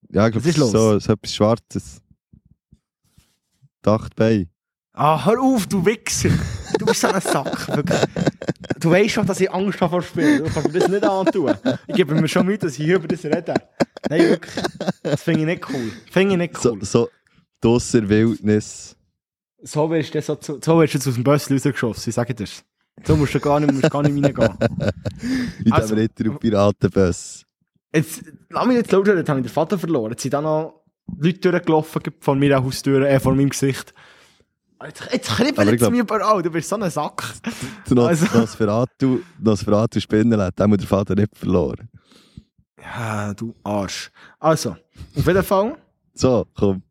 Ja, 0.10 0.28
ich 0.28 0.34
glaube, 0.34 0.46
das 0.46 0.58
ist 0.58 0.72
so, 0.72 1.00
so 1.00 1.14
etwas 1.14 1.34
Schwarzes. 1.34 2.02
Dachtbein. 3.82 4.50
Ah, 4.92 5.26
hör 5.26 5.42
auf, 5.42 5.68
du 5.68 5.86
Wichser! 5.86 6.32
Du 6.78 6.86
bist 6.86 7.00
so 7.00 7.08
ein 7.08 7.22
Sack. 7.22 7.68
Du 8.82 8.92
weißt 8.92 9.12
schon, 9.14 9.26
dass 9.26 9.40
ich 9.40 9.50
Angst 9.50 9.80
habe 9.80 9.90
vor 9.90 10.02
Spielen. 10.02 10.44
Du 10.44 10.50
kannst 10.52 10.74
mir 10.74 10.80
das 10.80 10.90
nicht 10.90 11.04
antun. 11.06 11.54
Ich 11.88 11.96
gebe 11.96 12.14
mir 12.14 12.28
schon 12.28 12.46
Mühe, 12.46 12.58
dass 12.58 12.78
ich 12.78 12.88
über 12.88 13.08
das 13.08 13.24
rede. 13.24 13.54
Nein, 14.10 14.22
wirklich. 14.22 14.66
Das 15.02 15.24
finde 15.24 15.40
ich 15.42 15.46
nicht 15.46 15.70
cool. 15.70 15.92
Finde 16.12 16.34
ich 16.34 16.38
nicht 16.40 16.58
So, 16.58 16.74
cool. 16.74 16.84
so 16.84 17.10
draussen 17.62 18.10
Wildnis. 18.10 18.95
So 19.68 19.90
wirst 19.90 20.14
du 20.14 20.22
so, 20.22 20.38
so 20.42 20.58
wirst 20.80 20.94
du 20.94 20.98
jetzt 21.00 21.08
aus 21.08 21.16
dem 21.16 21.24
Bus 21.24 21.50
rausgeschossen, 21.52 22.10
ich 22.10 22.16
sage 22.16 22.34
dir 22.36 22.44
das. 22.46 22.64
So 23.04 23.16
musst 23.16 23.34
du 23.34 23.40
gar 23.40 23.60
nicht, 23.60 23.74
musst 23.74 23.90
gar 23.90 24.04
nicht 24.04 24.24
reingehen. 24.24 24.58
In 25.66 25.72
Also- 25.72 25.96
diesem 25.96 25.98
Ritter- 25.98 26.30
und 26.30 26.40
Piratenbus. 26.40 27.44
Jetzt, 27.94 28.24
lass 28.50 28.66
mich 28.68 28.78
nicht 28.78 28.92
laut 28.92 29.08
reden, 29.08 29.18
jetzt 29.20 29.30
habe 29.30 29.40
ich 29.40 29.46
den 29.46 29.52
Vater 29.54 29.80
verloren. 29.80 30.12
Jetzt 30.12 30.22
sind 30.22 30.34
da 30.34 30.42
noch 30.42 30.82
Leute 31.18 31.52
durchgelaufen 31.52 32.02
von 32.20 32.40
meiner 32.40 32.64
Haustür, 32.64 33.08
äh, 33.08 33.20
vor 33.20 33.34
meinem 33.36 33.50
Gesicht. 33.50 33.94
Jetzt, 34.84 35.08
jetzt 35.12 35.30
kribbelt 35.30 35.58
ich 35.68 35.74
es 35.74 35.78
glaub- 35.80 35.92
mir 35.92 36.02
überall, 36.02 36.44
du 36.44 36.52
bist 36.52 36.70
so 36.70 36.76
ein 36.76 36.90
Sack. 36.92 37.24
Nos 37.90 38.08
Also- 38.08 38.38
Nosferatu, 38.38 39.20
Nosferatu 39.40 40.00
Spinnen 40.00 40.40
hat 40.42 40.60
dem 40.60 40.78
der 40.78 40.88
Vater 40.88 41.16
nicht 41.16 41.36
verloren. 41.36 41.90
Ja, 42.82 43.34
du 43.34 43.56
Arsch. 43.64 44.12
Also, 44.40 44.72
auf 45.16 45.26
jeden 45.28 45.44
Fall, 45.44 45.78
So, 46.14 46.46
komm. 46.54 46.84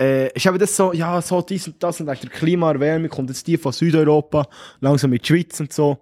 Äh, 0.00 0.32
ist 0.32 0.46
eben 0.46 0.58
das 0.58 0.76
so, 0.76 0.92
ja, 0.92 1.20
so 1.22 1.42
dies 1.42 1.66
und 1.68 1.82
das 1.82 2.00
und 2.00 2.06
wegen 2.06 2.20
der 2.20 2.30
Klimaerwärmung 2.30 3.08
kommt 3.08 3.30
jetzt 3.30 3.46
die 3.46 3.56
von 3.56 3.72
Südeuropa, 3.72 4.46
langsam 4.80 5.10
mit 5.10 5.22
der 5.22 5.26
Schweiz 5.34 5.60
und 5.60 5.72
so. 5.72 5.98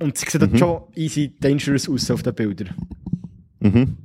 Und 0.00 0.16
sie 0.18 0.26
sieht 0.28 0.52
Mhm. 0.52 0.58
schon 0.58 0.82
easy 0.94 1.34
dangerous 1.40 1.88
aus 1.88 2.10
auf 2.10 2.22
den 2.22 2.34
Bildern. 2.34 2.74
Mhm. 3.60 3.96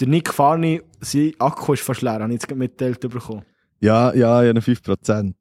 Der 0.00 0.08
Nick 0.08 0.32
Farni, 0.32 0.82
sein 1.00 1.32
Akku 1.38 1.72
ist 1.72 1.82
fast 1.82 2.02
leer, 2.02 2.14
habe 2.14 2.26
ich 2.26 2.32
jetzt 2.34 2.48
gerade 2.48 2.58
mitgeteilt 2.58 3.00
bekommen. 3.00 3.44
Ja, 3.80 4.12
ja, 4.14 4.42
ja, 4.42 4.52
noch 4.52 4.62
5%. 4.62 5.34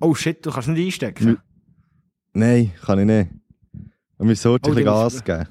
Oh 0.00 0.14
shit, 0.14 0.44
du 0.44 0.50
kannst 0.50 0.68
nicht 0.68 0.84
einstecken. 0.84 1.26
Hm. 1.26 1.38
Nein, 2.32 2.72
kann 2.84 2.98
ich 2.98 3.06
nicht. 3.06 3.30
Wir 4.18 4.26
müssen 4.26 4.50
heute 4.50 4.70
Oh, 4.70 4.74
ein 4.74 4.84
Gas 4.84 5.22
geben. 5.24 5.46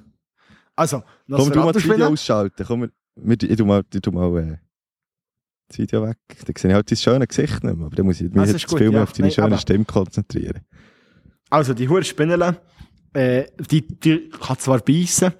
Also, 0.75 1.03
Komm, 1.29 1.51
du 1.51 1.59
mal 1.59 1.71
das 1.71 1.83
Video 1.87 2.07
ausschalten. 2.07 2.65
Komm, 2.65 2.89
wir, 3.15 3.37
ich 3.43 3.57
tu 3.57 3.65
mal, 3.65 3.83
ich 3.93 4.01
tu 4.01 4.11
mal 4.11 4.37
äh, 4.39 4.57
das 5.73 5.79
Video 5.79 6.03
weg. 6.07 6.17
Da 6.45 6.53
sehe 6.57 6.71
ich 6.71 6.75
halt 6.75 6.89
dein 6.91 6.97
schönes 6.97 7.27
Gesicht 7.27 7.63
nicht 7.63 7.75
mehr. 7.75 7.85
Aber 7.85 7.95
da 7.95 8.03
muss 8.03 8.21
ich 8.21 8.23
mich 8.29 8.33
Das 8.33 8.47
jetzt 8.47 8.55
ist 8.63 8.67
gut, 8.67 8.79
viel 8.79 8.89
mehr 8.89 8.97
ja. 8.99 9.03
auf 9.03 9.13
deine 9.13 9.27
Nein, 9.27 9.33
schöne 9.33 9.57
Stimme 9.57 9.85
konzentrieren. 9.85 10.61
Also, 11.49 11.73
die 11.73 11.87
hure 11.89 12.03
Spinnele, 12.03 12.57
äh, 13.13 13.45
die, 13.69 13.87
die 13.87 14.29
kann 14.29 14.57
zwar 14.57 14.79
beißen, 14.79 15.33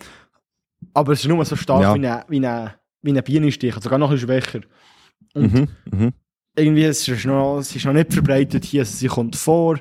aber 0.94 1.14
es 1.14 1.22
ist 1.22 1.28
nur 1.28 1.44
so 1.46 1.56
stark 1.56 1.82
Ja. 1.82 1.96
wie 1.96 2.06
eine, 2.08 2.26
wie 2.28 2.38
eine, 2.38 2.76
wie 3.02 3.10
eine 3.12 3.24
Bienenstich, 3.24 3.74
also 3.74 3.84
sogar 3.86 3.98
noch 4.00 4.10
ein 4.12 4.16
bisschen 4.16 4.28
schwächer. 4.30 4.62
Und 5.34 5.54
Mhm, 5.54 5.68
mhm. 5.92 6.14
irgendwie 6.56 6.84
ist 6.84 7.08
es 7.08 7.26
noch, 7.26 7.60
es 7.60 7.76
ist 7.76 7.86
noch 7.86 7.94
nicht 7.94 8.14
verbreitet 8.14 8.66
hier, 8.66 8.82
also 8.82 8.96
sie 8.96 9.08
kommt 9.08 9.36
vor, 9.36 9.80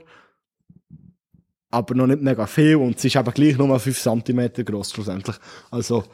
aber 1.71 1.95
noch 1.95 2.07
nicht 2.07 2.23
mega 2.23 2.47
viel 2.47 2.77
und 2.77 2.99
sie 2.99 3.09
ist 3.09 3.17
eben 3.17 3.31
gleich 3.33 3.59
nur 3.59 3.79
5 3.79 3.99
cm 4.01 4.65
groß 4.65 4.93
schlussendlich. 4.93 5.37
Also, 5.71 6.05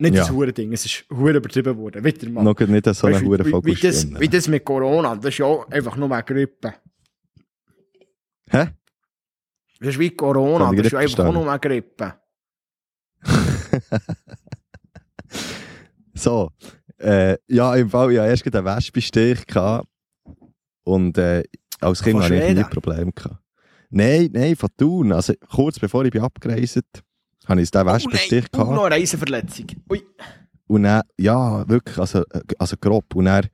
nicht 0.00 0.14
Ja. 0.14 0.22
das 0.22 0.30
hure 0.30 0.52
Ding, 0.52 0.72
es 0.72 0.84
ist 0.86 1.04
hure 1.10 1.36
übertrieben 1.36 1.76
worden. 1.76 2.02
Wieder 2.02 2.28
mal. 2.30 2.42
Noch 2.42 2.58
nicht 2.58 2.84
so 2.86 3.06
Weißt 3.06 3.20
eine 3.20 3.28
hure 3.28 3.44
wie, 3.44 3.64
wie, 3.64 3.74
das, 3.74 4.20
wie 4.20 4.28
das 4.28 4.48
mit 4.48 4.64
Corona, 4.64 5.14
das 5.16 5.26
ist 5.26 5.38
ja 5.38 5.46
auch 5.46 5.68
einfach 5.70 5.96
nur 5.96 6.10
eine 6.10 6.22
Grippe. 6.22 6.74
Hä? 8.48 8.68
Das 9.78 9.88
ist 9.90 9.98
wie 9.98 10.10
Corona, 10.10 10.70
ich 10.72 10.76
das 10.78 10.86
ist 10.86 10.92
ja 10.92 10.98
einfach 10.98 11.26
auch 11.26 11.32
nur 11.32 11.48
eine 11.48 11.60
Grippe. 11.60 12.14
So, 16.12 16.50
äh, 16.98 17.38
ja, 17.48 17.74
im 17.76 17.88
Fall, 17.88 18.12
ja, 18.12 18.26
erst 18.26 18.44
gerade 18.44 18.58
einen 18.58 18.76
Wespenstich. 18.76 19.38
Und 20.84 21.16
äh, 21.16 21.44
als 21.80 22.02
Kind 22.02 22.22
hatte 22.22 22.34
ich 22.34 22.54
nie? 22.54 22.64
Probleme 22.64 23.12
gehabt. 23.12 23.38
Nein, 23.88 24.28
nein, 24.32 24.54
von 24.54 24.68
Thun. 24.76 25.12
Also 25.12 25.32
kurz 25.50 25.78
bevor 25.78 26.04
ich 26.04 26.10
bin 26.10 26.20
abgereist 26.20 26.82
habe 27.46 27.60
ich 27.62 27.70
diesen 27.70 27.86
Wespenstich 27.86 28.44
oh, 28.52 28.56
nein, 28.56 28.62
oh, 28.62 28.64
gehabt. 28.64 28.76
noch 28.76 28.84
eine 28.84 28.94
Reiseverletzung. 28.96 29.66
Ui. 29.90 30.02
Und 30.66 30.84
dann, 30.84 31.02
ja, 31.18 31.68
wirklich, 31.68 31.98
also, 31.98 32.20
äh, 32.30 32.42
also 32.58 32.76
grob. 32.80 33.14
Und 33.14 33.24
dann 33.24 33.46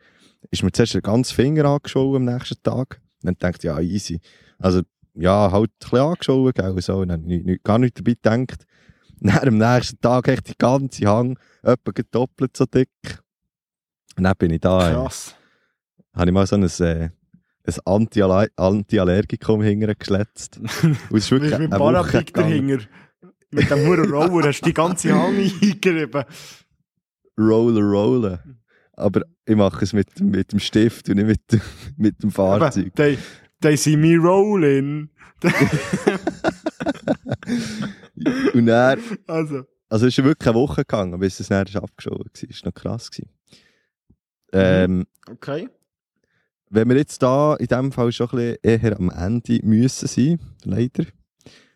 ist 0.51 0.63
mir 0.63 0.73
zuerst 0.73 0.95
der 0.95 1.03
ganze 1.03 1.35
Finger 1.35 1.65
angeschwollen 1.65 2.29
am 2.29 2.35
nächsten 2.35 2.63
Tag. 2.63 3.01
Und 3.23 3.43
dann 3.43 3.53
ich, 3.57 3.63
ja, 3.63 3.81
easy. 3.81 4.21
Also, 4.59 4.83
ja, 5.15 5.51
halt 5.51 5.71
ein 5.71 5.77
bisschen 5.81 5.99
angeschwollen, 5.99 6.53
gell, 6.53 6.71
und 6.71 6.85
so. 6.85 6.97
Und 6.99 7.09
dann 7.09 7.23
nicht, 7.23 7.47
nicht, 7.47 7.65
gar 7.65 7.79
nicht 7.79 7.99
dabei 7.99 8.13
gedacht. 8.15 8.67
Dann 9.21 9.49
am 9.49 9.59
nächsten 9.59 10.01
Tag 10.01 10.29
echt 10.29 10.49
die 10.49 10.59
ganze 10.59 11.07
Hang, 11.07 11.39
etwa 11.63 11.91
gerade 11.91 12.09
doppelt 12.11 12.57
so 12.57 12.67
dick. 12.67 12.91
Und 14.17 14.25
dann 14.25 14.35
bin 14.39 14.51
ich 14.51 14.61
da, 14.61 14.91
äh, 14.91 14.93
Krass. 14.93 15.35
habe 16.15 16.27
ich 16.27 16.35
mal 16.35 16.47
so 16.47 16.57
ein, 16.57 16.65
äh, 16.65 17.09
ein 17.65 17.75
Anti-Aller- 17.85 18.51
Anti-Allergikum 18.57 19.63
hintergeschletzt. 19.63 20.59
Und 20.83 20.97
es 21.11 21.25
ist 21.25 21.31
wirklich 21.31 21.55
eine 21.55 21.71
Woche 21.71 22.25
gegangen. 22.25 22.87
Mit 23.51 23.71
dem 23.71 23.87
Huren 23.87 24.11
Roller 24.11 24.49
hast 24.49 24.61
du 24.61 24.67
die 24.67 24.75
ganze 24.75 25.13
Hand 25.15 25.39
eingerieben. 25.39 26.25
Roller, 27.39 27.83
rollen. 27.83 28.39
Aber 28.95 29.23
ich 29.45 29.55
mache 29.57 29.85
es 29.85 29.93
mit, 29.93 30.21
mit 30.21 30.53
dem 30.53 30.59
Stift 30.59 31.09
und 31.09 31.17
nicht 31.17 31.27
mit, 31.27 31.53
dem- 31.53 31.61
mit 31.97 32.23
dem 32.23 32.31
Fahrzeug. 32.31 32.95
They, 32.97 33.19
they 33.61 33.77
see 33.77 33.97
me 33.97 34.17
rolling. 34.17 35.11
Und 38.55 38.67
dann, 38.67 38.99
Also, 39.27 39.65
also 39.89 40.07
es 40.07 40.19
ist 40.19 40.25
wirklich 40.25 40.49
eine 40.49 40.57
Woche 40.59 40.83
gegangen, 40.83 41.19
bis 41.21 41.39
es 41.41 41.49
dann 41.49 41.67
abgeschoben 41.75 42.21
war. 42.21 42.27
Das 42.33 42.43
war 42.43 42.49
noch 42.71 42.75
krass. 42.75 43.11
Gewesen. 43.11 43.31
Ähm, 44.53 45.07
okay. 45.31 45.69
Wenn 46.71 46.89
wir 46.89 46.97
jetzt 46.97 47.23
da 47.23 47.55
in 47.57 47.67
diesem 47.67 47.93
Fall 47.93 48.11
schon 48.13 48.29
ein 48.31 48.37
bisschen 48.37 48.59
eher 48.63 48.99
am 48.99 49.11
Ende 49.11 49.61
müssen 49.63 50.09
sein, 50.09 50.41
leider. 50.65 51.05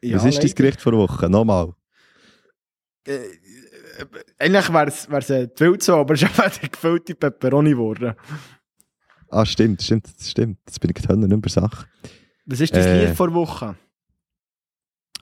Was 0.02 0.24
ist 0.24 0.42
dein. 0.42 0.54
Gericht 0.54 0.80
vor 0.80 0.92
Woche? 0.92 1.28
Nochmal. 1.28 1.74
Äh, 3.06 3.16
äh, 3.16 3.26
eigentlich 4.38 4.72
wäre 4.72 4.86
es 4.88 5.30
äh, 5.30 5.48
die 5.48 5.60
Wildsau, 5.60 6.00
aber 6.00 6.14
es 6.14 6.22
ist 6.22 6.28
einfach 6.28 6.56
die 6.58 6.70
gefüllte 6.70 7.14
Pepperoni 7.14 7.70
geworden. 7.70 8.14
Ah, 9.28 9.44
stimmt, 9.46 9.82
stimmt, 9.82 10.08
stimmt. 10.20 10.58
Jetzt 10.66 10.80
bin 10.80 10.90
ich 10.94 11.02
gerade 11.02 11.18
nicht 11.18 11.28
mehr 11.30 11.50
Sache. 11.50 11.86
Was 12.46 12.60
ist 12.60 12.74
das 12.74 12.86
Äh. 12.86 13.06
Lied 13.06 13.16
vor 13.16 13.32
Woche? 13.32 13.76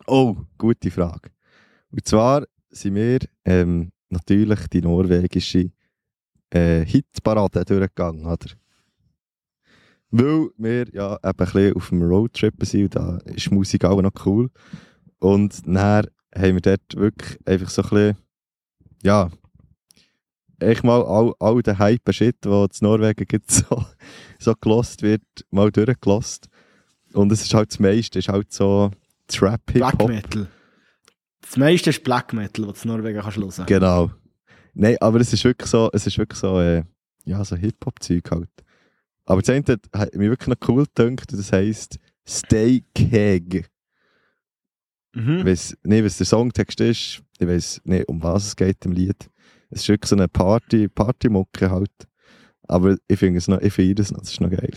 Oh, 0.06 0.36
gute 0.56 0.90
Frage. 0.90 1.30
Und 1.90 2.06
zwar 2.06 2.44
sind 2.70 2.94
wir 2.94 3.18
ähm, 3.44 3.92
natürlich 4.08 4.66
die 4.68 4.80
norwegische 4.80 5.70
äh, 6.50 6.84
Hitparade 6.84 7.64
durchgegangen, 7.64 8.24
oder? 8.26 8.46
Weil 10.10 10.48
wir 10.56 10.86
ja 10.92 11.14
eben 11.14 11.22
ein 11.22 11.34
bisschen 11.36 11.76
auf 11.76 11.88
dem 11.90 12.02
Roadtrip 12.02 12.54
sind 12.64 12.82
und 12.84 12.96
da 12.96 13.18
ist 13.26 13.50
Musik 13.50 13.84
auch 13.84 14.00
noch 14.00 14.12
cool. 14.24 14.50
Und 15.18 15.66
dann 15.66 16.06
haben 16.34 16.54
wir 16.54 16.60
dort 16.60 16.96
wirklich 16.96 17.38
einfach 17.46 17.68
so 17.68 17.82
ein 17.82 17.88
bisschen, 17.88 18.16
ja, 19.02 19.30
echt 20.60 20.84
mal 20.84 21.02
all, 21.02 21.34
all 21.38 21.62
den 21.62 21.78
Hype-Shit, 21.78 22.44
der 22.44 22.52
in 22.52 22.68
Norwegen 22.80 23.26
gibt, 23.26 23.50
so, 23.50 23.84
so 24.38 24.54
gelost 24.60 25.02
wird, 25.02 25.22
mal 25.50 25.70
durchgelost. 25.70 26.48
Und 27.12 27.32
es 27.32 27.42
ist 27.42 27.54
halt 27.54 27.70
das 27.70 27.78
meiste, 27.78 28.18
ist 28.18 28.28
halt 28.28 28.52
so 28.52 28.90
Black 29.28 29.66
Trap-Hip-Hop. 29.66 30.08
Metal. 30.08 30.48
Das 31.40 31.56
meiste 31.56 31.90
ist 31.90 32.02
Black 32.04 32.32
Metal, 32.32 32.66
was 32.66 32.82
du 32.82 32.88
in 32.88 32.94
Norwegen 32.94 33.20
kannst 33.20 33.36
hören. 33.36 33.66
Genau. 33.66 34.10
Nein, 34.74 34.96
aber 35.00 35.20
es 35.20 35.32
ist 35.32 35.44
wirklich 35.44 35.70
so, 35.70 35.90
es 35.92 36.06
ist 36.06 36.18
wirklich 36.18 36.38
so, 36.38 36.60
äh, 36.60 36.84
ja, 37.24 37.44
so 37.44 37.56
Hip-Hop-Zeug 37.56 38.30
halt. 38.30 38.50
Aber 39.28 39.42
das 39.42 39.50
eine 39.50 39.64
hat, 39.68 40.14
mich 40.14 40.30
wirklich 40.30 40.48
noch 40.58 40.68
cool 40.68 40.86
gedacht, 40.94 41.32
das 41.32 41.52
heisst 41.52 41.98
Stay 42.26 42.82
Keg. 42.94 43.68
Ich 45.14 45.20
Mhm. 45.22 45.44
weiss 45.44 45.76
nicht, 45.82 46.04
was 46.04 46.16
der 46.16 46.26
Songtext 46.26 46.80
ist, 46.80 47.22
ich 47.38 47.46
weiss 47.48 47.80
nicht, 47.84 48.08
um 48.08 48.22
was 48.22 48.46
es 48.46 48.56
geht 48.56 48.84
im 48.86 48.92
Lied. 48.92 49.28
Es 49.70 49.80
ist 49.82 49.88
wirklich 49.88 50.08
so 50.08 50.16
eine 50.16 50.28
Party, 50.28 50.88
Partymucke 50.88 51.70
halt. 51.70 51.90
Aber 52.68 52.96
ich 53.06 53.18
finde 53.18 53.38
es 53.38 53.48
noch, 53.48 53.60
ich 53.60 53.72
finde 53.72 54.00
es 54.02 54.10
noch, 54.10 54.20
das 54.20 54.30
ist 54.30 54.40
noch 54.40 54.50
geil. 54.50 54.70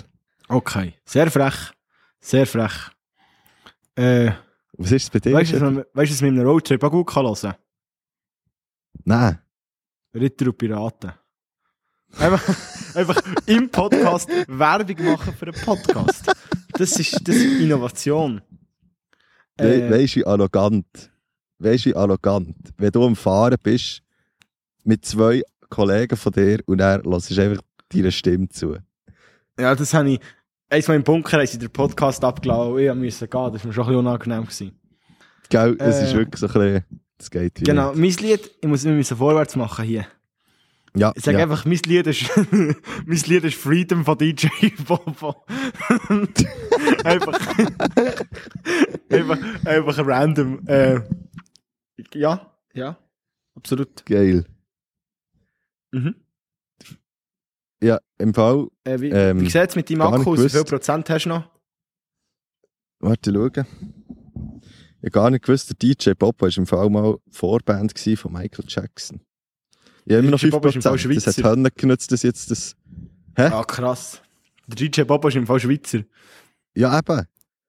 Okay. 0.50 0.96
Sehr 1.06 1.30
frech. 1.32 1.72
Sehr 2.20 2.46
frech. 2.46 2.90
Äh, 3.96 4.32
Was 4.74 4.92
ist 4.92 5.04
es 5.04 5.10
bei 5.10 5.20
dir? 5.20 5.34
weißt 5.34 5.54
du, 5.54 5.62
was 5.62 5.62
man- 5.62 5.86
mit 6.34 6.40
einem 6.40 6.48
Roadtrip 6.48 6.84
auch 6.84 6.92
gut 6.92 7.08
kann 7.08 7.26
hören 7.26 7.54
Nein. 9.06 9.40
Ritter 10.14 10.48
und 10.48 10.58
Piraten. 10.58 11.14
Einfach, 12.20 12.96
einfach 12.96 13.22
im 13.46 13.70
Podcast 13.70 14.30
Werbung 14.48 15.06
machen 15.06 15.34
für 15.34 15.48
einen 15.48 15.56
Podcast. 15.56 16.32
Das 16.74 17.00
ist, 17.00 17.28
das 17.28 17.36
ist 17.36 17.60
Innovation. 17.62 18.42
We 19.58 19.88
Äh, 19.88 19.92
Weißt 19.92 20.16
du, 20.16 20.20
wie 20.20 20.26
arrogant? 20.26 20.86
Weißt 21.60 21.86
du, 21.86 21.96
arrogant? 21.96 22.56
Wenn 22.78 22.92
du 22.92 23.06
am 23.06 23.16
Fahren 23.16 23.58
bist 23.62 24.02
mit 24.84 25.06
zwei 25.06 25.42
Kollegen 25.70 26.18
von 26.18 26.32
dir 26.32 26.60
und 26.66 26.80
er 26.82 27.02
lässt 27.04 27.38
einfach 27.38 27.62
deine 27.90 28.12
Stimme 28.12 28.50
zu. 28.50 28.78
ja, 29.60 29.76
das 29.76 29.94
habe 29.94 30.12
ich. 30.12 30.20
Eins 30.70 30.88
Mal 30.88 30.96
im 30.96 31.04
Bunker 31.04 31.46
sie 31.46 31.60
den 31.60 31.70
Podcast 31.70 32.24
abgeladen 32.24 32.72
und 32.74 32.80
ich 32.80 32.94
musste 32.94 33.28
gehen. 33.28 33.52
Das 33.54 33.62
war 33.62 33.68
mir 33.68 33.74
schon 33.74 33.84
ein 33.84 33.88
bisschen 33.88 33.96
unangenehm. 33.98 34.44
Gewesen. 34.44 34.80
Gell, 35.50 35.76
es 35.80 35.98
Äh, 35.98 36.04
ist 36.06 36.14
wirklich 36.16 36.40
so 36.40 36.48
ein 36.48 36.54
bisschen, 36.54 36.84
das 37.18 37.30
geht 37.30 37.60
wie 37.60 37.64
Genau, 37.66 37.92
mein 37.94 38.12
Lied, 38.12 38.50
ich 38.62 38.68
muss, 38.68 38.86
müssen 38.86 39.18
vorwärts 39.18 39.56
machen 39.58 39.84
hier. 39.86 40.06
Ja, 40.96 41.14
Ich 41.16 41.24
sage 41.24 41.38
ja. 41.38 41.44
einfach, 41.44 41.64
mein 41.66 41.80
Lied 41.86 42.08
ist, 42.08 42.30
mein 42.52 42.76
Lied 43.06 43.44
ist 43.46 43.56
Freedom 43.58 44.04
von 44.04 44.18
DJ 44.18 44.48
Bobo. 44.88 45.46
einfach, 47.06 47.40
einfach, 49.10 49.66
einfach 49.66 50.06
random. 50.06 50.68
Äh, 50.68 51.00
ja, 52.14 52.52
ja, 52.74 52.98
absolut. 53.56 54.06
geil. 54.06 54.46
Mhm. 55.92 56.16
Ja, 57.84 58.00
im 58.18 58.34
Fall, 58.34 58.68
Äh, 58.84 59.00
wie 59.00 59.10
Ähm, 59.10 59.42
wie 59.42 59.50
sieht 59.50 59.70
es 59.70 59.76
mit 59.76 59.90
deinem 59.90 60.02
Akku 60.02 60.34
aus? 60.34 60.44
Wie 60.44 60.50
viel. 60.50 60.64
Prozent 60.64 61.10
hast 61.10 61.24
du 61.26 61.30
noch? 61.30 61.50
warte, 63.00 63.34
schauen. 63.34 63.66
Ich 65.04 65.08
habe 65.08 65.12
gar 65.12 65.30
nicht 65.32 65.44
gewusst, 65.46 65.70
der 65.70 65.78
DJ 65.96 66.12
Bobo 66.12 66.46
war 66.46 66.56
im 66.56 66.68
Fall 66.68 66.90
mal 66.90 67.18
Vorband 67.32 67.98
von 67.98 68.32
Michael 68.34 68.66
Jackson. 68.68 69.22
Habe 70.06 70.16
immer 70.16 70.32
noch 70.32 70.40
DJ 70.40 70.50
Bobo 70.50 70.70
ist 70.70 70.78
5%. 70.78 70.82
Fall 70.82 71.16
Das 71.16 71.38
hat. 71.38 71.46
Hände 71.46 71.72
genutzt, 71.72 72.12
dass 72.12 72.24
jetzt 72.24 72.52
das... 72.52 72.76
Hä? 73.36 73.44
Ah, 73.44 73.64
krass. 73.64 74.22
Der 74.68 74.76
DJ 74.76 75.04
Bobo 75.04 75.28
ist 75.28 75.36
im 75.36 75.46
Fall 75.46 75.60
Schweizer. 75.60 76.04
Ja, 76.74 76.98
eben. 76.98 77.28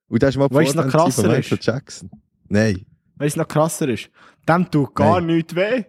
Und 0.08 0.22
der 0.22 0.28
ist 0.28 0.36
mal 0.36 0.48
Weißt 0.50 0.74
noch 0.74 0.82
gewesen 0.82 0.82
von 0.82 0.90
krasser 0.90 1.28
Michael 1.28 1.58
ist? 1.58 1.66
Jackson. 1.66 2.10
Nein. 2.48 2.84
Weißt 3.16 3.36
du, 3.36 3.40
noch 3.40 3.48
krasser 3.48 3.88
ist? 3.88 4.10
Dem 4.48 4.70
tut 4.70 4.94
gar 4.94 5.20
Nein. 5.20 5.36
nichts 5.36 5.54
weh. 5.54 5.84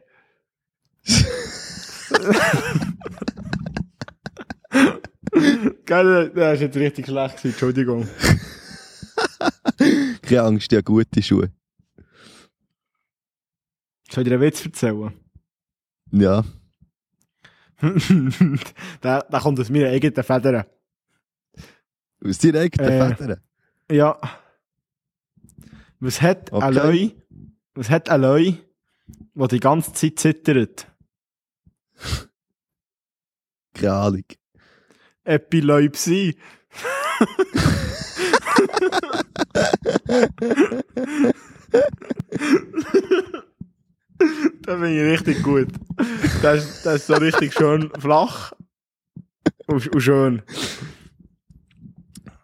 Geil, 5.86 6.32
das 6.36 6.54
ist 6.56 6.62
jetzt 6.62 6.78
richtig 6.78 7.06
schlecht 7.08 7.38
gewesen, 7.38 7.52
Entschuldigung. 7.52 8.08
Keine 10.22 10.44
Angst, 10.44 10.72
habe 10.72 10.84
gute 10.84 11.22
Schuhe. 11.22 11.52
Soll 14.10 14.24
ich 14.24 14.30
dir 14.30 14.36
einen 14.36 14.42
Witz 14.42 14.64
erzählen? 14.64 15.12
Ja. 16.14 16.44
der, 17.82 19.24
der 19.24 19.40
kommt 19.42 19.60
aus 19.60 19.70
meiner 19.70 19.90
eigenen 19.90 20.24
Federn. 20.24 20.64
Aus 22.24 22.38
deinen 22.38 22.56
eigenen 22.58 22.90
Äh. 22.90 23.16
Federn. 23.16 23.42
Ja. 23.92 24.18
Was 26.00 26.22
hat 26.22 26.52
Okay. 26.54 26.66
ein 26.66 26.74
Leu, 26.74 27.10
was 27.74 27.90
hat 27.90 28.10
ein 28.10 28.22
Leu, 28.22 28.54
der 29.34 29.48
die 29.48 29.60
ganze 29.60 29.94
Zeit 29.94 30.20
zittert? 30.20 30.88
Keine 33.74 33.94
Ahnung. 33.94 34.24
Epilepsie. 35.24 36.38
das 44.66 44.76
finde 44.80 44.96
ich 44.96 45.20
richtig 45.20 45.44
gut. 45.44 45.68
Das, 46.42 46.64
ist- 46.64 46.86
das 46.86 46.96
ist 46.96 47.08
so 47.08 47.14
richtig 47.16 47.54
schön 47.54 47.90
flach 48.00 48.52
und, 49.68 49.88
und 49.88 50.02
schön. 50.02 50.42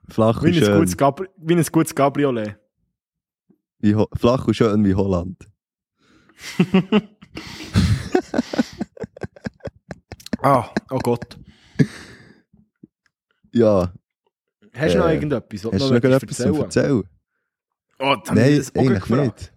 Flach 0.09 0.41
Wie 0.43 0.47
und 0.49 0.55
ein, 0.57 0.63
schön. 0.63 0.77
gutes 0.79 0.97
Gabri 0.97 1.27
wie 1.37 1.55
ein 1.55 1.63
gutes 1.71 1.93
Cabriolet. 1.95 2.57
Wie 3.79 3.95
Ho 3.95 4.07
flach 4.17 4.47
und 4.47 4.53
schön 4.55 4.83
wie 4.85 4.95
Holland. 4.95 5.47
Ah, 10.41 10.69
oh 10.91 10.99
Gott. 10.99 11.37
Ja. 13.51 13.91
Hast 14.73 14.93
du 14.95 14.99
noch 14.99 15.07
Äh, 15.07 15.13
irgendetwas? 15.15 15.65
was 15.65 15.73
Hast 15.73 15.81
du 15.81 15.85
noch 15.85 16.01
möchtest 16.01 16.23
etwas 16.23 16.37
zu 16.37 16.61
erzählen? 16.63 17.03
Oh, 17.99 18.15
dann 18.23 18.35
Nein, 18.35 18.57
das 18.57 18.73
auch 18.75 18.79
eigentlich 18.79 19.03
gefragt. 19.03 19.39
nicht. 19.41 19.53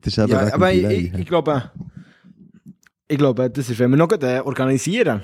Das 0.00 0.12
ist 0.12 0.18
eben 0.18 0.30
Ja, 0.30 0.54
aber 0.54 0.72
ich, 0.72 0.84
ich, 0.84 1.14
ich 1.14 1.26
glaube, 1.26 1.70
ich 3.08 3.18
glaube, 3.18 3.50
das 3.50 3.70
ist, 3.70 3.78
wenn 3.78 3.90
wir 3.90 3.96
noch 3.96 4.10
äh, 4.10 4.40
organisieren. 4.40 5.22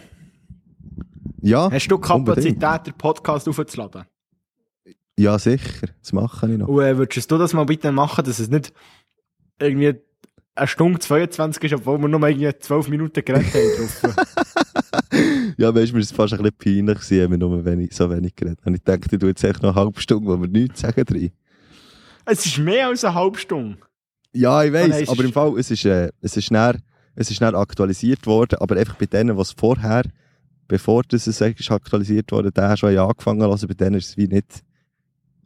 Ja, 1.41 1.70
Hast 1.70 1.89
du 1.89 1.99
Kapazität, 1.99 2.55
unbedingt. 2.55 2.87
den 2.87 2.95
Podcast 2.95 3.49
aufzuladen? 3.49 4.05
ja, 5.18 5.39
sicher. 5.39 5.89
Das 6.01 6.12
mache 6.12 6.51
ich 6.51 6.59
noch. 6.59 6.68
Und 6.68 6.83
äh, 6.83 6.97
würdest 6.97 7.31
du 7.31 7.39
das 7.39 7.53
mal 7.53 7.64
bitte 7.64 7.91
machen, 7.93 8.25
dass 8.25 8.39
es 8.39 8.49
nicht 8.49 8.73
irgendwie 9.61 9.95
eine 10.55 10.66
Stunde 10.68 10.99
22 10.99 11.64
ist, 11.64 11.75
obwohl 11.75 11.99
wir 11.99 12.09
nur 12.09 12.27
irgendwie 12.29 12.57
12 12.57 12.89
Minuten 12.89 13.25
geredet 13.25 13.53
haben. 13.55 14.14
Ja, 15.59 15.75
weißt 15.75 15.93
du, 15.93 15.97
mir 15.97 16.03
ist 16.03 16.14
fast 16.14 16.33
ein 16.35 16.43
bisschen 16.43 16.57
peinlich 16.87 16.99
gewesen, 16.99 17.20
wenn 17.20 17.31
wir 17.33 17.39
nur 17.39 17.64
wenig, 17.64 17.95
so 17.95 18.11
wenig 18.11 18.35
geredet 18.35 18.61
haben. 18.64 18.75
Ich 18.75 18.83
dachte, 18.83 19.18
du 19.18 19.27
jetzt 19.27 19.45
echt 19.45 19.62
noch 19.62 19.77
eine 19.77 19.85
halbe 19.85 20.01
Stunde, 20.01 20.27
wo 20.27 20.41
wir 20.41 20.49
nichts 20.49 20.81
sagen 20.81 21.05
drin. 21.05 21.31
es 22.25 22.47
ist 22.47 22.59
mehr 22.59 22.89
als 22.89 23.05
eine 23.05 23.14
halbe 23.14 23.39
Stunde. 23.39 23.79
Ja, 24.33 24.64
ich 24.64 24.72
weiss, 24.72 25.03
es 25.03 25.09
aber 25.09 25.24
im 25.24 25.33
Fall, 25.33 25.59
es 25.59 25.70
ist, 25.70 25.85
äh, 25.85 26.11
es 26.20 26.37
ist 26.37 26.51
näher, 26.51 26.76
es 27.14 27.30
ist 27.30 27.41
näher 27.41 27.55
aktualisiert 27.55 28.26
worden, 28.26 28.59
aber 28.61 28.76
einfach 28.76 28.97
bei 28.97 29.07
denen, 29.07 29.37
was 29.37 29.53
vorher, 29.53 30.05
bevor 30.68 31.03
das 31.03 31.26
es 31.26 31.41
ist 31.41 31.70
aktualisiert 31.70 32.33
wurde, 32.33 32.51
der 32.51 32.76
schon 32.76 32.95
ja 32.95 33.07
angefangen 33.07 33.43
also 33.43 33.68
bei 33.68 33.74
denen 33.74 33.97
ist 33.97 34.11
es 34.11 34.16
wie 34.16 34.28
nicht 34.28 34.62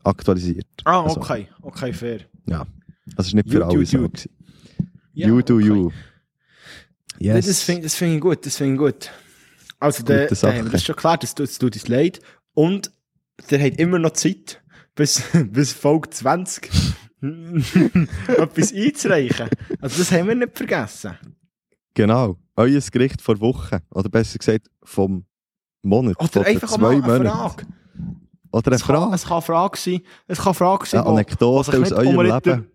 aktualisiert. 0.04 0.66
Ah, 0.84 1.02
Also, 1.02 1.20
okay. 1.20 1.48
Okay, 1.62 1.92
fair. 1.92 2.20
Also 2.48 2.66
es 3.18 3.26
ist 3.28 3.34
nicht 3.34 3.50
für 3.50 3.58
You 3.58 3.60
do 3.60 3.66
alle 3.66 3.86
so 3.86 3.98
you. 3.98 4.08
Ja, 5.14 5.28
you 5.28 5.42
do 5.42 5.56
okay. 5.56 5.66
you. 5.66 5.90
Yes. 7.18 7.46
Das 7.46 7.62
finde 7.62 7.88
find 7.88 8.14
ich 8.14 8.20
gut, 8.20 8.46
das 8.46 8.56
finde 8.56 8.74
ich 8.74 8.78
gut. 8.78 9.10
Also, 9.80 10.04
der, 10.04 10.26
der 10.26 10.36
Sache. 10.36 10.62
das 10.64 10.74
ist 10.74 10.84
schon 10.84 10.96
klar, 10.96 11.18
das 11.18 11.34
tut, 11.34 11.48
das 11.48 11.58
tut 11.58 11.74
uns 11.74 11.88
leid. 11.88 12.20
Und 12.54 12.90
der 13.50 13.62
hat 13.62 13.78
immer 13.78 13.98
noch 13.98 14.12
Zeit, 14.12 14.62
bis, 14.94 15.22
bis 15.50 15.72
Folge 15.72 16.10
20 16.10 16.70
etwas 18.28 18.72
einzureichen. 18.72 19.48
Also, 19.80 19.98
das 19.98 20.12
haben 20.12 20.28
wir 20.28 20.34
nicht 20.34 20.56
vergessen. 20.56 21.16
Genau. 21.94 22.36
Euer 22.56 22.80
Gericht 22.80 23.20
vor 23.22 23.40
Wochen. 23.40 23.78
Oder 23.90 24.08
besser 24.08 24.38
gesagt, 24.38 24.68
vom 24.82 25.24
Monat. 25.82 26.16
Oder 26.20 26.46
einfach 26.46 26.68
zwei 26.70 26.96
mal 26.98 27.02
eine. 27.20 27.30
Frage. 27.30 27.66
Oder 28.52 28.66
eine 28.68 28.76
Es 28.76 28.84
kann, 28.84 28.96
Frage. 28.96 29.14
es 29.14 29.22
kann 29.24 29.32
eine 29.32 29.42
Frage 29.42 29.78
sein, 29.78 30.00
es 30.26 30.38
kann 30.38 30.46
eine 30.48 30.54
Frage 30.54 30.86
sein, 30.86 31.00
Eine 31.00 31.10
Anekdote 31.10 31.80
aus 31.82 31.92
eurem 31.92 32.20
Leben. 32.20 32.70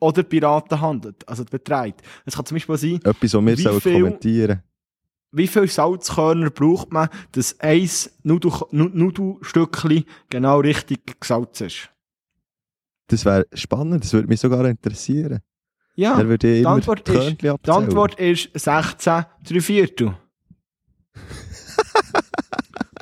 oder 0.00 0.22
Piraten 0.24 0.80
handelt, 0.80 1.26
also 1.28 1.44
betreibt. 1.44 2.02
Es 2.26 2.34
kann 2.36 2.44
zum 2.44 2.56
Beispiel 2.56 2.76
sein, 2.76 2.94
Etwas, 3.04 3.34
was 3.34 3.44
wir 3.44 3.58
Wie 3.58 3.80
viel- 3.80 3.92
kommentieren 4.02 4.62
wie 5.34 5.46
viel 5.46 5.66
Salzkörner 5.66 6.50
braucht 6.50 6.92
man, 6.92 7.08
dass 7.30 7.58
ein 7.60 7.88
Nudel, 8.22 8.52
Nu- 8.70 8.90
Nudelstückchen 8.92 10.04
genau 10.28 10.58
richtig 10.60 11.18
gesalzen 11.18 11.68
ist. 11.68 11.88
Das 13.12 13.26
wäre 13.26 13.46
spannend, 13.52 14.04
das 14.04 14.12
würde 14.14 14.26
mich 14.28 14.40
sogar 14.40 14.64
interessieren. 14.64 15.40
Ja, 15.96 16.16
Dann 16.16 16.28
würde 16.30 16.60
die 16.60 16.66
Antwort 16.66 17.06
die 17.06 17.12
ist- 17.12 17.42
die. 17.42 17.70
Antwort 17.70 18.18
ist 18.18 18.48
16, 18.54 19.26
3 19.44 19.60
Viertel. 19.60 20.16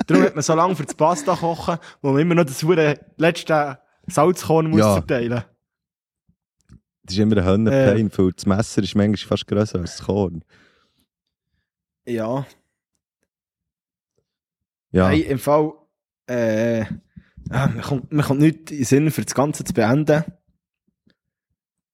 Darum 0.07 0.23
hat 0.23 0.35
man 0.35 0.41
so 0.43 0.53
lange 0.53 0.75
für 0.75 0.83
das 0.83 0.95
Pasta 0.95 1.33
kochen, 1.37 1.77
wo 2.01 2.11
man 2.11 2.21
immer 2.21 2.35
noch 2.35 2.43
das 2.43 2.61
letzte 3.15 3.79
Salzkorn 4.07 4.69
muss 4.69 4.79
Ja. 4.81 4.93
verteilen 4.95 5.43
Das 7.03 7.13
ist 7.13 7.19
immer 7.19 7.37
ein 7.37 7.43
Äh. 7.43 7.43
Hörnerpain, 7.45 8.11
weil 8.17 8.31
das 8.33 8.45
Messer 8.45 8.83
ist 8.83 8.95
manchmal 8.95 9.17
fast 9.29 9.47
grösser 9.47 9.79
als 9.79 9.95
das 9.97 10.05
Korn. 10.05 10.43
Ja. 12.05 12.45
Ja, 14.91 15.07
Hey, 15.07 15.21
im 15.21 15.39
Fall, 15.39 15.71
äh, 16.27 16.83
ah, 17.51 17.67
mir 17.67 17.81
kommt, 17.81 18.11
mir 18.11 18.23
kommt 18.23 18.39
nichts 18.39 18.71
in 18.71 18.77
den 18.77 18.85
Sinn, 18.85 19.11
für 19.11 19.21
das 19.23 19.33
Ganze 19.35 19.63
zu 19.63 19.73
beenden. 19.73 20.23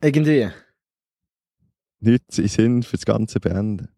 Irgendwie. 0.02 0.50
nichts 2.00 2.38
in 2.38 2.48
Sinn 2.48 2.84
für 2.84 2.98
das 2.98 3.06
Ganze 3.06 3.40
beenden. 3.40 3.90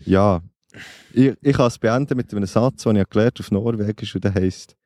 Ja, 0.00 0.42
ich, 1.12 1.34
ich 1.40 1.56
kann 1.56 1.66
es 1.66 1.78
beenden 1.78 2.16
mit 2.16 2.32
einem 2.32 2.46
Satz, 2.46 2.82
den 2.82 2.96
ich 2.96 3.02
habe 3.02 3.30
auf 3.38 3.50
Norwegisch 3.50 4.14
und 4.14 4.24
der 4.24 4.34
heisst, 4.34 4.76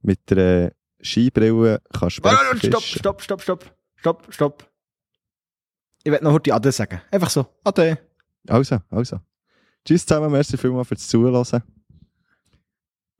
mit 0.00 0.30
der 0.30 0.72
Skibrille 1.00 1.80
kannst 1.92 2.18
du 2.18 2.22
besser 2.22 2.38
Ah, 2.40 2.56
Stopp, 2.56 2.82
fischen. 2.82 2.98
stopp, 2.98 3.22
stopp, 3.22 3.42
stopp, 3.42 3.76
stopp, 3.96 4.26
stopp. 4.34 4.70
Ich 6.04 6.10
werde 6.10 6.24
noch 6.24 6.32
heute 6.32 6.54
Ade 6.54 6.72
sagen. 6.72 7.00
Einfach 7.10 7.30
so. 7.30 7.46
Ade. 7.64 7.98
Also, 8.48 8.80
also. 8.90 9.20
Tschüss 9.84 10.04
zusammen, 10.06 10.30
merci 10.32 10.56
vielmals 10.56 10.88
fürs 10.88 11.06
Zuhören. 11.08 11.62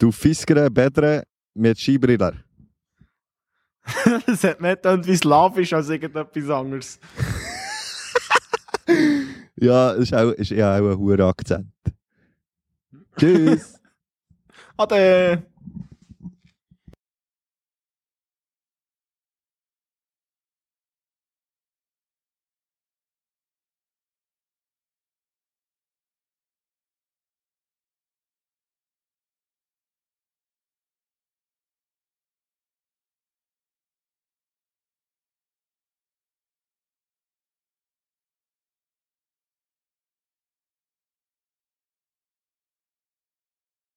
Du 0.02 0.10
Fiskere, 0.10 0.68
Bedre 0.68 1.22
mit 1.54 1.78
Skibrille. 1.78 2.42
das 4.26 4.42
hat 4.42 4.60
mehr 4.60 4.74
getan 4.74 5.06
wie 5.06 5.14
slawisch 5.14 5.72
als 5.72 5.90
irgendetwas 5.90 6.50
anderes. 6.50 6.98
Ja, 9.54 9.92
ist, 9.92 10.12
auch, 10.12 10.32
ist 10.32 10.50
ja 10.50 10.76
auch 10.76 10.90
ein 10.90 10.98
hoher 10.98 11.20
Akzent. 11.20 11.68
Tschüss. 13.16 13.80
Ade. 14.76 15.44